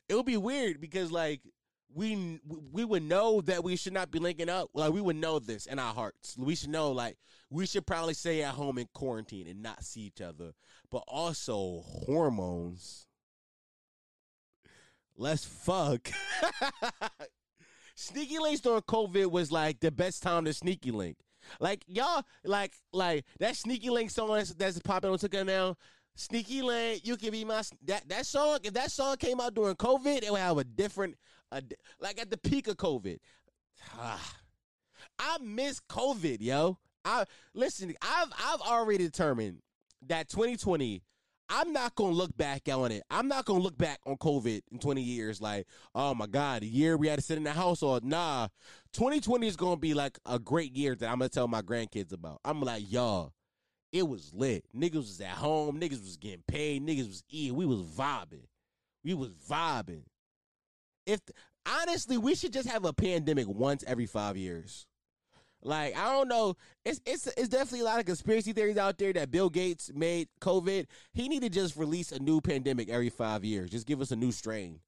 It 0.08 0.14
would 0.14 0.26
be 0.26 0.36
weird 0.36 0.80
because 0.80 1.12
like 1.12 1.40
we 1.94 2.40
we 2.72 2.84
would 2.84 3.02
know 3.02 3.40
that 3.42 3.64
we 3.64 3.76
should 3.76 3.92
not 3.92 4.10
be 4.10 4.18
linking 4.18 4.48
up. 4.48 4.70
Like 4.74 4.92
we 4.92 5.00
would 5.00 5.16
know 5.16 5.38
this 5.38 5.66
in 5.66 5.78
our 5.78 5.94
hearts. 5.94 6.36
We 6.38 6.54
should 6.54 6.70
know 6.70 6.92
like 6.92 7.16
we 7.50 7.66
should 7.66 7.86
probably 7.86 8.14
stay 8.14 8.42
at 8.42 8.54
home 8.54 8.78
in 8.78 8.88
quarantine 8.92 9.46
and 9.46 9.62
not 9.62 9.84
see 9.84 10.02
each 10.02 10.20
other. 10.20 10.52
But 10.90 11.04
also 11.08 11.82
hormones. 11.84 13.06
Let's 15.16 15.44
fuck. 15.44 16.10
sneaky 17.94 18.38
links 18.38 18.60
during 18.60 18.82
COVID 18.82 19.30
was 19.30 19.50
like 19.50 19.80
the 19.80 19.90
best 19.90 20.22
time 20.22 20.44
to 20.44 20.52
sneaky 20.52 20.92
link. 20.92 21.16
Like 21.60 21.82
y'all, 21.86 22.22
like 22.44 22.74
like 22.92 23.24
that 23.40 23.56
sneaky 23.56 23.90
link 23.90 24.10
song 24.10 24.34
that's, 24.34 24.54
that's 24.54 24.78
popping 24.80 25.10
on 25.10 25.18
TikTok 25.18 25.46
now. 25.46 25.76
Sneaky 26.18 26.62
link, 26.62 27.06
you 27.06 27.16
can 27.16 27.30
be 27.30 27.44
my 27.44 27.62
that 27.86 28.08
that 28.08 28.26
song. 28.26 28.58
If 28.64 28.74
that 28.74 28.90
song 28.90 29.16
came 29.18 29.40
out 29.40 29.54
during 29.54 29.76
COVID, 29.76 30.24
it 30.24 30.32
would 30.32 30.40
have 30.40 30.58
a 30.58 30.64
different, 30.64 31.16
a, 31.52 31.62
like 32.00 32.20
at 32.20 32.28
the 32.28 32.36
peak 32.36 32.66
of 32.66 32.76
COVID. 32.76 33.18
Ah. 33.96 34.34
I 35.20 35.38
miss 35.40 35.80
COVID, 35.88 36.38
yo. 36.40 36.76
I 37.04 37.24
listen. 37.54 37.94
I've 38.02 38.32
I've 38.36 38.60
already 38.62 39.04
determined 39.04 39.60
that 40.08 40.28
2020. 40.28 41.04
I'm 41.50 41.72
not 41.72 41.94
gonna 41.94 42.16
look 42.16 42.36
back 42.36 42.62
on 42.68 42.90
it. 42.90 43.04
I'm 43.12 43.28
not 43.28 43.44
gonna 43.44 43.62
look 43.62 43.78
back 43.78 44.00
on 44.04 44.16
COVID 44.16 44.62
in 44.72 44.80
20 44.80 45.00
years 45.00 45.40
like, 45.40 45.68
oh 45.94 46.14
my 46.14 46.26
god, 46.26 46.64
a 46.64 46.66
year 46.66 46.96
we 46.96 47.06
had 47.06 47.20
to 47.20 47.24
sit 47.24 47.38
in 47.38 47.44
the 47.44 47.52
house 47.52 47.80
or 47.80 48.00
nah. 48.02 48.48
2020 48.92 49.46
is 49.46 49.56
gonna 49.56 49.76
be 49.76 49.94
like 49.94 50.18
a 50.26 50.40
great 50.40 50.74
year 50.74 50.96
that 50.96 51.08
I'm 51.08 51.20
gonna 51.20 51.28
tell 51.28 51.46
my 51.46 51.62
grandkids 51.62 52.12
about. 52.12 52.40
I'm 52.44 52.60
like, 52.60 52.90
y'all, 52.90 53.34
it 53.92 54.06
was 54.06 54.32
lit. 54.34 54.64
Niggas 54.76 54.94
was 54.94 55.20
at 55.20 55.30
home. 55.30 55.80
Niggas 55.80 56.02
was 56.02 56.16
getting 56.16 56.42
paid. 56.46 56.86
Niggas 56.86 57.08
was 57.08 57.24
eating. 57.30 57.56
We 57.56 57.66
was 57.66 57.80
vibing. 57.80 58.46
We 59.04 59.14
was 59.14 59.30
vibing. 59.48 60.02
If 61.06 61.20
honestly, 61.66 62.18
we 62.18 62.34
should 62.34 62.52
just 62.52 62.68
have 62.68 62.84
a 62.84 62.92
pandemic 62.92 63.48
once 63.48 63.84
every 63.86 64.06
five 64.06 64.36
years. 64.36 64.86
Like 65.62 65.96
I 65.96 66.12
don't 66.12 66.28
know, 66.28 66.54
it's 66.84 67.00
it's 67.04 67.26
it's 67.26 67.48
definitely 67.48 67.80
a 67.80 67.84
lot 67.84 67.98
of 67.98 68.06
conspiracy 68.06 68.52
theories 68.52 68.76
out 68.76 68.96
there 68.98 69.12
that 69.14 69.30
Bill 69.30 69.50
Gates 69.50 69.90
made 69.92 70.28
COVID. 70.40 70.86
He 71.12 71.28
need 71.28 71.42
to 71.42 71.48
just 71.48 71.76
release 71.76 72.12
a 72.12 72.20
new 72.20 72.40
pandemic 72.40 72.88
every 72.88 73.10
five 73.10 73.44
years. 73.44 73.70
Just 73.70 73.86
give 73.86 74.00
us 74.00 74.12
a 74.12 74.16
new 74.16 74.30
strain, 74.30 74.78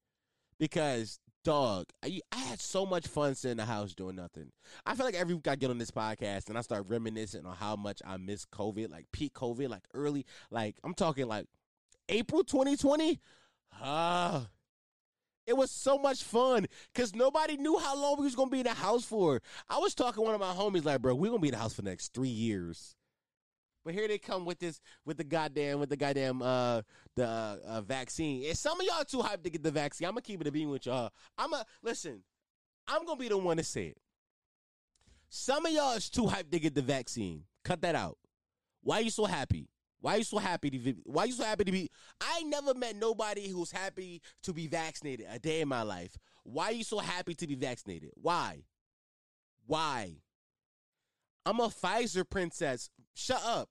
because 0.61 1.19
dog, 1.43 1.87
I, 2.05 2.21
I 2.31 2.37
had 2.37 2.61
so 2.61 2.85
much 2.85 3.07
fun 3.07 3.33
sitting 3.33 3.53
in 3.53 3.57
the 3.57 3.65
house 3.65 3.95
doing 3.95 4.15
nothing. 4.15 4.51
I 4.85 4.93
feel 4.93 5.07
like 5.07 5.15
every 5.15 5.33
week 5.33 5.47
I 5.47 5.55
get 5.55 5.71
on 5.71 5.79
this 5.79 5.89
podcast 5.89 6.49
and 6.49 6.57
I 6.57 6.61
start 6.61 6.85
reminiscing 6.87 7.47
on 7.47 7.55
how 7.55 7.75
much 7.75 7.99
I 8.05 8.17
miss 8.17 8.45
COVID, 8.45 8.91
like 8.91 9.07
peak 9.11 9.33
COVID, 9.33 9.69
like 9.69 9.81
early, 9.95 10.23
like 10.51 10.75
I'm 10.83 10.93
talking 10.93 11.27
like 11.27 11.47
April 12.09 12.43
2020. 12.43 13.19
Ah. 13.81 14.35
Uh, 14.35 14.45
it 15.47 15.57
was 15.57 15.71
so 15.71 15.97
much 15.97 16.23
fun 16.23 16.67
because 16.93 17.15
nobody 17.15 17.57
knew 17.57 17.79
how 17.79 17.99
long 17.99 18.17
we 18.19 18.25
was 18.25 18.35
gonna 18.35 18.51
be 18.51 18.59
in 18.59 18.65
the 18.67 18.75
house 18.75 19.03
for. 19.03 19.41
I 19.67 19.79
was 19.79 19.95
talking 19.95 20.21
to 20.23 20.31
one 20.31 20.35
of 20.35 20.39
my 20.39 20.53
homies 20.53 20.85
like, 20.85 21.01
bro, 21.01 21.15
we 21.15 21.27
gonna 21.27 21.39
be 21.39 21.47
in 21.47 21.53
the 21.53 21.59
house 21.59 21.73
for 21.73 21.81
the 21.81 21.89
next 21.89 22.13
three 22.13 22.29
years. 22.29 22.95
But 23.83 23.93
here 23.93 24.07
they 24.07 24.17
come 24.17 24.45
with 24.45 24.59
this, 24.59 24.79
with 25.05 25.17
the 25.17 25.23
goddamn, 25.23 25.79
with 25.79 25.89
the 25.89 25.97
goddamn, 25.97 26.41
uh, 26.41 26.81
the 27.15 27.59
uh, 27.67 27.81
vaccine. 27.81 28.45
And 28.45 28.57
some 28.57 28.79
of 28.79 28.85
y'all 28.85 29.03
too 29.03 29.17
hyped 29.17 29.43
to 29.43 29.49
get 29.49 29.63
the 29.63 29.71
vaccine. 29.71 30.07
I'm 30.07 30.13
gonna 30.13 30.21
keep 30.21 30.41
it 30.41 30.47
a 30.47 30.51
beam 30.51 30.69
with 30.69 30.85
y'all. 30.85 31.11
I'm 31.37 31.53
a 31.53 31.65
listen. 31.81 32.21
I'm 32.87 33.05
gonna 33.05 33.19
be 33.19 33.29
the 33.29 33.37
one 33.37 33.57
to 33.57 33.63
say 33.63 33.87
it. 33.87 33.97
Some 35.29 35.65
of 35.65 35.71
y'all 35.71 35.95
is 35.95 36.09
too 36.09 36.23
hyped 36.23 36.51
to 36.51 36.59
get 36.59 36.75
the 36.75 36.81
vaccine. 36.81 37.43
Cut 37.63 37.81
that 37.81 37.95
out. 37.95 38.17
Why 38.83 38.97
are 38.97 39.01
you 39.01 39.09
so 39.09 39.25
happy? 39.25 39.69
Why 40.01 40.15
are 40.15 40.17
you 40.17 40.23
so 40.23 40.39
happy 40.39 40.71
to 40.71 40.79
be? 40.79 40.95
Why 41.03 41.23
are 41.23 41.27
you 41.27 41.33
so 41.33 41.43
happy 41.43 41.63
to 41.63 41.71
be? 41.71 41.89
I 42.19 42.41
never 42.43 42.73
met 42.73 42.95
nobody 42.95 43.47
who's 43.47 43.71
happy 43.71 44.21
to 44.43 44.51
be 44.51 44.67
vaccinated 44.67 45.27
a 45.31 45.39
day 45.39 45.61
in 45.61 45.67
my 45.67 45.83
life. 45.83 46.17
Why 46.43 46.65
are 46.65 46.71
you 46.73 46.83
so 46.83 46.97
happy 46.97 47.35
to 47.35 47.47
be 47.47 47.55
vaccinated? 47.55 48.09
Why? 48.15 48.63
Why? 49.67 50.15
I'm 51.45 51.59
a 51.59 51.67
Pfizer 51.67 52.29
princess. 52.29 52.89
Shut 53.13 53.41
up. 53.43 53.69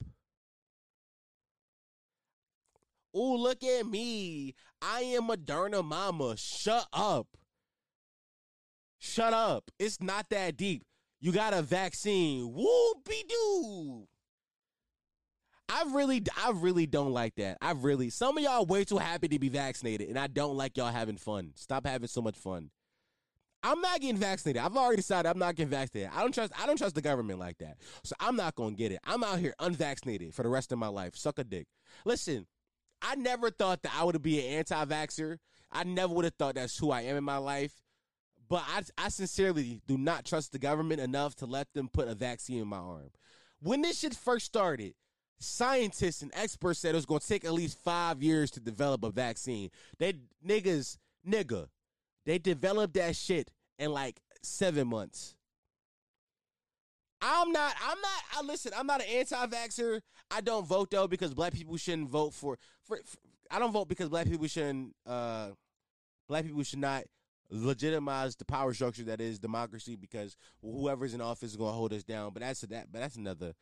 Oh, 3.15 3.35
look 3.35 3.63
at 3.65 3.87
me. 3.87 4.55
I 4.81 5.01
am 5.01 5.29
Moderna 5.29 5.85
mama. 5.85 6.37
Shut 6.37 6.87
up. 6.93 7.27
Shut 8.99 9.33
up. 9.33 9.71
It's 9.79 10.01
not 10.01 10.29
that 10.31 10.57
deep. 10.57 10.85
You 11.21 11.33
got 11.33 11.55
a 11.55 11.63
vaccine. 11.63 12.53
Whoopie 12.53 13.29
doo. 13.29 14.07
I 15.69 15.85
really, 15.93 16.23
I 16.37 16.51
really 16.55 16.87
don't 16.87 17.13
like 17.13 17.37
that. 17.37 17.59
I 17.61 17.73
really, 17.73 18.11
some 18.11 18.37
of 18.37 18.43
y'all 18.43 18.67
way 18.67 18.85
too 18.85 18.99
happy 18.99 19.29
to 19.29 19.39
be 19.39 19.49
vaccinated, 19.49 20.09
and 20.09 20.19
I 20.19 20.27
don't 20.27 20.57
like 20.57 20.77
y'all 20.77 20.91
having 20.91 21.17
fun. 21.17 21.53
Stop 21.55 21.87
having 21.87 22.09
so 22.09 22.21
much 22.21 22.37
fun. 22.37 22.71
I'm 23.63 23.81
not 23.81 24.01
getting 24.01 24.17
vaccinated. 24.17 24.63
I've 24.63 24.77
already 24.77 24.97
decided 24.97 25.29
I'm 25.29 25.39
not 25.39 25.55
getting 25.55 25.71
vaccinated. 25.71 26.11
I 26.15 26.21
don't 26.21 26.33
trust. 26.33 26.53
I 26.59 26.67
don't 26.67 26.79
trust 26.79 26.95
the 26.95 27.03
government 27.03 27.39
like 27.39 27.59
that. 27.59 27.77
So 28.05 28.15
I'm 28.19 28.37
not 28.37 28.55
gonna 28.55 28.75
get 28.75 28.93
it. 28.93 29.01
I'm 29.05 29.23
out 29.23 29.39
here 29.39 29.55
unvaccinated 29.59 30.35
for 30.35 30.43
the 30.43 30.49
rest 30.49 30.73
of 30.73 30.79
my 30.79 30.89
life. 30.89 31.15
Suck 31.15 31.39
a 31.39 31.45
dick. 31.45 31.67
Listen, 32.05 32.47
I 33.03 33.17
never 33.17 33.51
thought 33.51 33.83
that 33.83 33.93
I 33.95 34.05
would 34.05 34.21
be 34.23 34.41
an 34.41 34.55
anti-vaxxer. 34.55 35.39
I 35.73 35.85
never 35.85 36.15
would 36.15 36.25
have 36.25 36.35
thought 36.35 36.55
that's 36.55 36.77
who 36.79 36.91
I 36.91 37.03
am 37.03 37.17
in 37.17 37.25
my 37.25 37.37
life. 37.37 37.73
But 38.49 38.65
I, 38.67 38.83
I 38.99 39.09
sincerely 39.11 39.81
do 39.87 39.97
not 39.97 40.25
trust 40.25 40.53
the 40.53 40.59
government 40.59 41.01
enough 41.01 41.37
to 41.37 41.47
let 41.47 41.73
them 41.73 41.89
put 41.89 42.09
a 42.09 42.15
vaccine 42.15 42.63
in 42.63 42.69
my 42.69 42.79
arm. 42.79 43.11
When 43.63 43.83
this 43.83 44.01
shit 44.01 44.15
first 44.15 44.47
started, 44.47 44.95
scientists 45.39 46.23
and 46.23 46.33
experts 46.35 46.81
said 46.81 46.95
it 46.95 47.07
was 47.07 47.07
to 47.07 47.29
take 47.29 47.45
at 47.45 47.53
least 47.53 47.79
five 47.79 48.23
years 48.23 48.51
to 48.53 48.61
develop 48.61 49.05
a 49.05 49.11
vaccine. 49.11 49.71
They 49.99 50.15
niggas, 50.47 50.99
nigga, 51.27 51.69
they 52.31 52.39
developed 52.39 52.95
that 52.95 53.17
shit 53.17 53.51
in 53.81 53.93
like 53.93 54.21
seven 54.41 54.87
months. 54.87 55.35
I'm 57.21 57.51
not. 57.51 57.75
I'm 57.83 58.01
not. 58.01 58.23
I 58.37 58.43
listen. 58.43 58.71
I'm 58.77 58.87
not 58.87 59.01
an 59.03 59.09
anti-vaxxer. 59.09 60.01
I 60.31 60.41
don't 60.41 60.65
vote 60.65 60.93
though 60.93 61.09
because 61.09 61.35
black 61.35 61.53
people 61.53 61.77
shouldn't 61.77 62.09
vote 62.09 62.33
for. 62.33 62.57
For, 62.85 62.99
for 63.05 63.19
I 63.51 63.59
don't 63.59 63.73
vote 63.73 63.89
because 63.89 64.09
black 64.09 64.29
people 64.29 64.47
shouldn't. 64.47 64.95
Uh, 65.05 65.49
black 66.29 66.45
people 66.45 66.63
should 66.63 66.79
not 66.79 67.03
legitimize 67.51 68.37
the 68.37 68.45
power 68.45 68.73
structure 68.75 69.03
that 69.03 69.21
is 69.21 69.41
democracy 69.41 69.97
because 69.97 70.37
whoever's 70.63 71.15
in 71.15 71.21
office 71.21 71.51
is 71.51 71.57
going 71.57 71.73
to 71.73 71.77
hold 71.77 71.93
us 71.93 72.05
down. 72.05 72.33
But 72.33 72.43
that's 72.43 72.61
that. 72.61 72.93
But 72.93 73.01
that's 73.01 73.17
another 73.17 73.55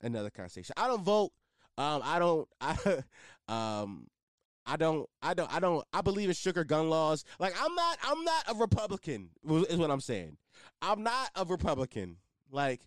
another 0.00 0.30
conversation. 0.30 0.72
I 0.78 0.88
don't 0.88 1.04
vote. 1.04 1.30
Um, 1.76 2.00
I 2.02 2.18
don't. 2.18 2.48
I 2.62 3.02
um. 3.48 4.06
I 4.68 4.76
don't, 4.76 5.08
I 5.22 5.32
don't, 5.32 5.52
I 5.52 5.60
don't, 5.60 5.84
I 5.92 6.02
believe 6.02 6.28
in 6.28 6.34
sugar 6.34 6.62
gun 6.62 6.90
laws. 6.90 7.24
Like 7.38 7.54
I'm 7.60 7.74
not, 7.74 7.98
I'm 8.02 8.22
not 8.22 8.44
a 8.48 8.54
Republican. 8.54 9.30
Is 9.48 9.78
what 9.78 9.90
I'm 9.90 10.00
saying. 10.00 10.36
I'm 10.82 11.02
not 11.02 11.30
a 11.34 11.44
Republican. 11.44 12.16
Like, 12.50 12.82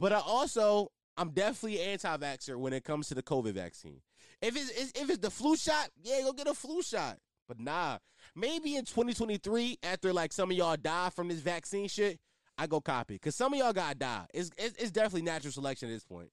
but 0.00 0.12
I 0.12 0.18
also, 0.18 0.90
I'm 1.16 1.30
definitely 1.30 1.80
anti-vaxxer 1.80 2.56
when 2.56 2.72
it 2.72 2.82
comes 2.82 3.08
to 3.08 3.14
the 3.14 3.22
COVID 3.22 3.52
vaccine. 3.52 4.00
If 4.40 4.56
it's 4.56 4.70
if 5.00 5.08
it's 5.08 5.18
the 5.18 5.30
flu 5.30 5.56
shot, 5.56 5.90
yeah, 6.02 6.20
go 6.22 6.32
get 6.32 6.48
a 6.48 6.54
flu 6.54 6.82
shot. 6.82 7.18
But 7.46 7.60
nah, 7.60 7.98
maybe 8.34 8.74
in 8.74 8.84
2023, 8.84 9.78
after 9.84 10.12
like 10.12 10.32
some 10.32 10.50
of 10.50 10.56
y'all 10.56 10.76
die 10.76 11.10
from 11.10 11.28
this 11.28 11.38
vaccine 11.38 11.86
shit, 11.86 12.18
I 12.58 12.66
go 12.66 12.80
copy. 12.80 13.18
Cause 13.18 13.36
some 13.36 13.52
of 13.52 13.58
y'all 13.58 13.72
gotta 13.72 13.94
die. 13.94 14.26
It's 14.34 14.50
it's, 14.58 14.76
it's 14.82 14.90
definitely 14.90 15.22
natural 15.22 15.52
selection 15.52 15.88
at 15.88 15.92
this 15.92 16.04
point. 16.04 16.30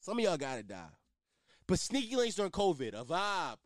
Some 0.00 0.18
of 0.18 0.24
y'all 0.24 0.36
gotta 0.36 0.62
die. 0.62 0.90
But 1.72 1.78
sneaky 1.78 2.16
links 2.16 2.34
during 2.34 2.50
COVID, 2.50 2.92
a 2.92 3.02
vibe. 3.02 3.56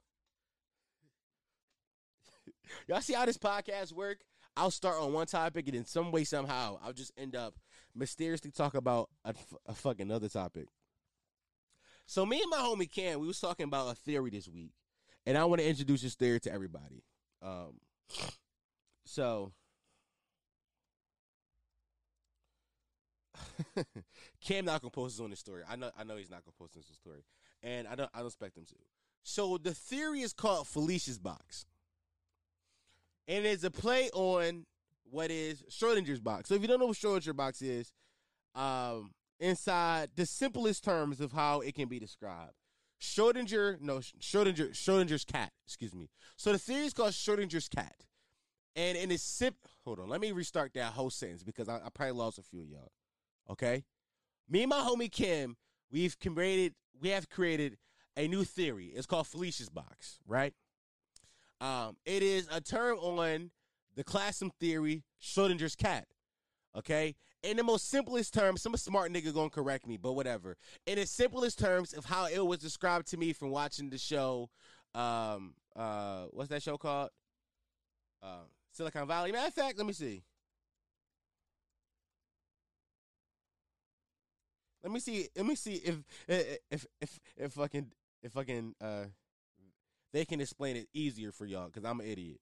y'all 2.86 3.00
see 3.00 3.14
how 3.14 3.26
this 3.26 3.36
podcast 3.36 3.90
work? 3.90 4.18
I'll 4.56 4.70
start 4.70 5.00
on 5.00 5.12
one 5.12 5.26
topic 5.26 5.66
and 5.66 5.76
in 5.76 5.84
some 5.84 6.12
way 6.12 6.22
somehow 6.22 6.78
I'll 6.84 6.92
just 6.92 7.10
end 7.18 7.34
up 7.34 7.56
mysteriously 7.96 8.52
talk 8.52 8.76
about 8.76 9.10
a, 9.24 9.34
a 9.66 9.74
fucking 9.74 10.12
other 10.12 10.28
topic. 10.28 10.68
So 12.06 12.24
me 12.24 12.40
and 12.40 12.48
my 12.48 12.58
homie 12.58 12.88
Cam, 12.88 13.18
we 13.18 13.26
was 13.26 13.40
talking 13.40 13.64
about 13.64 13.90
a 13.90 13.96
theory 13.96 14.30
this 14.30 14.48
week, 14.48 14.70
and 15.26 15.36
I 15.36 15.44
want 15.44 15.60
to 15.60 15.68
introduce 15.68 16.02
this 16.02 16.14
theory 16.14 16.38
to 16.38 16.52
everybody. 16.52 17.02
Um, 17.42 17.80
so 19.04 19.50
Cam 24.40 24.64
not 24.64 24.80
gonna 24.80 24.90
post 24.92 25.16
this 25.16 25.24
on 25.24 25.30
his 25.30 25.40
story. 25.40 25.62
I 25.68 25.74
know 25.74 25.90
I 25.98 26.04
know 26.04 26.16
he's 26.16 26.30
not 26.30 26.44
gonna 26.44 26.54
post 26.56 26.74
this 26.74 26.86
on 26.88 26.94
story, 26.94 27.24
and 27.66 27.88
I 27.88 27.96
don't 27.96 28.10
I 28.14 28.18
don't 28.18 28.28
expect 28.28 28.54
them 28.54 28.64
to. 28.66 28.76
So 29.22 29.58
the 29.58 29.74
theory 29.74 30.20
is 30.20 30.32
called 30.32 30.68
Felicia's 30.68 31.18
box, 31.18 31.66
and 33.26 33.44
it's 33.44 33.64
a 33.64 33.70
play 33.70 34.08
on 34.14 34.64
what 35.10 35.30
is 35.30 35.64
Schrodinger's 35.70 36.20
box. 36.20 36.48
So 36.48 36.54
if 36.54 36.62
you 36.62 36.68
don't 36.68 36.80
know 36.80 36.86
what 36.86 36.96
Schrodinger's 36.96 37.32
box 37.32 37.60
is, 37.60 37.92
um, 38.54 39.10
inside 39.40 40.10
the 40.16 40.26
simplest 40.26 40.84
terms 40.84 41.20
of 41.20 41.32
how 41.32 41.60
it 41.60 41.74
can 41.74 41.88
be 41.88 41.98
described. 41.98 42.54
Schrodinger, 43.00 43.80
no, 43.80 43.98
Schrodinger, 43.98 44.70
Schrodinger's 44.70 45.24
cat, 45.24 45.52
excuse 45.66 45.94
me. 45.94 46.08
So 46.36 46.52
the 46.52 46.58
theory 46.58 46.86
is 46.86 46.94
called 46.94 47.12
Schrodinger's 47.12 47.68
cat. 47.68 47.94
And 48.74 48.96
in 48.96 49.10
a 49.10 49.18
simp, 49.18 49.56
hold 49.84 50.00
on, 50.00 50.08
let 50.08 50.20
me 50.20 50.32
restart 50.32 50.72
that 50.74 50.92
whole 50.92 51.10
sentence 51.10 51.42
because 51.42 51.68
I, 51.68 51.76
I 51.76 51.88
probably 51.92 52.12
lost 52.12 52.38
a 52.38 52.42
few 52.42 52.60
of 52.60 52.68
y'all. 52.68 52.92
Okay? 53.50 53.84
Me 54.48 54.62
and 54.62 54.70
my 54.70 54.78
homie 54.78 55.10
Kim, 55.10 55.56
we've 55.90 56.18
created, 56.18 56.74
we 57.00 57.10
have 57.10 57.28
created 57.28 57.76
a 58.16 58.28
new 58.28 58.44
theory. 58.44 58.92
It's 58.94 59.06
called 59.06 59.26
Felicia's 59.26 59.68
box, 59.68 60.18
right? 60.26 60.54
Um, 61.60 61.96
it 62.04 62.22
is 62.22 62.48
a 62.50 62.60
term 62.60 62.98
on 62.98 63.50
the 63.94 64.04
classroom 64.04 64.52
theory, 64.60 65.04
Schrodinger's 65.20 65.76
cat. 65.76 66.06
Okay? 66.76 67.16
in 67.46 67.56
the 67.56 67.62
most 67.62 67.88
simplest 67.88 68.34
terms, 68.34 68.60
some 68.60 68.76
smart 68.76 69.12
nigga 69.12 69.32
gonna 69.32 69.50
correct 69.50 69.86
me, 69.86 69.96
but 69.96 70.12
whatever. 70.12 70.56
In 70.86 70.96
the 70.96 71.06
simplest 71.06 71.58
terms 71.58 71.92
of 71.92 72.04
how 72.04 72.26
it 72.26 72.44
was 72.44 72.58
described 72.58 73.08
to 73.08 73.16
me 73.16 73.32
from 73.32 73.50
watching 73.50 73.88
the 73.88 73.98
show, 73.98 74.50
um, 74.94 75.54
uh, 75.74 76.24
what's 76.30 76.48
that 76.50 76.62
show 76.62 76.76
called? 76.76 77.10
Uh, 78.22 78.44
Silicon 78.72 79.06
Valley. 79.06 79.32
Matter 79.32 79.46
of 79.46 79.54
fact, 79.54 79.78
let 79.78 79.86
me 79.86 79.92
see. 79.92 80.22
Let 84.86 84.92
me 84.92 85.00
see. 85.00 85.28
Let 85.34 85.46
me 85.46 85.56
see 85.56 85.74
if 85.74 85.96
if 86.28 86.86
if 87.00 87.20
if 87.36 87.52
fucking 87.54 87.90
if 88.22 88.30
fucking 88.30 88.76
uh 88.80 89.06
they 90.12 90.24
can 90.24 90.40
explain 90.40 90.76
it 90.76 90.86
easier 90.94 91.32
for 91.32 91.44
y'all 91.44 91.66
because 91.66 91.84
I'm 91.84 91.98
an 91.98 92.06
idiot. 92.06 92.38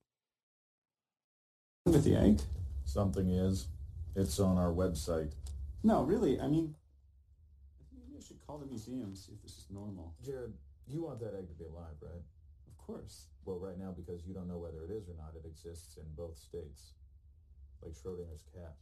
With 1.85 2.03
the 2.03 2.15
egg? 2.15 2.41
Something 2.83 3.31
is. 3.31 3.65
It's 4.15 4.39
on 4.39 4.59
our 4.59 4.71
website. 4.71 5.31
No, 5.83 6.03
really. 6.03 6.39
I 6.39 6.45
mean, 6.45 6.75
I 7.79 7.83
think 7.89 8.03
maybe 8.05 8.19
I 8.19 8.23
should 8.23 8.45
call 8.45 8.59
the 8.59 8.67
museum 8.67 9.05
and 9.05 9.17
see 9.17 9.31
if 9.31 9.41
this 9.41 9.53
is 9.53 9.65
normal. 9.71 10.13
Jared, 10.23 10.53
you 10.87 11.01
want 11.01 11.19
that 11.21 11.33
egg 11.35 11.47
to 11.47 11.55
be 11.55 11.65
alive, 11.65 11.97
right? 11.99 12.21
Of 12.67 12.77
course. 12.77 13.25
Well, 13.45 13.57
right 13.57 13.79
now, 13.79 13.91
because 13.97 14.23
you 14.23 14.35
don't 14.35 14.47
know 14.47 14.59
whether 14.59 14.83
it 14.83 14.91
is 14.91 15.09
or 15.09 15.15
not, 15.17 15.33
it 15.35 15.47
exists 15.47 15.97
in 15.97 16.05
both 16.15 16.37
states. 16.37 16.93
Like 17.81 17.93
Schrodinger's 17.93 18.45
cat. 18.53 18.75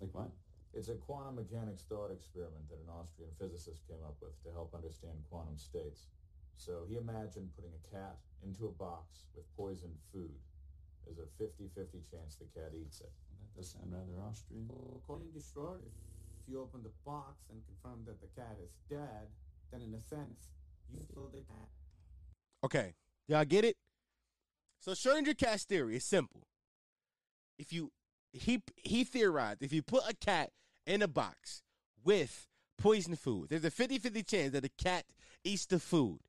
Like 0.00 0.14
what? 0.14 0.30
It's 0.74 0.88
a 0.88 0.94
quantum 0.94 1.36
mechanics 1.36 1.84
thought 1.88 2.10
experiment 2.10 2.68
that 2.68 2.80
an 2.80 2.92
Austrian 2.92 3.30
physicist 3.38 3.86
came 3.88 4.02
up 4.04 4.16
with 4.20 4.36
to 4.44 4.52
help 4.52 4.74
understand 4.74 5.14
quantum 5.30 5.56
states. 5.56 6.06
So 6.56 6.84
he 6.88 6.96
imagined 6.96 7.54
putting 7.56 7.72
a 7.72 7.82
cat 7.88 8.16
into 8.42 8.66
a 8.66 8.72
box 8.72 9.24
with 9.34 9.44
poisoned 9.56 9.96
food. 10.12 10.36
There's 11.04 11.18
a 11.18 11.28
50-50 11.40 12.02
chance 12.10 12.36
the 12.36 12.46
cat 12.58 12.72
eats 12.74 13.00
it. 13.00 13.12
That 13.40 13.60
does 13.60 13.70
sound 13.72 13.92
rather 13.92 14.20
Austrian. 14.28 14.68
Well, 14.68 15.00
according 15.02 15.32
to 15.32 15.40
Schroeder, 15.40 15.86
if 16.42 16.52
you 16.52 16.60
open 16.60 16.82
the 16.82 16.92
box 17.04 17.46
and 17.50 17.60
confirm 17.64 18.04
that 18.06 18.20
the 18.20 18.28
cat 18.40 18.56
is 18.62 18.72
dead, 18.90 19.28
then 19.70 19.82
in 19.82 19.94
a 19.94 20.02
sense, 20.02 20.50
you 20.92 21.00
killed 21.12 21.32
the 21.32 21.38
cat. 21.38 21.68
Okay, 22.64 22.94
y'all 23.28 23.44
get 23.44 23.64
it? 23.64 23.76
So 24.80 24.92
Schrodinger 24.92 25.36
cat's 25.36 25.64
theory 25.64 25.96
is 25.96 26.04
simple. 26.04 26.46
If 27.58 27.72
you 27.72 27.92
he 28.36 28.62
he 28.76 29.04
theorized 29.04 29.62
if 29.62 29.72
you 29.72 29.82
put 29.82 30.02
a 30.08 30.14
cat 30.14 30.50
in 30.86 31.02
a 31.02 31.08
box 31.08 31.62
with 32.04 32.46
poison 32.78 33.16
food, 33.16 33.48
there's 33.48 33.64
a 33.64 33.70
50-50 33.70 34.26
chance 34.26 34.52
that 34.52 34.62
the 34.62 34.68
cat 34.68 35.04
eats 35.44 35.66
the 35.66 35.78
food. 35.78 36.20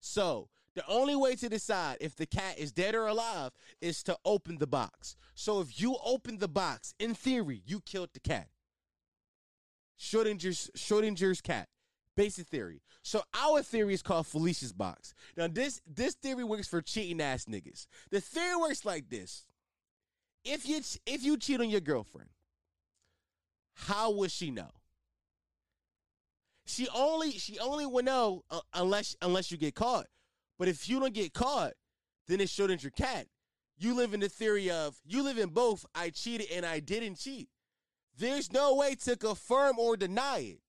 So 0.00 0.48
the 0.74 0.86
only 0.86 1.16
way 1.16 1.34
to 1.36 1.48
decide 1.48 1.98
if 2.00 2.16
the 2.16 2.26
cat 2.26 2.58
is 2.58 2.72
dead 2.72 2.94
or 2.94 3.06
alive 3.06 3.52
is 3.80 4.02
to 4.04 4.16
open 4.24 4.58
the 4.58 4.66
box. 4.66 5.16
So 5.34 5.60
if 5.60 5.80
you 5.80 5.96
open 6.04 6.38
the 6.38 6.48
box, 6.48 6.94
in 6.98 7.14
theory, 7.14 7.62
you 7.66 7.80
killed 7.80 8.10
the 8.12 8.20
cat. 8.20 8.48
Schrodinger's 9.98 10.70
Schrodinger's 10.76 11.40
cat. 11.40 11.68
Basic 12.16 12.46
theory. 12.46 12.82
So 13.02 13.22
our 13.34 13.62
theory 13.62 13.94
is 13.94 14.02
called 14.02 14.26
Felicia's 14.26 14.72
box. 14.72 15.14
Now 15.36 15.48
this 15.48 15.80
this 15.86 16.14
theory 16.14 16.44
works 16.44 16.68
for 16.68 16.82
cheating 16.82 17.20
ass 17.20 17.44
niggas. 17.44 17.86
The 18.10 18.20
theory 18.20 18.56
works 18.56 18.84
like 18.84 19.08
this. 19.08 19.46
If 20.44 20.68
you 20.68 20.80
if 21.06 21.22
you 21.22 21.36
cheat 21.36 21.60
on 21.60 21.68
your 21.68 21.80
girlfriend, 21.80 22.30
how 23.74 24.10
would 24.12 24.30
she 24.30 24.50
know? 24.50 24.70
She 26.64 26.88
only 26.94 27.32
she 27.32 27.58
only 27.58 27.86
will 27.86 28.04
know 28.04 28.44
uh, 28.50 28.60
unless 28.74 29.16
unless 29.20 29.50
you 29.50 29.58
get 29.58 29.74
caught. 29.74 30.06
But 30.58 30.68
if 30.68 30.88
you 30.88 31.00
don't 31.00 31.14
get 31.14 31.32
caught, 31.32 31.72
then 32.28 32.40
it's 32.40 32.54
Schrodinger's 32.54 32.92
cat. 32.96 33.26
You 33.78 33.94
live 33.94 34.12
in 34.14 34.20
the 34.20 34.28
theory 34.28 34.70
of 34.70 34.96
you 35.04 35.22
live 35.22 35.38
in 35.38 35.48
both. 35.48 35.84
I 35.94 36.10
cheated 36.10 36.48
and 36.52 36.64
I 36.64 36.80
didn't 36.80 37.16
cheat. 37.16 37.48
There's 38.18 38.52
no 38.52 38.74
way 38.74 38.94
to 39.06 39.16
confirm 39.16 39.78
or 39.78 39.96
deny 39.96 40.38
it. 40.38 40.60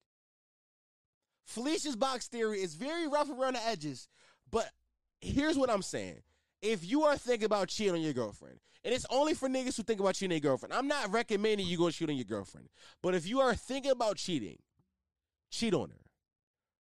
Felicia's 1.44 1.96
box 1.96 2.28
theory 2.28 2.62
is 2.62 2.74
very 2.74 3.06
rough 3.06 3.28
around 3.28 3.54
the 3.54 3.66
edges, 3.66 4.08
but 4.50 4.70
here's 5.20 5.58
what 5.58 5.70
I'm 5.70 5.82
saying. 5.82 6.22
If 6.62 6.88
you 6.88 7.02
are 7.02 7.16
thinking 7.16 7.44
about 7.46 7.68
cheating 7.68 7.94
on 7.94 8.00
your 8.00 8.12
girlfriend, 8.12 8.58
and 8.84 8.92
it's 8.92 9.06
only 9.10 9.34
for 9.34 9.48
niggas 9.48 9.76
who 9.76 9.82
think 9.82 10.00
about 10.00 10.14
cheating 10.14 10.32
your 10.32 10.40
girlfriend, 10.40 10.72
I'm 10.72 10.88
not 10.88 11.12
recommending 11.12 11.66
you 11.66 11.78
go 11.78 11.90
cheat 11.90 12.08
on 12.08 12.16
your 12.16 12.24
girlfriend. 12.24 12.68
But 13.02 13.14
if 13.14 13.26
you 13.26 13.40
are 13.40 13.54
thinking 13.54 13.92
about 13.92 14.16
cheating, 14.16 14.58
cheat 15.50 15.74
on 15.74 15.90
her. 15.90 15.96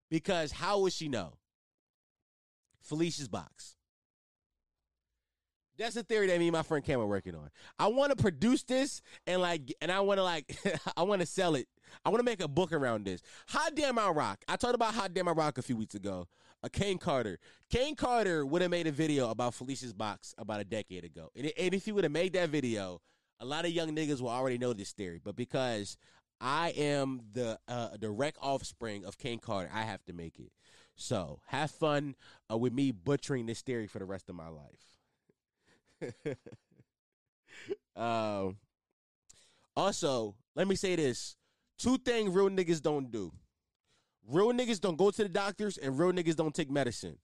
Because 0.09 0.51
how 0.51 0.79
would 0.79 0.93
she 0.93 1.07
know? 1.07 1.33
Felicia's 2.81 3.27
box. 3.27 3.75
That's 5.81 5.95
a 5.95 6.03
theory 6.03 6.27
that 6.27 6.37
me 6.37 6.47
and 6.47 6.53
my 6.53 6.61
friend 6.61 6.85
Cam 6.85 6.99
are 6.99 7.07
working 7.07 7.33
on. 7.33 7.49
I 7.79 7.87
want 7.87 8.11
to 8.11 8.15
produce 8.15 8.63
this 8.63 9.01
and 9.25 9.41
like, 9.41 9.73
and 9.81 9.91
I 9.91 9.99
want 10.01 10.19
to 10.19 10.23
like, 10.23 10.55
I 10.97 11.01
want 11.01 11.21
to 11.21 11.25
sell 11.25 11.55
it. 11.55 11.67
I 12.05 12.09
want 12.09 12.19
to 12.19 12.23
make 12.23 12.39
a 12.39 12.47
book 12.47 12.71
around 12.71 13.05
this. 13.05 13.21
How 13.47 13.69
damn 13.71 13.97
I 13.97 14.09
rock. 14.09 14.43
I 14.47 14.57
talked 14.57 14.75
about 14.75 14.93
how 14.93 15.07
damn 15.07 15.27
I 15.27 15.31
rock 15.31 15.57
a 15.57 15.63
few 15.63 15.75
weeks 15.75 15.95
ago. 15.95 16.27
A 16.61 16.67
uh, 16.67 16.69
Kane 16.71 16.99
Carter. 16.99 17.39
Kane 17.71 17.95
Carter 17.95 18.45
would 18.45 18.61
have 18.61 18.69
made 18.69 18.85
a 18.85 18.91
video 18.91 19.31
about 19.31 19.55
Felicia's 19.55 19.91
box 19.91 20.35
about 20.37 20.59
a 20.59 20.63
decade 20.63 21.03
ago. 21.03 21.29
And, 21.35 21.51
and 21.57 21.73
if 21.73 21.85
he 21.85 21.91
would 21.91 22.03
have 22.03 22.13
made 22.13 22.33
that 22.33 22.49
video, 22.49 23.01
a 23.39 23.45
lot 23.45 23.65
of 23.65 23.71
young 23.71 23.95
niggas 23.95 24.21
will 24.21 24.29
already 24.29 24.59
know 24.59 24.73
this 24.73 24.91
theory. 24.91 25.19
But 25.23 25.35
because 25.35 25.97
I 26.39 26.69
am 26.77 27.21
the 27.33 27.57
uh, 27.67 27.97
direct 27.97 28.37
offspring 28.39 29.03
of 29.03 29.17
Kane 29.17 29.39
Carter, 29.39 29.71
I 29.73 29.81
have 29.81 30.05
to 30.05 30.13
make 30.13 30.37
it. 30.37 30.51
So 30.95 31.39
have 31.47 31.71
fun 31.71 32.15
uh, 32.51 32.57
with 32.57 32.71
me 32.71 32.91
butchering 32.91 33.47
this 33.47 33.61
theory 33.61 33.87
for 33.87 33.97
the 33.97 34.05
rest 34.05 34.29
of 34.29 34.35
my 34.35 34.49
life. 34.49 34.90
um, 37.95 38.57
also, 39.75 40.35
let 40.55 40.67
me 40.67 40.75
say 40.75 40.95
this: 40.95 41.35
two 41.77 41.97
things 41.97 42.33
real 42.33 42.49
niggas 42.49 42.81
don't 42.81 43.11
do. 43.11 43.31
Real 44.27 44.51
niggas 44.53 44.79
don't 44.79 44.97
go 44.97 45.11
to 45.11 45.23
the 45.23 45.29
doctors 45.29 45.77
and 45.77 45.97
real 45.97 46.11
niggas 46.11 46.35
don't 46.35 46.53
take 46.53 46.69
medicine. 46.69 47.17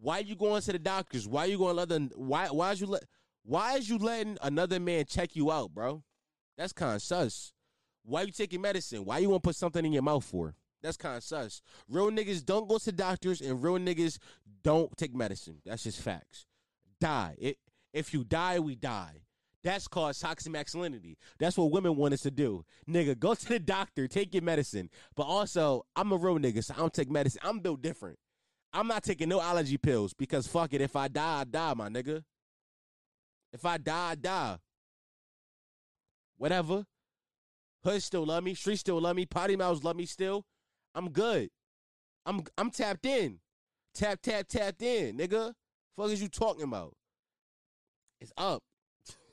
Why 0.00 0.20
you 0.20 0.34
going 0.34 0.62
to 0.62 0.72
the 0.72 0.78
doctors? 0.78 1.28
Why 1.28 1.44
you 1.44 1.58
going 1.58 1.74
to 1.74 1.78
let 1.80 1.88
them 1.88 2.10
why 2.14 2.48
why 2.48 2.72
is 2.72 2.80
you 2.80 2.86
let 2.86 3.02
why 3.44 3.76
is 3.76 3.88
you 3.88 3.98
letting 3.98 4.38
another 4.42 4.80
man 4.80 5.04
check 5.06 5.36
you 5.36 5.50
out, 5.50 5.72
bro? 5.72 6.02
That's 6.56 6.72
kind 6.72 6.94
of 6.94 7.02
sus. 7.02 7.52
Why 8.04 8.22
you 8.22 8.32
taking 8.32 8.60
medicine? 8.60 9.04
Why 9.04 9.18
you 9.18 9.28
want 9.30 9.42
to 9.42 9.48
put 9.48 9.56
something 9.56 9.84
in 9.84 9.92
your 9.92 10.02
mouth 10.02 10.24
for? 10.24 10.54
That's 10.82 10.96
kind 10.96 11.16
of 11.16 11.22
sus. 11.22 11.62
Real 11.88 12.10
niggas 12.10 12.44
don't 12.44 12.68
go 12.68 12.78
to 12.78 12.92
doctors 12.92 13.40
and 13.40 13.62
real 13.62 13.78
niggas 13.78 14.18
don't 14.62 14.94
take 14.96 15.14
medicine. 15.14 15.58
That's 15.64 15.84
just 15.84 16.00
facts. 16.00 16.46
Die. 17.00 17.34
It, 17.38 17.58
if 17.92 18.12
you 18.14 18.24
die, 18.24 18.58
we 18.58 18.74
die. 18.74 19.22
That's 19.64 19.86
called 19.86 20.18
toxic 20.18 20.50
masculinity. 20.52 21.16
That's 21.38 21.56
what 21.56 21.70
women 21.70 21.96
want 21.96 22.14
us 22.14 22.22
to 22.22 22.30
do. 22.30 22.64
Nigga, 22.88 23.16
go 23.18 23.34
to 23.34 23.48
the 23.48 23.60
doctor, 23.60 24.08
take 24.08 24.34
your 24.34 24.42
medicine. 24.42 24.90
But 25.14 25.24
also, 25.24 25.86
I'm 25.94 26.10
a 26.12 26.16
real 26.16 26.38
nigga, 26.38 26.64
so 26.64 26.74
I 26.74 26.78
don't 26.78 26.92
take 26.92 27.10
medicine. 27.10 27.40
I'm 27.44 27.60
built 27.60 27.80
different. 27.80 28.18
I'm 28.72 28.88
not 28.88 29.04
taking 29.04 29.28
no 29.28 29.40
allergy 29.40 29.76
pills 29.76 30.14
because 30.14 30.46
fuck 30.46 30.72
it. 30.72 30.80
If 30.80 30.96
I 30.96 31.08
die, 31.08 31.40
I 31.40 31.44
die, 31.44 31.74
my 31.74 31.88
nigga. 31.88 32.24
If 33.52 33.64
I 33.64 33.76
die, 33.78 34.10
I 34.10 34.14
die. 34.14 34.56
Whatever. 36.38 36.84
Hood 37.84 38.02
still 38.02 38.24
love 38.24 38.42
me. 38.44 38.54
Street 38.54 38.76
still 38.76 39.00
love 39.00 39.14
me. 39.14 39.26
Potty 39.26 39.56
mouths 39.56 39.84
love 39.84 39.96
me 39.96 40.06
still. 40.06 40.44
I'm 40.94 41.10
good. 41.10 41.50
I'm 42.24 42.42
I'm 42.56 42.70
tapped 42.70 43.06
in. 43.06 43.40
Tap, 43.94 44.20
tap, 44.22 44.48
tapped 44.48 44.82
in, 44.82 45.18
nigga. 45.18 45.52
Fuck 45.96 46.10
is 46.10 46.22
you 46.22 46.28
talking 46.28 46.64
about? 46.64 46.94
It's 48.22 48.32
up. 48.36 48.62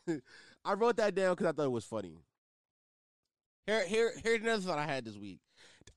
I 0.66 0.74
wrote 0.74 0.98
that 0.98 1.14
down 1.14 1.34
because 1.34 1.46
I 1.46 1.52
thought 1.52 1.66
it 1.66 1.72
was 1.72 1.86
funny. 1.86 2.18
Here, 3.68 3.86
here, 3.86 4.12
here's 4.24 4.42
another 4.42 4.64
thought 4.64 4.80
I 4.80 4.88
had 4.88 5.06
this 5.06 5.16
week. 5.16 5.40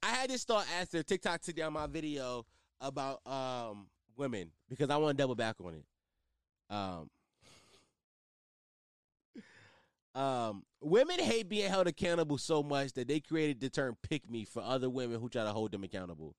I 0.03 0.11
had 0.11 0.29
this 0.29 0.45
thought 0.45 0.67
after 0.79 1.03
TikTok 1.03 1.41
took 1.41 1.57
down 1.57 1.73
my 1.73 1.87
video 1.87 2.45
about 2.83 3.27
um 3.27 3.87
women 4.17 4.51
because 4.69 4.91
I 4.91 4.97
want 4.99 5.17
to 5.17 5.23
double 5.23 5.35
back 5.35 5.57
on 5.65 5.75
it. 5.75 5.85
Um, 6.69 7.11
um, 10.15 10.65
women 10.83 11.19
hate 11.19 11.49
being 11.49 11.71
held 11.71 11.87
accountable 11.87 12.37
so 12.37 12.63
much 12.63 12.93
that 12.93 13.09
they 13.09 13.21
created 13.21 13.61
the 13.61 13.71
term 13.71 13.97
"pick 14.03 14.29
me" 14.29 14.45
for 14.45 14.63
other 14.63 14.91
women 14.91 15.19
who 15.19 15.31
try 15.31 15.45
to 15.45 15.53
hold 15.53 15.73
them 15.73 15.85
accountable. 15.85 16.35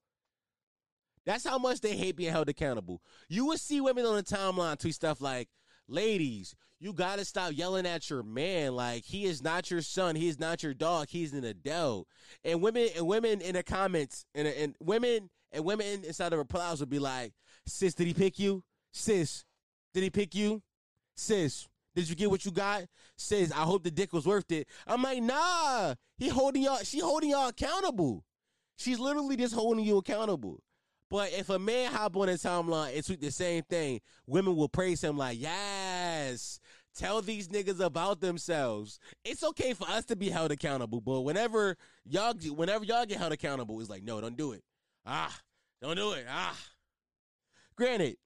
That's 1.25 1.45
how 1.45 1.57
much 1.57 1.81
they 1.81 1.95
hate 1.95 2.15
being 2.15 2.31
held 2.31 2.49
accountable. 2.49 3.01
You 3.27 3.45
will 3.45 3.57
see 3.57 3.81
women 3.81 4.05
on 4.05 4.15
the 4.17 4.23
timeline 4.23 4.77
tweet 4.77 4.93
stuff 4.93 5.21
like, 5.21 5.49
"Ladies, 5.87 6.55
you 6.79 6.93
gotta 6.93 7.25
stop 7.25 7.51
yelling 7.53 7.85
at 7.85 8.09
your 8.09 8.23
man. 8.23 8.75
Like 8.75 9.03
he 9.05 9.25
is 9.25 9.41
not 9.41 9.71
your 9.71 9.81
son. 9.81 10.15
He 10.15 10.27
is 10.27 10.39
not 10.39 10.63
your 10.63 10.73
dog. 10.73 11.07
He's 11.09 11.33
an 11.33 11.43
adult." 11.43 12.07
And 12.43 12.61
women 12.61 12.89
and 12.95 13.07
women 13.07 13.41
in 13.41 13.55
the 13.55 13.63
comments 13.63 14.25
and 14.35 14.47
and 14.47 14.75
women 14.79 15.29
and 15.51 15.65
women 15.65 16.03
inside 16.03 16.29
the 16.29 16.37
replies 16.37 16.79
would 16.79 16.89
be 16.89 16.99
like, 16.99 17.33
"Sis, 17.65 17.93
did 17.93 18.07
he 18.07 18.13
pick 18.13 18.39
you? 18.39 18.63
Sis, 18.91 19.45
did 19.93 20.03
he 20.03 20.09
pick 20.09 20.35
you? 20.35 20.61
Sis." 21.15 21.67
Did 21.95 22.09
you 22.09 22.15
get 22.15 22.31
what 22.31 22.43
you 22.43 22.51
got? 22.51 22.85
Sis, 23.17 23.51
I 23.51 23.61
hope 23.61 23.83
the 23.83 23.91
dick 23.91 24.13
was 24.13 24.25
worth 24.25 24.51
it. 24.51 24.67
I'm 24.87 25.03
like, 25.03 25.21
nah. 25.21 25.93
He 26.17 26.27
holding 26.29 26.63
y'all, 26.63 26.77
she 26.77 26.99
holding 26.99 27.29
y'all 27.29 27.49
accountable. 27.49 28.25
She's 28.77 28.99
literally 28.99 29.35
just 29.35 29.53
holding 29.53 29.85
you 29.85 29.97
accountable. 29.97 30.63
But 31.13 31.31
if 31.31 31.51
a 31.51 31.59
man 31.59 31.91
hop 31.91 32.17
on 32.17 32.25
the 32.25 32.33
timeline 32.33 32.95
and 32.95 33.05
tweet 33.05 33.21
the 33.21 33.29
same 33.29 33.61
thing, 33.61 34.01
women 34.25 34.55
will 34.55 34.67
praise 34.67 35.03
him 35.03 35.15
like, 35.15 35.39
yes, 35.39 36.59
tell 36.97 37.21
these 37.21 37.49
niggas 37.49 37.79
about 37.79 38.19
themselves. 38.19 38.97
It's 39.23 39.43
okay 39.43 39.75
for 39.75 39.87
us 39.87 40.05
to 40.05 40.15
be 40.15 40.29
held 40.29 40.51
accountable, 40.51 41.01
but 41.01 41.21
whenever 41.21 41.77
y'all 42.03 42.33
whenever 42.55 42.83
y'all 42.83 43.05
get 43.05 43.19
held 43.19 43.31
accountable, 43.31 43.79
it's 43.79 43.91
like, 43.91 44.01
no, 44.01 44.21
don't 44.21 44.35
do 44.35 44.53
it. 44.53 44.63
Ah, 45.05 45.39
don't 45.83 45.97
do 45.97 46.13
it. 46.13 46.25
Ah. 46.27 46.59
Granted, 47.75 48.17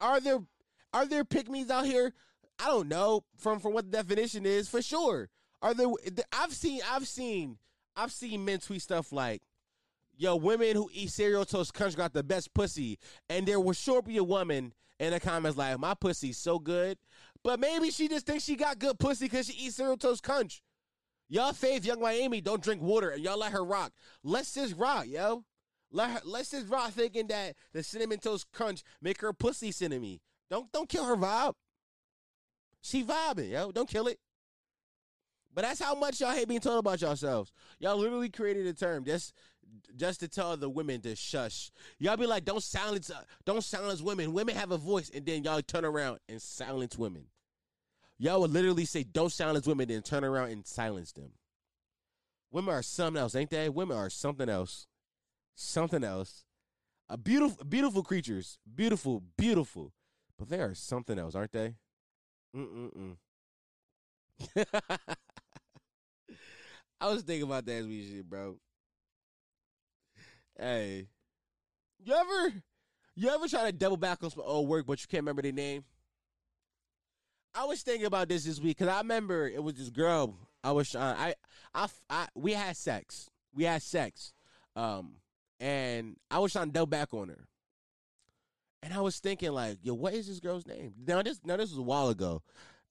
are 0.00 0.18
there 0.18 0.40
are 0.92 1.06
there 1.06 1.24
pickmeas 1.24 1.70
out 1.70 1.86
here? 1.86 2.12
I 2.58 2.66
don't 2.66 2.88
know 2.88 3.22
from 3.36 3.60
from 3.60 3.72
what 3.72 3.84
the 3.88 3.96
definition 3.98 4.46
is 4.46 4.68
for 4.68 4.82
sure. 4.82 5.30
Are 5.62 5.74
there? 5.74 5.86
I've 6.32 6.52
seen 6.52 6.80
I've 6.90 7.06
seen 7.06 7.58
I've 7.94 8.10
seen 8.10 8.44
men 8.44 8.58
tweet 8.58 8.82
stuff 8.82 9.12
like, 9.12 9.42
"Yo, 10.16 10.36
women 10.36 10.76
who 10.76 10.90
eat 10.92 11.10
cereal 11.10 11.44
toast 11.44 11.74
crunch 11.74 11.96
got 11.96 12.12
the 12.12 12.22
best 12.22 12.52
pussy," 12.54 12.98
and 13.28 13.46
there 13.46 13.60
will 13.60 13.72
sure 13.72 14.02
be 14.02 14.16
a 14.16 14.24
woman 14.24 14.74
in 14.98 15.12
the 15.12 15.20
comments 15.20 15.58
like, 15.58 15.78
"My 15.78 15.94
pussy's 15.94 16.38
so 16.38 16.58
good," 16.58 16.98
but 17.42 17.58
maybe 17.58 17.90
she 17.90 18.08
just 18.08 18.26
thinks 18.26 18.44
she 18.44 18.56
got 18.56 18.78
good 18.78 18.98
pussy 18.98 19.26
because 19.26 19.46
she 19.46 19.54
eats 19.54 19.76
cereal 19.76 19.96
toast 19.96 20.22
crunch. 20.22 20.62
Y'all 21.28 21.54
faith 21.54 21.86
Yung 21.86 22.00
Miami 22.00 22.42
don't 22.42 22.62
drink 22.62 22.82
water 22.82 23.08
and 23.08 23.24
y'all 23.24 23.38
let 23.38 23.52
her 23.52 23.64
rock. 23.64 23.92
Let's 24.22 24.52
just 24.52 24.76
rock, 24.76 25.06
yo. 25.06 25.44
Let 25.90 26.10
her, 26.10 26.20
let's 26.24 26.50
just 26.50 26.68
rock 26.68 26.90
thinking 26.90 27.26
that 27.28 27.56
the 27.72 27.82
cinnamon 27.82 28.18
toast 28.18 28.52
crunch 28.52 28.82
make 29.00 29.20
her 29.22 29.32
pussy 29.32 29.72
cinnamon. 29.72 30.20
Don't 30.50 30.70
don't 30.72 30.90
kill 30.90 31.06
her 31.06 31.16
vibe. 31.16 31.54
She 32.82 33.02
vibing, 33.02 33.50
yo. 33.50 33.72
Don't 33.72 33.88
kill 33.88 34.08
it. 34.08 34.18
But 35.54 35.62
that's 35.62 35.80
how 35.80 35.94
much 35.94 36.20
y'all 36.20 36.32
hate 36.32 36.48
being 36.48 36.60
told 36.60 36.80
about 36.80 37.00
yourselves. 37.00 37.52
Y'all 37.78 37.96
literally 37.96 38.30
created 38.30 38.66
a 38.66 38.74
term 38.74 39.04
just 39.04 39.34
just 39.96 40.20
to 40.20 40.28
tell 40.28 40.56
the 40.56 40.68
women 40.68 41.00
to 41.02 41.16
shush. 41.16 41.70
Y'all 41.98 42.16
be 42.16 42.26
like, 42.26 42.44
don't 42.44 42.62
silence, 42.62 43.10
uh, 43.10 43.22
don't 43.44 43.64
silence 43.64 44.00
women. 44.00 44.32
Women 44.32 44.56
have 44.56 44.70
a 44.70 44.76
voice, 44.78 45.10
and 45.14 45.24
then 45.24 45.44
y'all 45.44 45.62
turn 45.62 45.84
around 45.84 46.18
and 46.28 46.40
silence 46.40 46.96
women. 46.96 47.26
Y'all 48.18 48.40
would 48.40 48.50
literally 48.52 48.84
say, 48.84 49.02
don't 49.02 49.32
silence 49.32 49.66
women, 49.66 49.88
then 49.88 50.02
turn 50.02 50.24
around 50.24 50.50
and 50.50 50.66
silence 50.66 51.12
them. 51.12 51.32
Women 52.50 52.74
are 52.74 52.82
something 52.82 53.20
else, 53.20 53.34
ain't 53.34 53.50
they? 53.50 53.68
Women 53.68 53.96
are 53.96 54.10
something 54.10 54.48
else, 54.48 54.86
something 55.54 56.04
else. 56.04 56.44
A 57.08 57.16
beautiful, 57.16 57.64
beautiful 57.64 58.02
creatures, 58.02 58.58
beautiful, 58.74 59.22
beautiful, 59.36 59.92
but 60.38 60.48
they 60.48 60.60
are 60.60 60.74
something 60.74 61.18
else, 61.18 61.34
aren't 61.34 61.52
they? 61.52 61.74
Mm-mm-mm. 62.54 63.16
I 67.00 67.08
was 67.08 67.22
thinking 67.22 67.42
about 67.42 67.66
that 67.66 67.72
as 67.72 67.86
we 67.86 68.08
shit, 68.08 68.28
bro. 68.28 68.56
Hey, 70.58 71.08
you 72.04 72.14
ever, 72.14 72.54
you 73.16 73.28
ever 73.28 73.48
try 73.48 73.64
to 73.64 73.72
double 73.72 73.96
back 73.96 74.22
on 74.22 74.30
some 74.30 74.42
old 74.44 74.68
work, 74.68 74.86
but 74.86 75.00
you 75.00 75.06
can't 75.08 75.22
remember 75.22 75.42
their 75.42 75.52
name? 75.52 75.84
I 77.54 77.64
was 77.64 77.82
thinking 77.82 78.06
about 78.06 78.28
this 78.28 78.44
this 78.44 78.60
week 78.60 78.78
because 78.78 78.92
I 78.92 78.98
remember 78.98 79.46
it 79.46 79.62
was 79.62 79.74
this 79.74 79.90
girl. 79.90 80.36
I 80.64 80.72
was 80.72 80.90
trying. 80.90 81.16
I, 81.16 81.34
I, 81.74 81.88
I, 82.08 82.28
we 82.34 82.52
had 82.52 82.76
sex. 82.76 83.28
We 83.54 83.64
had 83.64 83.82
sex. 83.82 84.32
Um, 84.74 85.16
and 85.60 86.16
I 86.30 86.38
was 86.38 86.52
trying 86.52 86.66
to 86.66 86.72
double 86.72 86.86
back 86.86 87.12
on 87.12 87.28
her. 87.28 87.46
And 88.82 88.92
I 88.92 89.00
was 89.00 89.18
thinking, 89.18 89.52
like, 89.52 89.78
yo, 89.82 89.94
what 89.94 90.14
is 90.14 90.26
this 90.26 90.40
girl's 90.40 90.66
name? 90.66 90.94
Now 91.06 91.22
this 91.22 91.40
now 91.44 91.56
this 91.56 91.70
was 91.70 91.78
a 91.78 91.82
while 91.82 92.08
ago. 92.08 92.42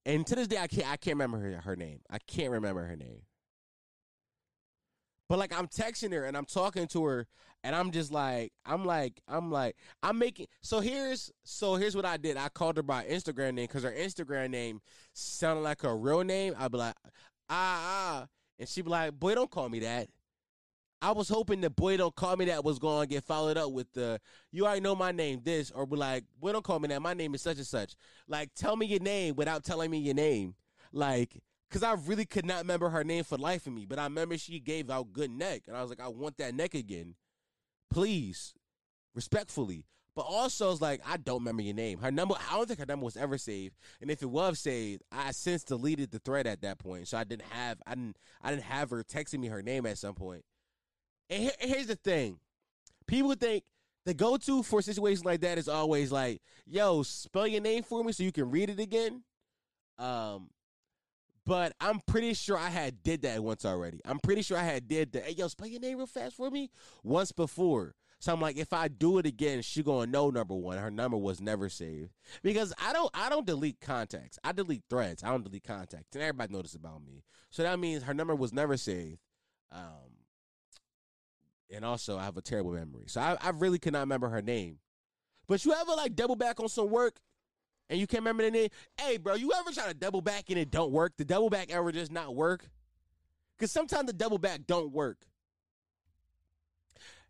And 0.06 0.26
to 0.28 0.36
this 0.36 0.48
day 0.48 0.58
I 0.58 0.68
can't 0.68 0.88
I 0.88 0.98
can't 0.98 1.16
remember 1.16 1.40
her, 1.40 1.62
her 1.62 1.76
name. 1.76 2.00
I 2.10 2.20
can't 2.20 2.52
remember 2.52 2.86
her 2.86 2.96
name. 2.96 3.24
But 5.32 5.40
like 5.40 5.58
I'm 5.58 5.68
texting 5.68 6.12
her 6.12 6.26
and 6.26 6.36
I'm 6.36 6.44
talking 6.44 6.88
to 6.88 7.06
her 7.06 7.26
and 7.64 7.74
I'm 7.74 7.92
just 7.92 8.12
like 8.12 8.52
I'm 8.66 8.84
like 8.84 9.22
I'm 9.30 9.50
like 9.50 9.78
I'm 10.04 10.20
making 10.20 10.48
so 10.62 10.82
here's 10.82 11.32
so 11.46 11.76
here's 11.76 11.96
what 11.96 12.04
I 12.04 12.18
did. 12.18 12.36
I 12.36 12.50
called 12.50 12.76
her 12.76 12.84
by 12.84 13.06
Instagram 13.06 13.54
name 13.54 13.68
because 13.68 13.84
her 13.84 13.96
Instagram 13.98 14.50
name 14.50 14.82
sounded 15.14 15.62
like 15.62 15.84
her 15.84 15.98
real 15.98 16.26
name. 16.26 16.54
I'd 16.60 16.70
be 16.74 16.80
like, 16.80 16.96
ah 17.50 18.26
ah. 18.28 18.28
And 18.60 18.68
she'd 18.68 18.82
be 18.82 18.90
like, 18.90 19.14
boy, 19.14 19.36
don't 19.36 19.50
call 19.50 19.70
me 19.70 19.80
that. 19.80 20.10
I 21.02 21.14
was 21.14 21.30
hoping 21.30 21.62
the 21.62 21.70
boy 21.70 21.96
don't 21.96 22.14
call 22.14 22.36
me 22.36 22.44
that 22.46 22.66
was 22.66 22.78
going 22.78 23.08
to 23.08 23.08
get 23.08 23.24
followed 23.24 23.56
up 23.56 23.72
with 23.72 23.90
the 23.94 24.20
you 24.52 24.66
already 24.66 24.82
know 24.82 24.96
my 24.96 25.14
name 25.14 25.40
this 25.46 25.72
or 25.72 25.86
be 25.86 25.96
like 25.96 26.26
boy 26.42 26.52
don't 26.52 26.66
call 26.66 26.82
me 26.82 26.90
that 26.90 27.02
my 27.02 27.14
name 27.14 27.34
is 27.36 27.42
such 27.42 27.56
and 27.56 27.66
such 27.66 27.96
like 28.28 28.50
tell 28.54 28.76
me 28.76 28.86
your 28.86 29.00
name 29.00 29.38
without 29.38 29.64
telling 29.64 29.92
me 29.92 29.98
your 29.98 30.14
name 30.14 30.56
like 30.92 31.42
because 31.72 31.84
I 31.84 31.94
really 32.06 32.26
could 32.26 32.46
not 32.46 32.60
remember 32.60 32.90
her 32.90 33.04
name 33.04 33.24
for 33.24 33.38
life 33.38 33.66
of 33.66 33.74
me 33.74 33.86
but 33.86 33.98
I 33.98 34.04
remember 34.04 34.38
she 34.38 34.60
gave 34.60 34.90
out 34.90 35.14
good 35.14 35.32
neck 35.32 35.64
and 35.68 35.78
I 35.78 35.82
was 35.82 35.90
like 35.90 36.02
I 36.02 36.10
want 36.10 36.38
that 36.38 36.54
neck 36.54 36.74
again. 36.74 37.16
Please 37.90 38.54
respectfully. 39.16 39.86
But 40.14 40.24
also 40.24 40.72
it's 40.72 40.82
like 40.82 41.02
I 41.08 41.16
don't 41.16 41.40
remember 41.40 41.62
your 41.62 41.74
name. 41.74 42.00
Her 42.00 42.12
number 42.12 42.36
I 42.50 42.58
don't 42.58 42.68
think 42.68 42.80
her 42.80 42.86
number 42.86 43.06
was 43.06 43.16
ever 43.16 43.38
saved. 43.38 43.76
And 44.02 44.12
if 44.12 44.22
it 44.22 44.30
was 44.30 44.60
saved 44.60 45.04
I 45.12 45.32
since 45.32 45.64
deleted 45.64 46.12
the 46.12 46.20
thread 46.20 46.46
at 46.48 46.62
that 46.62 46.80
point 46.80 47.08
so 47.08 47.18
I 47.18 47.24
didn't 47.24 47.46
have 47.50 47.78
I 47.88 47.96
didn't 47.96 48.18
I 48.42 48.50
didn't 48.52 48.64
have 48.64 48.90
her 48.90 49.04
texting 49.04 49.40
me 49.40 49.48
her 49.48 49.62
name 49.62 49.86
at 49.86 49.98
some 49.98 50.16
point. 50.16 50.44
and 51.30 51.44
here, 51.44 51.52
here's 51.60 51.88
the 51.88 51.96
thing. 51.96 52.40
People 53.08 53.34
think 53.36 53.64
the 54.06 54.14
go 54.14 54.38
to 54.38 54.64
for 54.64 54.82
situations 54.82 55.26
like 55.26 55.42
that 55.42 55.58
is 55.58 55.68
always 55.68 56.12
like, 56.12 56.42
yo, 56.66 57.04
spell 57.04 57.48
your 57.48 57.62
name 57.62 57.84
for 57.84 58.04
me 58.04 58.12
so 58.12 58.24
you 58.24 58.32
can 58.32 58.50
read 58.50 58.70
it 58.70 58.80
again. 58.80 59.24
Um, 60.00 60.50
but 61.46 61.74
I'm 61.80 62.00
pretty 62.08 62.34
sure 62.34 62.58
I 62.58 62.70
had 62.70 63.04
did 63.04 63.24
that 63.24 63.44
once 63.44 63.66
already. 63.66 64.00
I'm 64.06 64.20
pretty 64.20 64.42
sure 64.42 64.58
I 64.58 64.64
had 64.64 64.88
did 64.88 65.12
that. 65.14 65.24
Hey, 65.24 65.34
yo, 65.34 65.48
spell 65.48 65.68
your 65.68 65.80
name 65.82 65.98
real 65.98 66.08
fast 66.08 66.36
for 66.36 66.50
me 66.50 66.70
once 67.04 67.32
before. 67.32 67.96
So 68.20 68.32
I'm 68.32 68.40
like, 68.40 68.58
if 68.58 68.72
I 68.72 68.88
do 68.88 69.18
it 69.18 69.26
again, 69.26 69.64
she 69.64 69.82
gonna 69.82 70.06
know 70.06 70.30
number 70.30 70.54
one. 70.54 70.78
Her 70.78 70.92
number 70.92 71.18
was 71.18 71.42
never 71.42 71.70
saved 71.70 72.12
because 72.44 72.72
I 72.80 72.94
don't 72.94 73.10
I 73.16 73.30
don't 73.30 73.48
delete 73.48 73.82
contacts. 73.82 74.38
I 74.44 74.52
delete 74.52 74.84
threads. 74.90 75.24
I 75.24 75.30
don't 75.30 75.44
delete 75.44 75.64
contacts, 75.64 76.16
and 76.16 76.22
everybody 76.22 76.54
knows 76.54 76.76
about 76.76 77.04
me. 77.04 77.24
So 77.50 77.64
that 77.64 77.80
means 77.80 78.04
her 78.04 78.14
number 78.14 78.36
was 78.36 78.54
never 78.54 78.78
saved. 78.78 79.18
Um, 79.72 80.12
and 81.72 81.84
also 81.84 82.20
I 82.20 82.26
have 82.26 82.38
a 82.38 82.42
terrible 82.42 82.74
memory, 82.74 83.06
so 83.08 83.22
I, 83.22 83.38
I 83.42 83.50
really 83.50 83.80
could 83.80 83.94
not 83.94 84.02
remember 84.02 84.30
her 84.30 84.42
name. 84.44 84.78
But 85.48 85.66
you 85.66 85.74
ever 85.74 85.94
like 85.94 86.16
double 86.16 86.36
back 86.36 86.60
on 86.60 86.70
some 86.70 86.92
work, 86.92 87.16
and 87.92 88.00
you 88.00 88.08
can't 88.08 88.22
remember 88.22 88.44
the 88.44 88.52
name? 88.52 88.70
Hey, 89.00 89.18
bro, 89.18 89.36
you 89.36 89.52
ever 89.60 89.72
try 89.72 89.88
to 89.88 89.94
double 89.94 90.22
back 90.22 90.46
and 90.50 90.58
it 90.58 90.72
don't 90.72 90.92
work? 90.92 91.12
The 91.18 91.26
double 91.26 91.50
back 91.50 91.72
ever 91.72 91.92
just 91.92 92.10
not 92.10 92.34
work? 92.34 92.66
Because 93.58 93.72
sometimes 93.72 94.08
the 94.08 94.14
double 94.14 94.38
back 94.38 94.62
don't 94.66 94.94
work. 94.94 95.18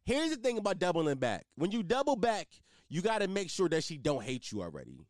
Here's 0.03 0.29
the 0.29 0.35
thing 0.35 0.59
about 0.59 0.77
doubling 0.77 1.17
back. 1.17 1.45
When 1.55 1.71
you 1.71 1.81
double 1.81 2.15
back, 2.15 2.47
you 2.89 3.01
got 3.01 3.21
to 3.21 3.27
make 3.27 3.49
sure 3.49 3.69
that 3.69 3.83
she 3.83 3.97
don't 3.97 4.23
hate 4.23 4.51
you 4.51 4.61
already. 4.61 5.07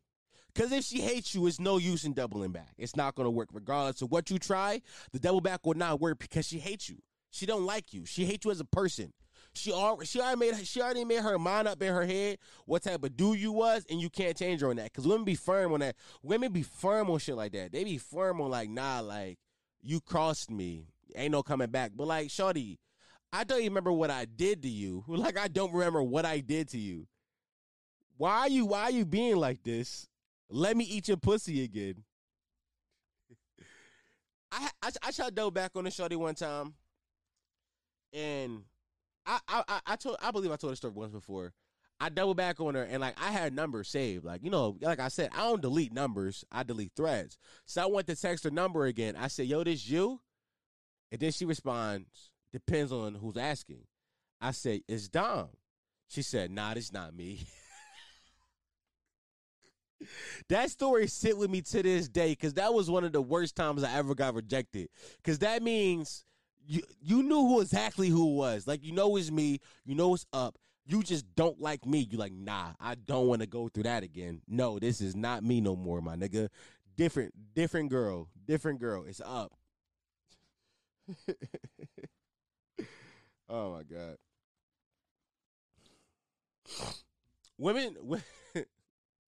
Because 0.54 0.72
if 0.72 0.86
she 0.86 1.02
hates 1.02 1.36
you, 1.36 1.45
it's 1.47 1.60
no 1.60 1.78
use 1.78 2.06
in 2.06 2.14
doubling 2.14 2.52
back. 2.52 2.74
It's 2.78 2.95
not 2.95 3.16
going 3.16 3.26
to 3.26 3.32
work. 3.32 3.49
Regardless 3.52 4.02
of 4.02 4.10
what 4.10 4.30
you 4.32 4.39
try, 4.39 4.82
the 5.12 5.20
double 5.20 5.41
back 5.41 5.66
will 5.66 5.74
not 5.74 5.99
work 5.99 6.20
because 6.20 6.47
she 6.47 6.60
hates 6.60 6.89
you. 6.89 6.97
She 7.30 7.45
don't 7.45 7.66
like 7.66 7.93
you. 7.93 8.06
She 8.06 8.26
hates 8.26 8.45
you 8.45 8.52
as 8.52 8.60
a 8.62 8.66
person. 8.66 9.12
She 9.54 9.74
already, 9.74 10.06
she 10.06 10.22
already 10.22 10.39
made 10.39 10.68
she 10.68 10.82
already 10.82 11.04
made 11.04 11.22
her 11.22 11.38
mind 11.38 11.68
up 11.68 11.82
in 11.82 11.93
her 11.93 12.06
head 12.06 12.38
what 12.66 12.84
type 12.84 13.04
of 13.04 13.18
dude 13.18 13.39
you 13.39 13.52
was, 13.52 13.86
and 13.89 13.99
you 13.99 14.10
can't 14.10 14.38
change 14.38 14.62
her 14.62 14.70
on 14.70 14.78
that. 14.78 14.86
Because 14.86 15.06
women 15.06 15.26
be 15.26 15.36
firm 15.36 15.74
on 15.74 15.82
that. 15.82 15.95
Women 16.24 16.52
be 16.52 16.64
firm 16.64 17.10
on 17.10 17.20
shit 17.20 17.36
like 17.36 17.52
that. 17.52 17.72
They 17.72 17.84
be 17.84 17.97
firm 17.97 18.39
on 18.39 18.49
like, 18.49 18.70
nah, 18.70 19.02
like 19.02 19.39
you 19.82 19.99
crossed 19.99 20.49
me, 20.49 20.86
ain't 21.16 21.34
no 21.34 21.43
coming 21.43 21.70
back. 21.70 21.91
But 21.95 22.08
like, 22.08 22.32
shorty, 22.32 22.80
I 23.34 23.43
don't 23.43 23.60
even 23.60 23.72
remember 23.72 23.91
what 23.91 24.10
I 24.10 24.26
did 24.26 24.62
to 24.64 24.70
you. 24.70 25.04
Like 25.08 25.38
I 25.38 25.47
don't 25.47 25.74
remember 25.74 26.02
what 26.02 26.26
I 26.26 26.39
did 26.39 26.70
to 26.70 26.78
you. 26.78 27.08
Why 28.18 28.39
are 28.39 28.49
you 28.49 28.66
why 28.66 28.84
are 28.84 28.91
you 28.91 29.06
being 29.06 29.36
like 29.36 29.64
this? 29.64 30.08
Let 30.49 30.78
me 30.78 30.86
eat 30.86 31.08
your 31.08 31.18
pussy 31.18 31.64
again. 31.64 32.04
I 34.52 34.70
I, 34.82 34.89
I 35.04 35.12
tried 35.12 35.36
to 35.36 35.52
back 35.52 35.72
on 35.76 35.84
the 35.84 35.91
shorty 35.91 36.16
one 36.16 36.36
time, 36.36 36.74
and 38.14 38.64
I 39.26 39.39
I 39.47 39.82
I- 39.86 39.95
told 39.95 40.17
I 40.22 40.32
believe 40.32 40.51
I 40.51 40.55
told 40.55 40.74
the 40.74 40.78
story 40.78 40.93
once 40.93 41.11
before. 41.11 41.53
I 41.99 42.09
double 42.09 42.34
back 42.34 42.59
on 42.59 42.74
her 42.74 42.84
and 42.84 42.99
like 42.99 43.15
I 43.22 43.32
had 43.32 43.53
numbers 43.53 43.88
saved. 43.88 44.26
Like, 44.26 44.43
you 44.43 44.49
know, 44.49 44.76
like 44.82 44.99
I 44.99 45.07
said, 45.09 45.30
I 45.36 45.43
don't 45.43 45.61
delete 45.61 45.93
numbers, 45.93 46.43
I 46.51 46.63
delete 46.63 46.93
threads. 46.95 47.38
So 47.65 47.84
I 47.84 47.86
went 47.86 48.07
to 48.07 48.15
text 48.15 48.43
her 48.43 48.49
number 48.49 48.86
again. 48.86 49.15
I 49.15 49.28
said, 49.28 49.45
Yo, 49.45 49.63
this 49.63 49.88
you? 49.88 50.19
And 51.11 51.19
then 51.22 51.32
she 51.32 51.45
responds, 51.45 52.32
depends 52.51 52.91
on 52.91 53.13
who's 53.15 53.38
asking. 53.38 53.84
I 54.39 54.51
said, 54.51 54.82
It's 54.88 55.09
Dom. 55.09 55.49
She 56.07 56.24
said, 56.24 56.49
Nah, 56.49 56.74
it's 56.76 56.91
not 56.91 57.13
me. 57.15 57.45
that 60.49 60.72
story 60.72 61.07
sit 61.07 61.38
with 61.38 61.49
me 61.49 61.61
to 61.61 61.84
this 61.84 62.09
day 62.09 62.32
because 62.32 62.55
that 62.55 62.74
was 62.74 62.89
one 62.89 63.03
of 63.03 63.11
the 63.11 63.22
worst 63.22 63.55
times 63.55 63.84
I 63.84 63.93
ever 63.93 64.15
got 64.15 64.34
rejected. 64.34 64.89
Because 65.17 65.39
that 65.39 65.61
means 65.61 66.26
you 66.66 66.82
you 67.01 67.24
knew 67.24 67.47
who 67.47 67.62
exactly 67.62 68.09
who 68.09 68.32
it 68.32 68.36
was. 68.36 68.68
Like 68.68 68.84
you 68.84 68.91
know 68.91 69.16
it's 69.18 69.32
me. 69.32 69.59
You 69.86 69.95
know 69.95 70.14
it's 70.14 70.26
up. 70.34 70.57
You 70.86 71.03
just 71.03 71.26
don't 71.36 71.59
like 71.59 71.86
me. 71.86 72.07
You 72.09 72.18
like 72.18 72.34
nah. 72.34 72.74
I 72.80 72.95
don't 72.95 73.28
want 73.28 73.41
to 73.41 73.47
go 73.47 73.70
through 73.70 73.84
that 73.84 74.03
again. 74.03 74.41
No, 74.47 74.80
this 74.80 75.01
is 75.01 75.16
not 75.16 75.43
me 75.43 75.62
no 75.62 75.76
more, 75.76 76.01
my 76.01 76.16
nigga. 76.16 76.49
Different, 76.97 77.34
different 77.53 77.89
girl, 77.89 78.28
different 78.45 78.80
girl. 78.80 79.05
It's 79.05 79.22
up. 79.22 79.53
oh 83.49 83.74
my 83.74 83.84
god. 83.84 84.18
Women, 87.57 87.95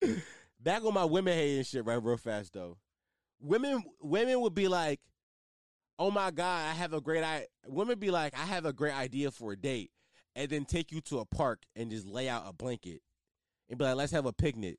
back 0.60 0.84
on 0.84 0.94
my 0.94 1.04
women 1.04 1.34
hating 1.34 1.64
shit, 1.64 1.84
right? 1.84 2.02
Real 2.02 2.16
fast 2.16 2.52
though. 2.52 2.78
Women, 3.40 3.84
women 4.00 4.40
would 4.40 4.54
be 4.54 4.68
like, 4.68 5.00
"Oh 5.98 6.10
my 6.10 6.30
god, 6.30 6.70
I 6.70 6.72
have 6.72 6.92
a 6.92 7.00
great 7.00 7.24
I." 7.24 7.46
Women 7.66 7.98
be 7.98 8.10
like, 8.10 8.34
"I 8.34 8.44
have 8.44 8.64
a 8.64 8.72
great 8.72 8.94
idea 8.94 9.30
for 9.30 9.52
a 9.52 9.56
date," 9.56 9.90
and 10.34 10.50
then 10.50 10.64
take 10.64 10.92
you 10.92 11.00
to 11.02 11.20
a 11.20 11.24
park 11.24 11.62
and 11.76 11.90
just 11.90 12.06
lay 12.06 12.28
out 12.28 12.44
a 12.46 12.52
blanket 12.52 13.02
and 13.68 13.78
be 13.78 13.84
like, 13.84 13.96
"Let's 13.96 14.12
have 14.12 14.26
a 14.26 14.32
picnic." 14.32 14.78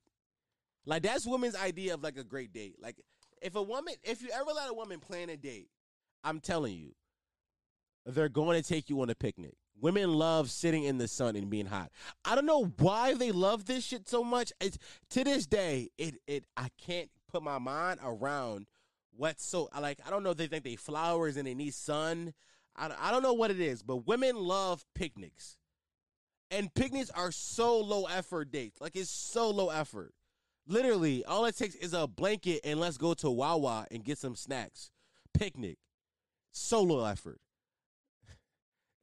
Like 0.85 1.03
that's 1.03 1.25
women's 1.25 1.55
idea 1.55 1.93
of 1.93 2.03
like 2.03 2.17
a 2.17 2.23
great 2.23 2.53
date. 2.53 2.75
Like 2.79 3.01
if 3.41 3.55
a 3.55 3.61
woman, 3.61 3.95
if 4.03 4.21
you 4.21 4.29
ever 4.33 4.51
let 4.51 4.69
a 4.69 4.73
woman 4.73 4.99
plan 4.99 5.29
a 5.29 5.37
date, 5.37 5.69
I'm 6.23 6.39
telling 6.39 6.75
you, 6.75 6.93
they're 8.05 8.29
going 8.29 8.61
to 8.61 8.67
take 8.67 8.89
you 8.89 9.01
on 9.01 9.09
a 9.09 9.15
picnic. 9.15 9.55
Women 9.79 10.13
love 10.13 10.51
sitting 10.51 10.83
in 10.83 10.97
the 10.97 11.07
sun 11.07 11.35
and 11.35 11.49
being 11.49 11.65
hot. 11.65 11.91
I 12.23 12.35
don't 12.35 12.45
know 12.45 12.73
why 12.79 13.13
they 13.13 13.31
love 13.31 13.65
this 13.65 13.83
shit 13.83 14.07
so 14.07 14.23
much. 14.23 14.53
It's 14.61 14.77
to 15.11 15.23
this 15.23 15.45
day, 15.45 15.89
it 15.97 16.15
it 16.27 16.45
I 16.55 16.69
can't 16.77 17.09
put 17.29 17.43
my 17.43 17.59
mind 17.59 17.99
around 18.03 18.67
what's 19.15 19.45
so 19.45 19.69
I 19.73 19.79
like. 19.79 19.99
I 20.05 20.09
don't 20.09 20.23
know 20.23 20.31
if 20.31 20.37
they 20.37 20.47
think 20.47 20.63
they 20.63 20.75
flowers 20.75 21.37
and 21.37 21.47
they 21.47 21.53
need 21.53 21.73
sun. 21.73 22.33
I, 22.75 22.91
I 22.99 23.11
don't 23.11 23.23
know 23.23 23.33
what 23.33 23.51
it 23.51 23.59
is, 23.59 23.83
but 23.83 24.07
women 24.07 24.35
love 24.35 24.85
picnics, 24.93 25.57
and 26.51 26.73
picnics 26.73 27.09
are 27.09 27.31
so 27.31 27.79
low 27.79 28.05
effort 28.05 28.51
dates. 28.51 28.81
Like 28.81 28.95
it's 28.95 29.09
so 29.09 29.49
low 29.49 29.69
effort. 29.69 30.13
Literally, 30.67 31.23
all 31.25 31.45
it 31.45 31.55
takes 31.55 31.75
is 31.75 31.93
a 31.93 32.07
blanket 32.07 32.61
and 32.63 32.79
let's 32.79 32.97
go 32.97 33.13
to 33.15 33.29
Wawa 33.29 33.85
and 33.91 34.03
get 34.03 34.17
some 34.17 34.35
snacks. 34.35 34.89
Picnic, 35.33 35.77
solo 36.51 37.05
effort 37.05 37.39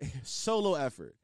solo 0.24 0.74
effort. 0.74 1.14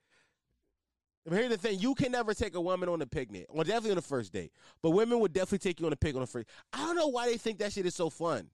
But 1.24 1.34
here's 1.34 1.50
the 1.50 1.58
thing: 1.58 1.78
you 1.78 1.94
can 1.94 2.12
never 2.12 2.34
take 2.34 2.54
a 2.54 2.60
woman 2.60 2.88
on 2.88 3.02
a 3.02 3.06
picnic, 3.06 3.46
or 3.48 3.64
definitely 3.64 3.90
on 3.90 3.96
the 3.96 4.02
first 4.02 4.32
date. 4.32 4.52
But 4.82 4.90
women 4.90 5.20
would 5.20 5.32
definitely 5.32 5.58
take 5.58 5.80
you 5.80 5.86
on 5.86 5.92
a 5.92 5.96
picnic 5.96 6.16
on 6.16 6.22
the 6.22 6.26
first. 6.26 6.48
I 6.72 6.78
don't 6.78 6.96
know 6.96 7.08
why 7.08 7.26
they 7.26 7.36
think 7.36 7.58
that 7.58 7.72
shit 7.72 7.86
is 7.86 7.94
so 7.94 8.10
fun. 8.10 8.48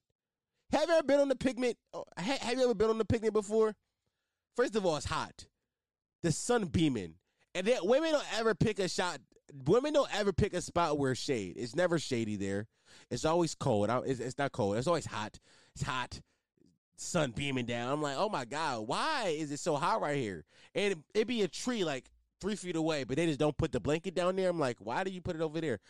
Have 0.75 0.89
you 0.89 0.95
ever 0.95 1.03
been 1.03 1.20
on 1.20 1.29
the 1.29 1.37
picnic? 1.37 1.77
oh, 1.93 2.05
Have 2.16 2.59
you 2.59 2.64
ever 2.64 2.75
been 2.75 2.91
on 2.91 2.99
the 2.99 3.05
picnic 3.05 3.33
before? 3.33 3.75
First 4.57 4.77
of 4.77 4.85
all, 4.85 4.97
it's 4.97 5.07
hot. 5.07 5.47
The 6.22 6.33
sun 6.33 6.66
beaming, 6.66 7.14
and 7.55 7.66
then 7.66 7.79
women 7.83 8.12
don't 8.12 8.39
ever 8.39 8.55
pick 8.55 8.79
a 8.79 8.89
shot. 8.89 9.18
Women 9.66 9.93
don't 9.93 10.09
ever 10.14 10.33
pick 10.33 10.55
a 10.55 10.61
spot 10.61 10.99
where 10.99 11.14
shade. 11.14 11.55
It's 11.57 11.77
never 11.77 11.99
shady 11.99 12.37
there. 12.37 12.66
It's 13.11 13.25
always 13.25 13.55
cold. 13.55 13.91
It's, 14.07 14.20
it's 14.20 14.39
not 14.39 14.53
cold. 14.53 14.77
It's 14.77 14.87
always 14.87 15.07
hot. 15.07 15.39
It's 15.75 15.85
hot 15.85 16.20
sun 16.97 17.33
beaming 17.33 17.66
down. 17.66 17.93
I'm 17.93 18.03
like, 18.03 18.16
oh 18.16 18.29
my 18.29 18.45
god, 18.45 18.87
why 18.87 19.35
is 19.37 19.51
it 19.51 19.59
so 19.59 19.77
hot 19.77 20.01
right 20.01 20.16
here? 20.16 20.45
And 20.75 20.93
it, 20.93 20.99
it 21.14 21.27
be 21.27 21.43
a 21.43 21.49
tree 21.49 21.85
like 21.85 22.11
three 22.45 22.57
feet 22.57 22.77
away, 22.77 23.05
but 23.05 23.17
they 23.17 23.25
just 23.25 23.39
don't 23.39 23.57
put 23.57 23.73
the 23.73 23.81
blanket 23.81 24.15
down 24.15 24.37
there. 24.37 24.51
I'm 24.51 24.61
like, 24.61 24.77
why 24.79 25.03
do 25.03 25.11
you 25.11 25.23
put 25.23 25.35
it 25.35 25.41
over 25.41 25.63
there? 25.63 25.81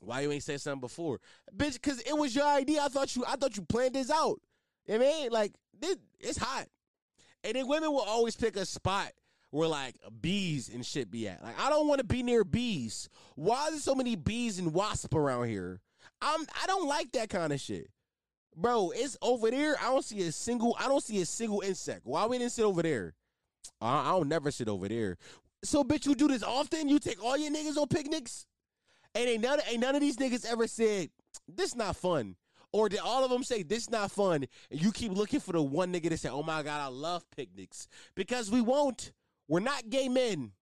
Why 0.00 0.20
you 0.20 0.30
ain't 0.30 0.44
say 0.44 0.58
something 0.58 0.80
before, 0.80 1.18
bitch? 1.56 1.74
Because 1.74 2.00
it 2.02 2.16
was 2.16 2.36
your 2.36 2.46
idea. 2.46 2.82
I 2.82 2.88
thought 2.88 3.16
you, 3.16 3.24
I 3.26 3.34
thought 3.34 3.56
you 3.56 3.64
planned 3.64 3.96
this 3.96 4.12
out. 4.12 4.40
I 4.88 4.98
mean, 4.98 5.32
like, 5.32 5.54
this, 5.76 5.96
it's 6.20 6.38
hot, 6.38 6.66
and 7.42 7.56
then 7.56 7.66
women 7.66 7.90
will 7.90 8.02
always 8.02 8.36
pick 8.36 8.56
a 8.56 8.64
spot. 8.64 9.10
Where 9.50 9.68
like 9.68 9.94
bees 10.20 10.68
and 10.68 10.84
shit 10.84 11.12
be 11.12 11.28
at. 11.28 11.40
Like 11.40 11.54
I 11.60 11.70
don't 11.70 11.86
want 11.86 12.00
to 12.00 12.04
be 12.04 12.24
near 12.24 12.42
bees. 12.42 13.08
Why 13.36 13.68
is 13.68 13.74
there 13.74 13.80
so 13.82 13.94
many 13.94 14.16
bees 14.16 14.58
and 14.58 14.74
wasps 14.74 15.14
around 15.14 15.46
here? 15.46 15.80
I'm 16.20 16.40
I 16.60 16.66
don't 16.66 16.88
like 16.88 17.12
that 17.12 17.30
kind 17.30 17.52
of 17.52 17.60
shit. 17.60 17.88
Bro, 18.56 18.94
it's 18.96 19.16
over 19.22 19.52
there. 19.52 19.76
I 19.80 19.84
don't 19.92 20.04
see 20.04 20.22
a 20.22 20.32
single. 20.32 20.76
I 20.80 20.88
don't 20.88 21.04
see 21.04 21.20
a 21.20 21.24
single 21.24 21.60
insect. 21.60 22.00
Why 22.02 22.26
we 22.26 22.38
didn't 22.38 22.50
sit 22.50 22.64
over 22.64 22.82
there? 22.82 23.14
I 23.80 24.10
don't 24.10 24.28
never 24.28 24.50
sit 24.50 24.68
over 24.68 24.88
there. 24.88 25.16
So, 25.64 25.82
bitch, 25.82 26.06
you 26.06 26.14
do 26.14 26.28
this 26.28 26.42
often? 26.42 26.88
You 26.88 26.98
take 26.98 27.22
all 27.22 27.36
your 27.36 27.50
niggas 27.50 27.76
on 27.76 27.88
picnics, 27.88 28.46
and 29.14 29.28
ain't 29.28 29.42
none, 29.42 29.60
ain't 29.68 29.80
none 29.80 29.94
of 29.94 30.00
these 30.00 30.16
niggas 30.16 30.44
ever 30.44 30.66
said 30.66 31.08
this 31.48 31.74
not 31.74 31.96
fun, 31.96 32.36
or 32.72 32.88
did 32.88 33.00
all 33.00 33.24
of 33.24 33.30
them 33.30 33.42
say 33.42 33.62
this 33.62 33.88
not 33.90 34.10
fun? 34.10 34.46
And 34.70 34.82
you 34.82 34.92
keep 34.92 35.12
looking 35.12 35.40
for 35.40 35.52
the 35.52 35.62
one 35.62 35.92
nigga 35.92 36.10
that 36.10 36.20
said, 36.20 36.32
"Oh 36.32 36.42
my 36.42 36.62
god, 36.62 36.80
I 36.80 36.88
love 36.88 37.24
picnics," 37.34 37.88
because 38.14 38.50
we 38.50 38.60
won't. 38.60 39.12
We're 39.48 39.60
not 39.60 39.90
gay 39.90 40.08
men. 40.08 40.52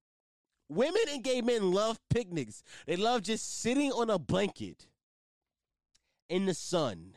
Women 0.68 1.02
and 1.12 1.22
gay 1.22 1.42
men 1.42 1.70
love 1.72 2.00
picnics. 2.08 2.62
They 2.86 2.96
love 2.96 3.22
just 3.22 3.60
sitting 3.60 3.92
on 3.92 4.08
a 4.08 4.18
blanket 4.18 4.86
in 6.28 6.46
the 6.46 6.54
sun 6.54 7.14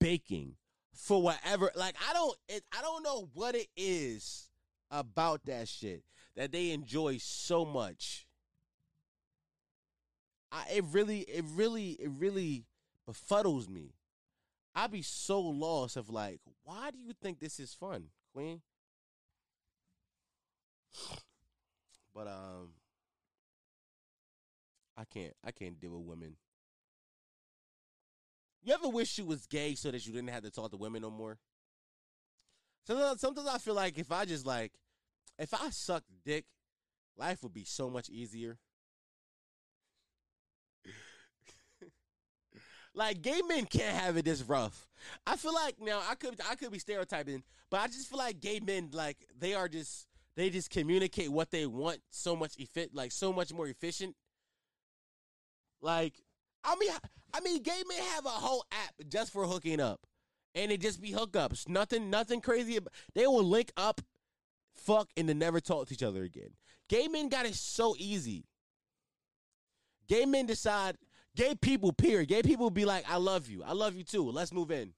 baking 0.00 0.54
for 0.92 1.22
whatever 1.22 1.70
like 1.74 1.94
i 2.08 2.12
don't 2.12 2.36
it, 2.48 2.62
i 2.76 2.82
don't 2.82 3.02
know 3.02 3.30
what 3.32 3.54
it 3.54 3.68
is 3.76 4.50
about 4.90 5.40
that 5.46 5.66
shit 5.66 6.02
that 6.38 6.52
they 6.52 6.70
enjoy 6.70 7.18
so 7.18 7.64
much. 7.64 8.24
I, 10.52 10.64
it 10.76 10.84
really 10.92 11.20
it 11.22 11.44
really 11.54 11.90
it 12.00 12.10
really 12.16 12.64
befuddles 13.06 13.68
me. 13.68 13.96
I 14.72 14.86
be 14.86 15.02
so 15.02 15.40
lost 15.40 15.96
of 15.96 16.08
like 16.08 16.40
why 16.62 16.92
do 16.92 16.98
you 16.98 17.12
think 17.20 17.40
this 17.40 17.58
is 17.58 17.74
fun 17.74 18.04
queen? 18.32 18.62
But 22.14 22.26
um 22.26 22.70
i 24.96 25.04
can't 25.04 25.32
i 25.44 25.52
can't 25.52 25.78
deal 25.78 25.90
with 25.96 26.06
women. 26.06 26.36
You 28.62 28.74
ever 28.74 28.88
wish 28.88 29.18
you 29.18 29.24
was 29.24 29.46
gay 29.46 29.74
so 29.74 29.90
that 29.90 30.04
you 30.06 30.12
didn't 30.12 30.30
have 30.30 30.42
to 30.42 30.50
talk 30.50 30.70
to 30.70 30.76
women 30.76 31.02
no 31.02 31.10
more? 31.10 31.38
Sometimes, 32.86 33.20
sometimes 33.20 33.48
I 33.48 33.58
feel 33.58 33.74
like 33.74 33.98
if 33.98 34.10
I 34.10 34.24
just 34.24 34.46
like, 34.46 34.72
if 35.38 35.54
I 35.54 35.70
sucked 35.70 36.10
dick, 36.24 36.44
life 37.16 37.42
would 37.42 37.54
be 37.54 37.64
so 37.64 37.90
much 37.90 38.08
easier. 38.08 38.58
like 42.94 43.22
gay 43.22 43.40
men 43.48 43.66
can't 43.66 43.96
have 43.96 44.16
it 44.16 44.24
this 44.24 44.42
rough. 44.42 44.88
I 45.26 45.36
feel 45.36 45.54
like 45.54 45.76
now 45.80 46.02
I 46.08 46.14
could 46.14 46.40
I 46.48 46.54
could 46.54 46.72
be 46.72 46.78
stereotyping, 46.78 47.42
but 47.70 47.80
I 47.80 47.86
just 47.86 48.08
feel 48.08 48.18
like 48.18 48.40
gay 48.40 48.60
men 48.60 48.90
like 48.92 49.16
they 49.38 49.54
are 49.54 49.68
just 49.68 50.08
they 50.38 50.50
just 50.50 50.70
communicate 50.70 51.32
what 51.32 51.50
they 51.50 51.66
want 51.66 51.98
so 52.10 52.36
much 52.36 52.56
efficient, 52.58 52.94
like 52.94 53.10
so 53.10 53.32
much 53.32 53.52
more 53.52 53.66
efficient. 53.66 54.14
Like, 55.80 56.14
I 56.62 56.76
mean, 56.76 56.90
I 57.34 57.40
mean, 57.40 57.60
gay 57.60 57.82
men 57.88 57.98
have 58.14 58.24
a 58.24 58.30
whole 58.30 58.64
app 58.70 58.94
just 59.08 59.32
for 59.32 59.46
hooking 59.46 59.80
up, 59.80 60.06
and 60.54 60.70
it 60.70 60.80
just 60.80 61.02
be 61.02 61.12
hookups. 61.12 61.68
Nothing, 61.68 62.08
nothing 62.08 62.40
crazy. 62.40 62.78
They 63.16 63.26
will 63.26 63.42
link 63.42 63.72
up, 63.76 64.00
fuck, 64.78 65.08
and 65.16 65.28
then 65.28 65.38
never 65.38 65.60
talk 65.60 65.88
to 65.88 65.94
each 65.94 66.02
other 66.02 66.22
again. 66.22 66.50
Gay 66.88 67.08
men 67.08 67.28
got 67.28 67.46
it 67.46 67.54
so 67.54 67.94
easy. 67.98 68.44
Gay 70.08 70.24
men 70.24 70.46
decide. 70.46 70.96
Gay 71.36 71.54
people, 71.54 71.92
period. 71.92 72.28
Gay 72.28 72.42
people 72.42 72.70
be 72.70 72.84
like, 72.84 73.08
"I 73.08 73.16
love 73.16 73.48
you. 73.48 73.62
I 73.62 73.72
love 73.72 73.94
you 73.94 74.04
too. 74.04 74.30
Let's 74.30 74.52
move 74.52 74.70
in." 74.70 74.94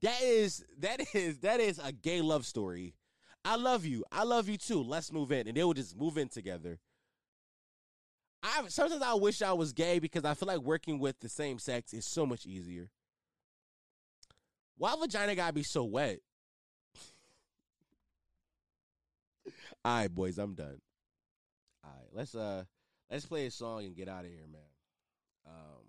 That 0.00 0.20
is 0.22 0.64
that 0.78 1.00
is 1.14 1.38
that 1.40 1.60
is 1.60 1.78
a 1.78 1.92
gay 1.92 2.20
love 2.20 2.46
story. 2.46 2.94
I 3.44 3.56
love 3.56 3.84
you. 3.84 4.04
I 4.12 4.24
love 4.24 4.48
you 4.48 4.56
too. 4.56 4.82
Let's 4.82 5.12
move 5.12 5.32
in, 5.32 5.48
and 5.48 5.56
they 5.56 5.64
will 5.64 5.74
just 5.74 5.96
move 5.96 6.16
in 6.16 6.28
together. 6.28 6.78
I 8.42 8.64
sometimes 8.68 9.02
I 9.02 9.14
wish 9.14 9.42
I 9.42 9.52
was 9.52 9.72
gay 9.72 9.98
because 9.98 10.24
I 10.24 10.34
feel 10.34 10.48
like 10.48 10.60
working 10.60 10.98
with 10.98 11.20
the 11.20 11.28
same 11.28 11.58
sex 11.58 11.92
is 11.92 12.04
so 12.04 12.26
much 12.26 12.46
easier. 12.46 12.90
Why 14.76 14.96
vagina 14.98 15.36
gotta 15.36 15.52
be 15.52 15.62
so 15.62 15.84
wet? 15.84 16.20
All 19.84 19.98
right, 19.98 20.14
boys, 20.14 20.38
I'm 20.38 20.54
done. 20.54 20.80
All 21.84 21.90
right, 21.90 22.08
let's 22.12 22.34
uh 22.34 22.64
let's 23.10 23.26
play 23.26 23.46
a 23.46 23.50
song 23.50 23.84
and 23.84 23.96
get 23.96 24.08
out 24.08 24.24
of 24.24 24.30
here, 24.30 24.46
man. 24.50 24.60
Um, 25.46 25.82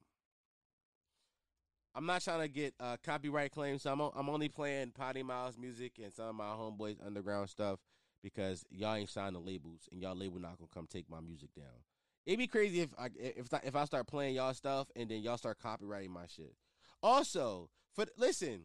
I'm 1.96 2.06
not 2.06 2.24
trying 2.24 2.42
to 2.42 2.48
get 2.48 2.74
uh, 2.80 2.98
copyright 3.04 3.52
claims, 3.52 3.84
so 3.84 3.92
I'm 3.92 4.02
o- 4.02 4.14
I'm 4.16 4.30
only 4.30 4.50
playing 4.50 4.92
Potty 4.92 5.22
Miles 5.22 5.58
music 5.58 6.00
and 6.04 6.12
some 6.12 6.28
of 6.30 6.36
my 6.36 6.46
homeboys 6.46 7.06
underground 7.06 7.50
stuff 7.50 7.80
because 8.24 8.66
y'all 8.72 8.96
ain't 8.96 9.10
signed 9.10 9.36
the 9.36 9.40
labels 9.40 9.88
and 9.92 10.02
y'all 10.02 10.16
label 10.16 10.40
not 10.40 10.58
gonna 10.58 10.70
come 10.74 10.88
take 10.88 11.10
my 11.10 11.20
music 11.20 11.50
down. 11.56 11.84
It'd 12.26 12.40
be 12.40 12.48
crazy 12.48 12.82
if 12.82 12.90
I 12.98 13.10
if 13.16 13.48
if 13.64 13.76
I 13.76 13.86
start 13.86 14.08
playing 14.08 14.36
y'all 14.36 14.54
stuff 14.54 14.88
and 14.96 15.10
then 15.10 15.22
y'all 15.22 15.38
start 15.38 15.60
copyrighting 15.60 16.12
my 16.12 16.26
shit. 16.26 16.56
Also, 17.04 17.70
for 17.94 18.06
listen, 18.18 18.64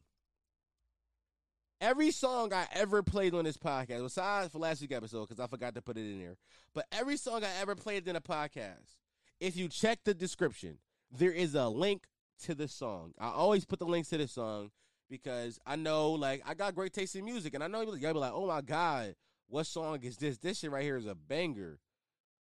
every 1.81 2.11
song 2.11 2.53
I 2.53 2.67
ever 2.73 3.03
played 3.03 3.35
on 3.35 3.45
this 3.45 3.57
podcast, 3.57 4.03
besides 4.03 4.53
for 4.53 4.59
last 4.59 4.81
week 4.81 4.93
episode 4.93 5.29
because 5.29 5.41
I 5.41 5.47
forgot 5.47 5.75
to 5.75 5.83
put 5.83 5.97
it 5.97 6.01
in 6.01 6.19
there, 6.19 6.37
but 6.75 6.87
every 6.93 7.17
song 7.17 7.45
I 7.45 7.49
ever 7.61 7.75
played 7.75 8.07
in 8.09 8.17
a 8.17 8.21
podcast, 8.21 8.97
if 9.41 9.57
you 9.57 9.69
check 9.69 10.01
the 10.05 10.15
description, 10.15 10.79
there 11.11 11.33
is 11.33 11.55
a 11.55 11.69
link 11.69 12.05
to 12.45 12.55
the 12.55 12.69
song. 12.69 13.13
I 13.19 13.29
always 13.29 13.65
put 13.65 13.79
the 13.79 13.87
links 13.87 14.09
to 14.11 14.19
the 14.19 14.29
song 14.29 14.71
because 15.09 15.59
I 15.67 15.77
know, 15.77 16.11
like, 16.13 16.43
I 16.47 16.55
got 16.55 16.75
great 16.75 16.93
taste 16.93 17.17
in 17.17 17.25
music, 17.25 17.55
and 17.55 17.63
I 17.63 17.67
know 17.67 17.83
y'all 17.83 18.13
be 18.13 18.19
like, 18.19 18.33
"Oh 18.35 18.47
my 18.47 18.61
god, 18.61 19.15
what 19.49 19.67
song 19.67 20.01
is 20.03 20.17
this? 20.17 20.39
This 20.39 20.59
shit 20.59 20.71
right 20.71 20.83
here 20.83 20.97
is 20.97 21.07
a 21.07 21.15
banger." 21.15 21.79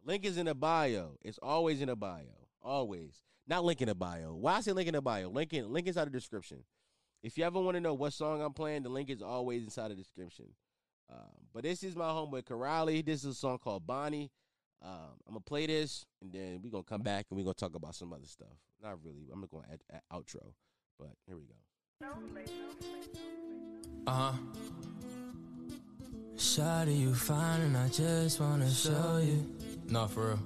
Link 0.04 0.24
is 0.24 0.38
in 0.38 0.46
the 0.46 0.54
bio. 0.54 1.18
It's 1.22 1.38
always 1.42 1.80
in 1.80 1.88
the 1.88 1.96
bio. 1.96 2.48
Always. 2.62 3.20
Not 3.46 3.64
link 3.64 3.80
in 3.80 3.88
the 3.88 3.94
bio. 3.94 4.34
Why 4.34 4.54
I 4.54 4.60
say 4.60 4.72
link 4.72 4.88
in 4.88 4.94
the 4.94 5.02
bio? 5.02 5.28
Link 5.28 5.52
in 5.52 5.72
link 5.72 5.86
inside 5.86 6.06
the 6.06 6.10
description. 6.10 6.64
If 7.22 7.36
you 7.36 7.44
ever 7.44 7.60
want 7.60 7.76
to 7.76 7.80
know 7.80 7.94
what 7.94 8.12
song 8.12 8.40
I'm 8.42 8.52
playing, 8.52 8.84
the 8.84 8.88
link 8.88 9.10
is 9.10 9.22
always 9.22 9.64
inside 9.64 9.90
the 9.90 9.96
description. 9.96 10.46
Um, 11.10 11.18
but 11.52 11.64
this 11.64 11.82
is 11.82 11.96
my 11.96 12.04
homeboy 12.04 12.44
Kiraly. 12.44 13.04
This 13.04 13.24
is 13.24 13.32
a 13.32 13.34
song 13.34 13.58
called 13.58 13.86
Bonnie. 13.86 14.30
Um, 14.80 15.16
I'm 15.26 15.34
gonna 15.34 15.40
play 15.40 15.66
this, 15.66 16.06
and 16.22 16.32
then 16.32 16.60
we're 16.62 16.70
gonna 16.70 16.84
come 16.84 17.02
back 17.02 17.26
and 17.30 17.36
we're 17.36 17.42
gonna 17.42 17.54
talk 17.54 17.74
about 17.74 17.96
some 17.96 18.12
other 18.12 18.26
stuff. 18.26 18.56
Not 18.80 19.02
really. 19.02 19.28
I'm 19.32 19.44
gonna 19.50 19.64
add, 19.72 19.80
add 19.92 20.02
outro, 20.12 20.52
but 20.98 21.08
here 21.26 21.36
we 21.36 21.42
go. 21.42 21.54
Uh 24.06 24.12
huh. 24.12 24.32
Shawty, 26.36 27.00
you 27.00 27.14
fine, 27.14 27.62
and 27.62 27.76
I 27.76 27.88
just 27.88 28.38
wanna 28.38 28.70
show 28.70 29.20
you. 29.20 29.56
No, 29.88 30.06
for 30.06 30.28
real. 30.28 30.38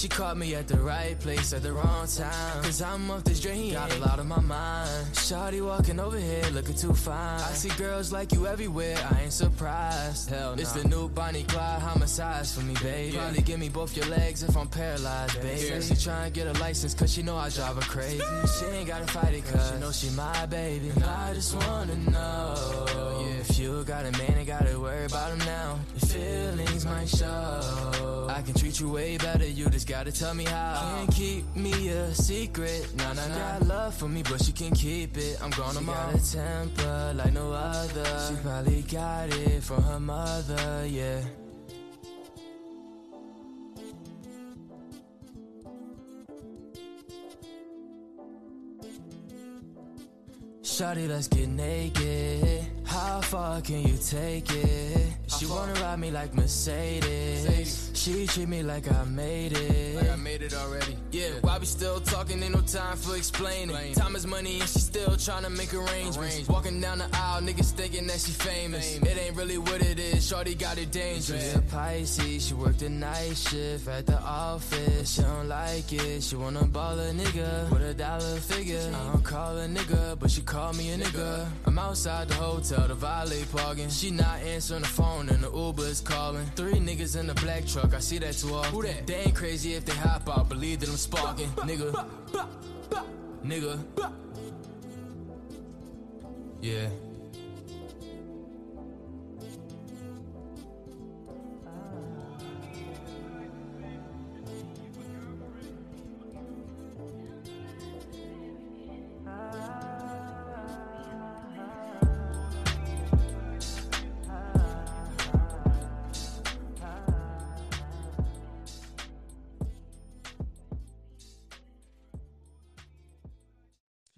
She 0.00 0.08
caught 0.08 0.38
me 0.38 0.54
at 0.54 0.66
the 0.66 0.78
right 0.78 1.20
place 1.20 1.52
at 1.52 1.62
the 1.62 1.74
wrong 1.74 2.06
time. 2.06 2.62
Cause 2.62 2.80
I'm 2.80 3.10
off 3.10 3.22
this 3.24 3.38
drain, 3.38 3.74
got 3.74 3.94
a 3.94 3.98
lot 3.98 4.18
on 4.18 4.28
my 4.28 4.40
mind. 4.40 4.88
Shawty 5.12 5.62
walking 5.62 6.00
over 6.00 6.16
here 6.16 6.42
looking 6.54 6.74
too 6.74 6.94
fine. 6.94 7.38
I 7.38 7.52
see 7.52 7.68
girls 7.76 8.10
like 8.10 8.32
you 8.32 8.46
everywhere, 8.46 8.96
I 9.10 9.24
ain't 9.24 9.32
surprised. 9.34 10.30
Hell 10.30 10.54
It's 10.58 10.72
the 10.72 10.88
new 10.88 11.10
Bonnie 11.10 11.42
Clyde 11.42 11.82
homicide 11.82 12.46
for 12.46 12.62
me, 12.62 12.72
babe. 12.82 13.12
Probably 13.12 13.42
give 13.42 13.60
me 13.60 13.68
both 13.68 13.94
your 13.94 14.06
legs 14.06 14.42
if 14.42 14.56
I'm 14.56 14.68
paralyzed, 14.68 15.38
babe. 15.42 15.58
Said 15.58 15.84
she 15.84 15.92
tryna 15.92 16.32
get 16.32 16.46
a 16.46 16.58
license 16.58 16.94
cause 16.94 17.12
she 17.12 17.22
know 17.22 17.36
I 17.36 17.50
drive 17.50 17.74
her 17.74 17.82
crazy. 17.82 18.24
She 18.58 18.64
ain't 18.74 18.88
gotta 18.88 19.06
fight 19.06 19.34
it 19.34 19.44
cause 19.52 19.70
she 19.70 19.80
know 19.80 19.92
she 19.92 20.08
my 20.16 20.46
baby. 20.46 20.88
And 20.88 21.04
I 21.04 21.34
just 21.34 21.54
wanna 21.54 21.96
know 22.10 22.86
yeah, 23.20 23.40
if 23.40 23.58
you 23.58 23.84
got 23.84 24.06
a 24.06 24.12
man, 24.12 24.38
ain't 24.38 24.46
gotta 24.46 24.80
worry 24.80 25.04
about 25.04 25.32
him 25.32 25.40
now. 25.40 25.78
Your 25.92 26.08
feelings 26.08 26.86
might 26.86 27.06
show. 27.10 28.28
I 28.30 28.40
can 28.40 28.54
treat 28.54 28.80
you 28.80 28.90
way 28.90 29.18
better, 29.18 29.46
you 29.46 29.68
just 29.68 29.89
gotta 29.90 30.12
tell 30.12 30.34
me 30.34 30.44
how. 30.44 30.96
Can't 30.98 31.14
keep 31.14 31.56
me 31.56 31.88
a 31.88 32.14
secret. 32.14 32.86
Nah, 32.96 33.12
nah, 33.12 33.14
nah. 33.14 33.22
She 33.24 33.30
got 33.40 33.66
love 33.66 33.94
for 33.94 34.08
me, 34.08 34.22
but 34.22 34.40
she 34.40 34.52
can 34.52 34.70
keep 34.72 35.16
it. 35.16 35.36
I'm 35.42 35.50
gonna 35.50 35.80
she 35.80 35.84
got 35.84 36.14
a 36.14 36.32
temper 36.32 37.12
like 37.16 37.32
no 37.32 37.52
other. 37.52 38.04
She 38.28 38.36
probably 38.40 38.82
got 38.82 39.30
it 39.30 39.62
from 39.62 39.82
her 39.82 39.98
mother, 39.98 40.86
yeah. 40.86 41.20
Shawty, 50.62 51.08
let's 51.08 51.26
get 51.26 51.48
naked. 51.48 52.64
How 52.84 53.20
far 53.22 53.60
can 53.60 53.82
you 53.82 53.98
take 53.98 54.50
it? 54.52 55.19
She 55.38 55.46
wanna 55.46 55.72
ride 55.74 55.98
me 55.98 56.10
like 56.10 56.34
Mercedes. 56.34 57.90
She 57.94 58.26
treat 58.26 58.48
me 58.48 58.62
like 58.62 58.90
I 58.90 59.04
made 59.04 59.52
it. 59.52 59.96
Like 59.96 60.10
I 60.10 60.16
made 60.16 60.42
it 60.42 60.54
already. 60.54 60.96
Yeah, 61.12 61.30
why 61.42 61.58
we 61.58 61.66
still 61.66 62.00
talking? 62.00 62.42
Ain't 62.42 62.54
no 62.54 62.60
time 62.60 62.96
for 62.96 63.16
explaining. 63.16 63.94
Time 63.94 64.16
is 64.16 64.26
money 64.26 64.60
and 64.60 64.68
she 64.68 64.78
still 64.78 65.16
trying 65.16 65.44
to 65.44 65.50
make 65.50 65.72
arrangements. 65.74 66.48
Walking 66.48 66.80
down 66.80 66.98
the 66.98 67.08
aisle, 67.12 67.42
niggas 67.42 67.72
thinking 67.72 68.06
that 68.06 68.20
she 68.20 68.32
famous. 68.32 68.96
It 68.96 69.18
ain't 69.18 69.36
really 69.36 69.58
what 69.58 69.82
it 69.82 69.98
is. 69.98 70.26
Shorty 70.26 70.54
got 70.54 70.78
it 70.78 70.90
dangerous. 70.90 71.52
She 71.52 71.58
a 71.58 71.62
Pisces, 71.62 72.46
she 72.46 72.54
worked 72.54 72.80
the 72.80 72.88
night 72.88 73.36
shift 73.36 73.86
at 73.88 74.06
the 74.06 74.20
office. 74.20 75.14
She 75.14 75.22
don't 75.22 75.48
like 75.48 75.92
it. 75.92 76.22
She 76.22 76.36
wanna 76.36 76.64
ball 76.64 76.98
a 76.98 77.12
nigga 77.12 77.70
with 77.70 77.82
a 77.82 77.94
dollar 77.94 78.36
figure. 78.40 78.90
I 78.94 79.12
don't 79.12 79.24
call 79.24 79.58
a 79.58 79.68
nigga, 79.68 80.18
but 80.18 80.30
she 80.30 80.40
call 80.42 80.72
me 80.72 80.90
a 80.92 80.98
nigga. 80.98 81.46
I'm 81.66 81.78
outside 81.78 82.28
the 82.28 82.34
hotel, 82.34 82.88
the 82.88 82.94
valet 82.94 83.44
parking. 83.52 83.90
She 83.90 84.10
not 84.10 84.40
answering 84.40 84.82
the 84.82 84.88
phone 84.88 85.19
and 85.28 85.42
the 85.42 85.50
Uber 85.50 85.84
is 85.84 86.00
calling. 86.00 86.46
Three 86.56 86.74
niggas 86.74 87.18
in 87.18 87.26
the 87.26 87.34
black 87.34 87.66
truck, 87.66 87.94
I 87.94 87.98
see 87.98 88.18
that 88.18 88.34
too 88.34 88.54
often. 88.54 88.72
Who 88.72 88.82
that? 88.82 89.06
They 89.06 89.16
ain't 89.16 89.34
crazy 89.34 89.74
if 89.74 89.84
they 89.84 89.94
hop 89.94 90.28
out, 90.28 90.48
believe 90.48 90.80
that 90.80 90.88
I'm 90.88 90.96
sparking. 90.96 91.48
Nigga. 91.66 92.06
Nigga. 93.44 93.78
Yeah. 96.60 96.88
Ah. 109.26 109.89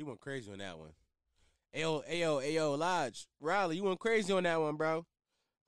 He 0.03 0.09
went 0.09 0.21
crazy 0.21 0.51
on 0.51 0.59
that 0.59 0.77
one. 0.77 0.91
Ayo, 1.73 2.03
ayo, 2.11 2.43
ayo, 2.43 2.77
Lodge, 2.77 3.29
Riley, 3.41 3.77
you 3.77 3.85
went 3.85 4.01
crazy 4.01 4.33
on 4.33 4.43
that 4.43 4.61
one, 4.61 4.75
bro. 4.75 5.07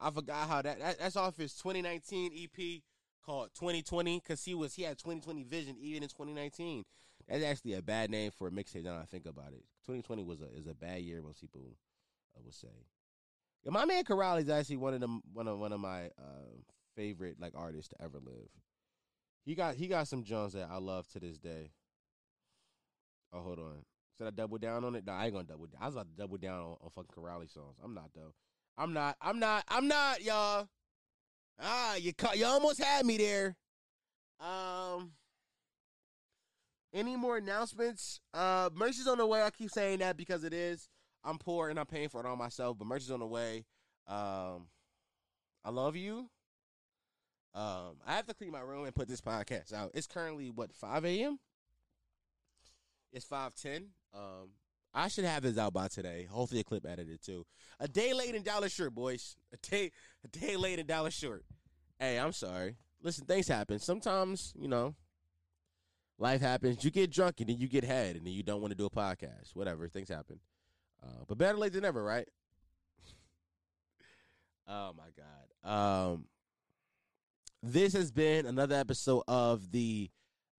I 0.01 0.11
forgot 0.11 0.49
how 0.49 0.61
that, 0.61 0.81
that 0.81 0.99
that's 0.99 1.15
off 1.15 1.37
his 1.37 1.55
2019 1.55 2.33
EP 2.35 2.83
called 3.25 3.51
2020 3.55 4.19
because 4.19 4.43
he 4.43 4.57
was 4.57 4.75
he 4.75 4.83
had 4.83 4.99
2020 4.99 5.45
vision 5.45 5.77
even 5.79 6.03
in 6.03 6.09
2019. 6.09 6.83
That's 7.29 7.45
actually 7.45 7.75
a 7.75 7.83
bad 7.83 8.11
name 8.11 8.33
for 8.37 8.49
a 8.49 8.51
mixtape. 8.51 8.83
Now 8.83 8.99
I 8.99 9.05
think 9.05 9.25
about 9.27 9.53
it, 9.53 9.63
2020 9.87 10.25
was 10.25 10.41
a 10.41 10.53
is 10.53 10.67
a 10.67 10.75
bad 10.75 11.03
year. 11.03 11.23
Most 11.23 11.41
people 11.41 11.77
uh, 12.37 12.41
would 12.45 12.55
say. 12.55 12.67
Yeah, 13.63 13.71
my 13.71 13.85
man 13.85 14.03
Corral 14.03 14.39
is 14.39 14.49
actually 14.49 14.79
one 14.79 14.95
of 14.95 15.01
them 15.01 15.23
one 15.33 15.47
of 15.47 15.61
one 15.61 15.73
of 15.73 15.79
my 15.79 16.07
uh, 16.19 16.59
favorite 16.97 17.37
like 17.39 17.53
artists 17.55 17.91
to 17.91 18.03
ever 18.03 18.19
live. 18.19 18.51
He 19.45 19.55
got 19.55 19.77
he 19.77 19.87
got 19.87 20.09
some 20.09 20.25
Jones 20.25 20.55
that 20.55 20.69
I 20.69 20.79
love 20.79 21.07
to 21.13 21.21
this 21.21 21.39
day. 21.39 21.71
Oh, 23.33 23.43
hold 23.43 23.61
on. 23.61 23.85
Should 24.17 24.27
I 24.29 24.31
double 24.31 24.59
down 24.59 24.85
on 24.85 24.95
it? 24.95 25.05
No, 25.07 25.13
I 25.13 25.25
ain't 25.25 25.35
gonna 25.35 25.45
double 25.45 25.67
down. 25.67 25.83
I 25.83 25.87
was 25.87 25.95
about 25.95 26.09
to 26.09 26.17
double 26.17 26.37
down 26.37 26.61
on, 26.61 26.77
on 26.83 26.91
fucking 26.91 27.11
Kiraly 27.17 27.53
songs. 27.53 27.77
I'm 27.83 27.95
not 27.95 28.11
though. 28.15 28.33
I'm 28.79 28.93
not. 28.93 29.17
I'm 29.21 29.39
not. 29.39 29.65
I'm 29.69 29.89
not, 29.89 30.23
y'all. 30.23 30.69
Ah, 31.61 31.97
you 31.97 32.13
caught. 32.13 32.37
You 32.39 32.47
almost 32.47 32.83
had 32.83 33.05
me 33.07 33.17
there. 33.19 33.57
Um, 34.41 35.13
Any 36.93 37.17
more 37.17 37.39
announcements? 37.39 38.21
Uh, 38.33 38.71
merch 38.75 38.99
is 38.99 39.07
on 39.09 39.19
the 39.19 39.27
way. 39.27 39.43
I 39.43 39.51
keep 39.51 39.71
saying 39.71 39.99
that 39.99 40.17
because 40.17 40.45
it 40.45 40.53
is. 40.53 40.89
I'm 41.25 41.39
poor 41.39 41.71
and 41.71 41.79
I'm 41.79 41.87
paying 41.87 42.09
for 42.09 42.21
it 42.21 42.27
all 42.27 42.37
myself, 42.37 42.79
but 42.79 42.87
merch 42.87 43.03
is 43.03 43.11
on 43.11 43.21
the 43.21 43.27
way. 43.27 43.65
Um, 44.07 44.69
I 45.65 45.71
love 45.71 45.97
you. 45.97 46.29
Um, 47.55 47.97
I 48.07 48.15
have 48.15 48.27
to 48.27 48.35
clean 48.35 48.51
my 48.53 48.61
room 48.61 48.85
and 48.85 48.95
put 48.95 49.09
this 49.09 49.21
podcast 49.21 49.73
out. 49.73 49.93
It's 49.95 50.07
currently 50.07 50.51
what 50.51 50.73
5 50.75 51.05
a.m. 51.05 51.39
It's 53.13 53.25
5:10. 53.25 53.87
Um, 54.15 54.51
I 54.95 55.09
should 55.09 55.25
have 55.25 55.43
this 55.43 55.59
out 55.59 55.73
by 55.73 55.89
today. 55.89 56.29
Hopefully, 56.31 56.61
a 56.61 56.65
clip 56.65 56.87
edited 56.87 57.21
too. 57.23 57.45
A 57.81 57.89
day 57.89 58.13
late 58.15 58.35
and 58.35 58.45
dollar 58.45 58.69
short, 58.69 58.95
boys. 58.95 59.37
A 59.53 59.57
day, 59.57 59.91
a 60.25 60.29
day 60.29 60.57
late 60.57 60.79
and 60.79 60.87
dollar 60.87 61.11
short. 61.11 61.45
Hey, 61.99 62.19
I'm 62.19 62.33
sorry. 62.33 62.77
Listen, 63.03 63.27
things 63.27 63.49
happen. 63.49 63.79
Sometimes, 63.79 64.55
you 64.57 64.69
know, 64.69 64.95
life 66.19 66.41
happens. 66.41 66.85
You 66.85 66.91
get 66.91 67.11
drunk 67.11 67.41
and 67.41 67.49
then 67.49 67.59
you 67.59 67.69
get 67.69 67.85
head 67.85 68.17
and 68.17 68.25
then 68.25 68.33
you 68.33 68.43
don't 68.43 68.61
want 68.61 68.71
to 68.71 68.77
do 68.77 68.87
a 68.87 68.91
podcast. 68.91 69.55
Whatever, 69.55 69.89
things 69.89 70.09
happen. 70.09 70.39
Uh, 71.03 71.25
but 71.29 71.39
better 71.39 71.59
late 71.59 71.73
than 71.73 71.83
never, 71.83 72.03
right? 72.03 72.29
oh 74.69 74.93
my 74.97 75.09
god. 75.17 76.13
Um, 76.13 76.27
this 77.63 77.95
has 77.95 78.13
been 78.13 78.47
another 78.47 78.77
episode 78.77 79.23
of 79.27 79.71
the 79.73 80.11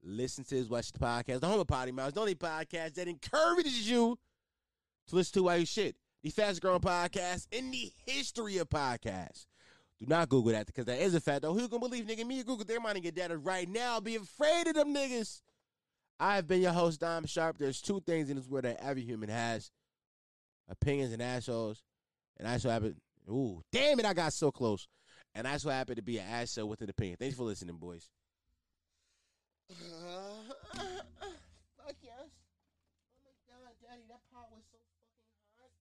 Listen 0.08 0.44
to 0.46 0.56
His 0.56 0.70
Watch 0.70 0.92
the 0.92 1.00
Podcast, 1.00 1.40
the 1.40 1.48
of 1.48 1.68
Potty 1.68 1.92
Mouth, 1.92 2.14
the 2.14 2.20
only 2.20 2.36
podcast 2.36 2.94
that 2.94 3.08
encourages 3.08 3.90
you 3.90 4.18
to 5.08 5.16
listen 5.16 5.34
to 5.34 5.44
while 5.44 5.58
you 5.58 5.66
shit. 5.66 5.96
The 6.22 6.30
fastest 6.30 6.62
growing 6.62 6.80
podcast 6.80 7.48
in 7.52 7.72
the 7.72 7.92
history 8.06 8.60
of 8.60 8.70
podcasts. 8.70 9.48
Do 10.00 10.06
not 10.08 10.30
Google 10.30 10.52
that 10.52 10.68
because 10.68 10.86
that 10.86 11.00
is 11.00 11.16
a 11.16 11.20
fact. 11.20 11.42
Though 11.42 11.54
who 11.54 11.68
can 11.68 11.80
believe 11.80 12.06
nigga 12.06 12.26
me? 12.26 12.44
Google 12.44 12.66
their 12.66 12.80
money 12.80 13.00
get 13.00 13.16
data 13.16 13.38
right 13.38 13.68
now. 13.68 14.00
Be 14.00 14.16
afraid 14.16 14.68
of 14.68 14.76
them 14.76 14.94
niggas. 14.94 15.42
I 16.20 16.36
have 16.36 16.48
been 16.48 16.62
your 16.62 16.72
host, 16.72 17.00
Dom 17.00 17.26
Sharpe. 17.26 17.58
There's 17.58 17.82
two 17.82 18.00
things 18.02 18.30
in 18.30 18.38
this 18.38 18.48
world 18.48 18.66
that 18.66 18.84
every 18.84 19.02
human 19.02 19.30
has: 19.30 19.72
opinions 20.70 21.14
and 21.14 21.22
assholes. 21.22 21.82
And 22.38 22.48
I 22.48 22.58
so 22.58 22.70
happen. 22.70 22.96
Ooh, 23.30 23.64
damn 23.72 24.00
it! 24.00 24.06
I 24.06 24.14
got 24.14 24.34
so 24.34 24.52
close. 24.52 24.88
And 25.34 25.48
I 25.48 25.58
so 25.58 25.70
happen 25.70 25.96
to 25.96 26.02
be 26.02 26.18
an 26.20 26.28
asshole 26.28 26.70
with 26.70 26.82
an 26.82 26.90
opinion. 26.90 27.18
Thanks 27.20 27.36
for 27.36 27.44
listening, 27.44 27.76
boys. 27.78 28.10
Uh... 29.70 31.15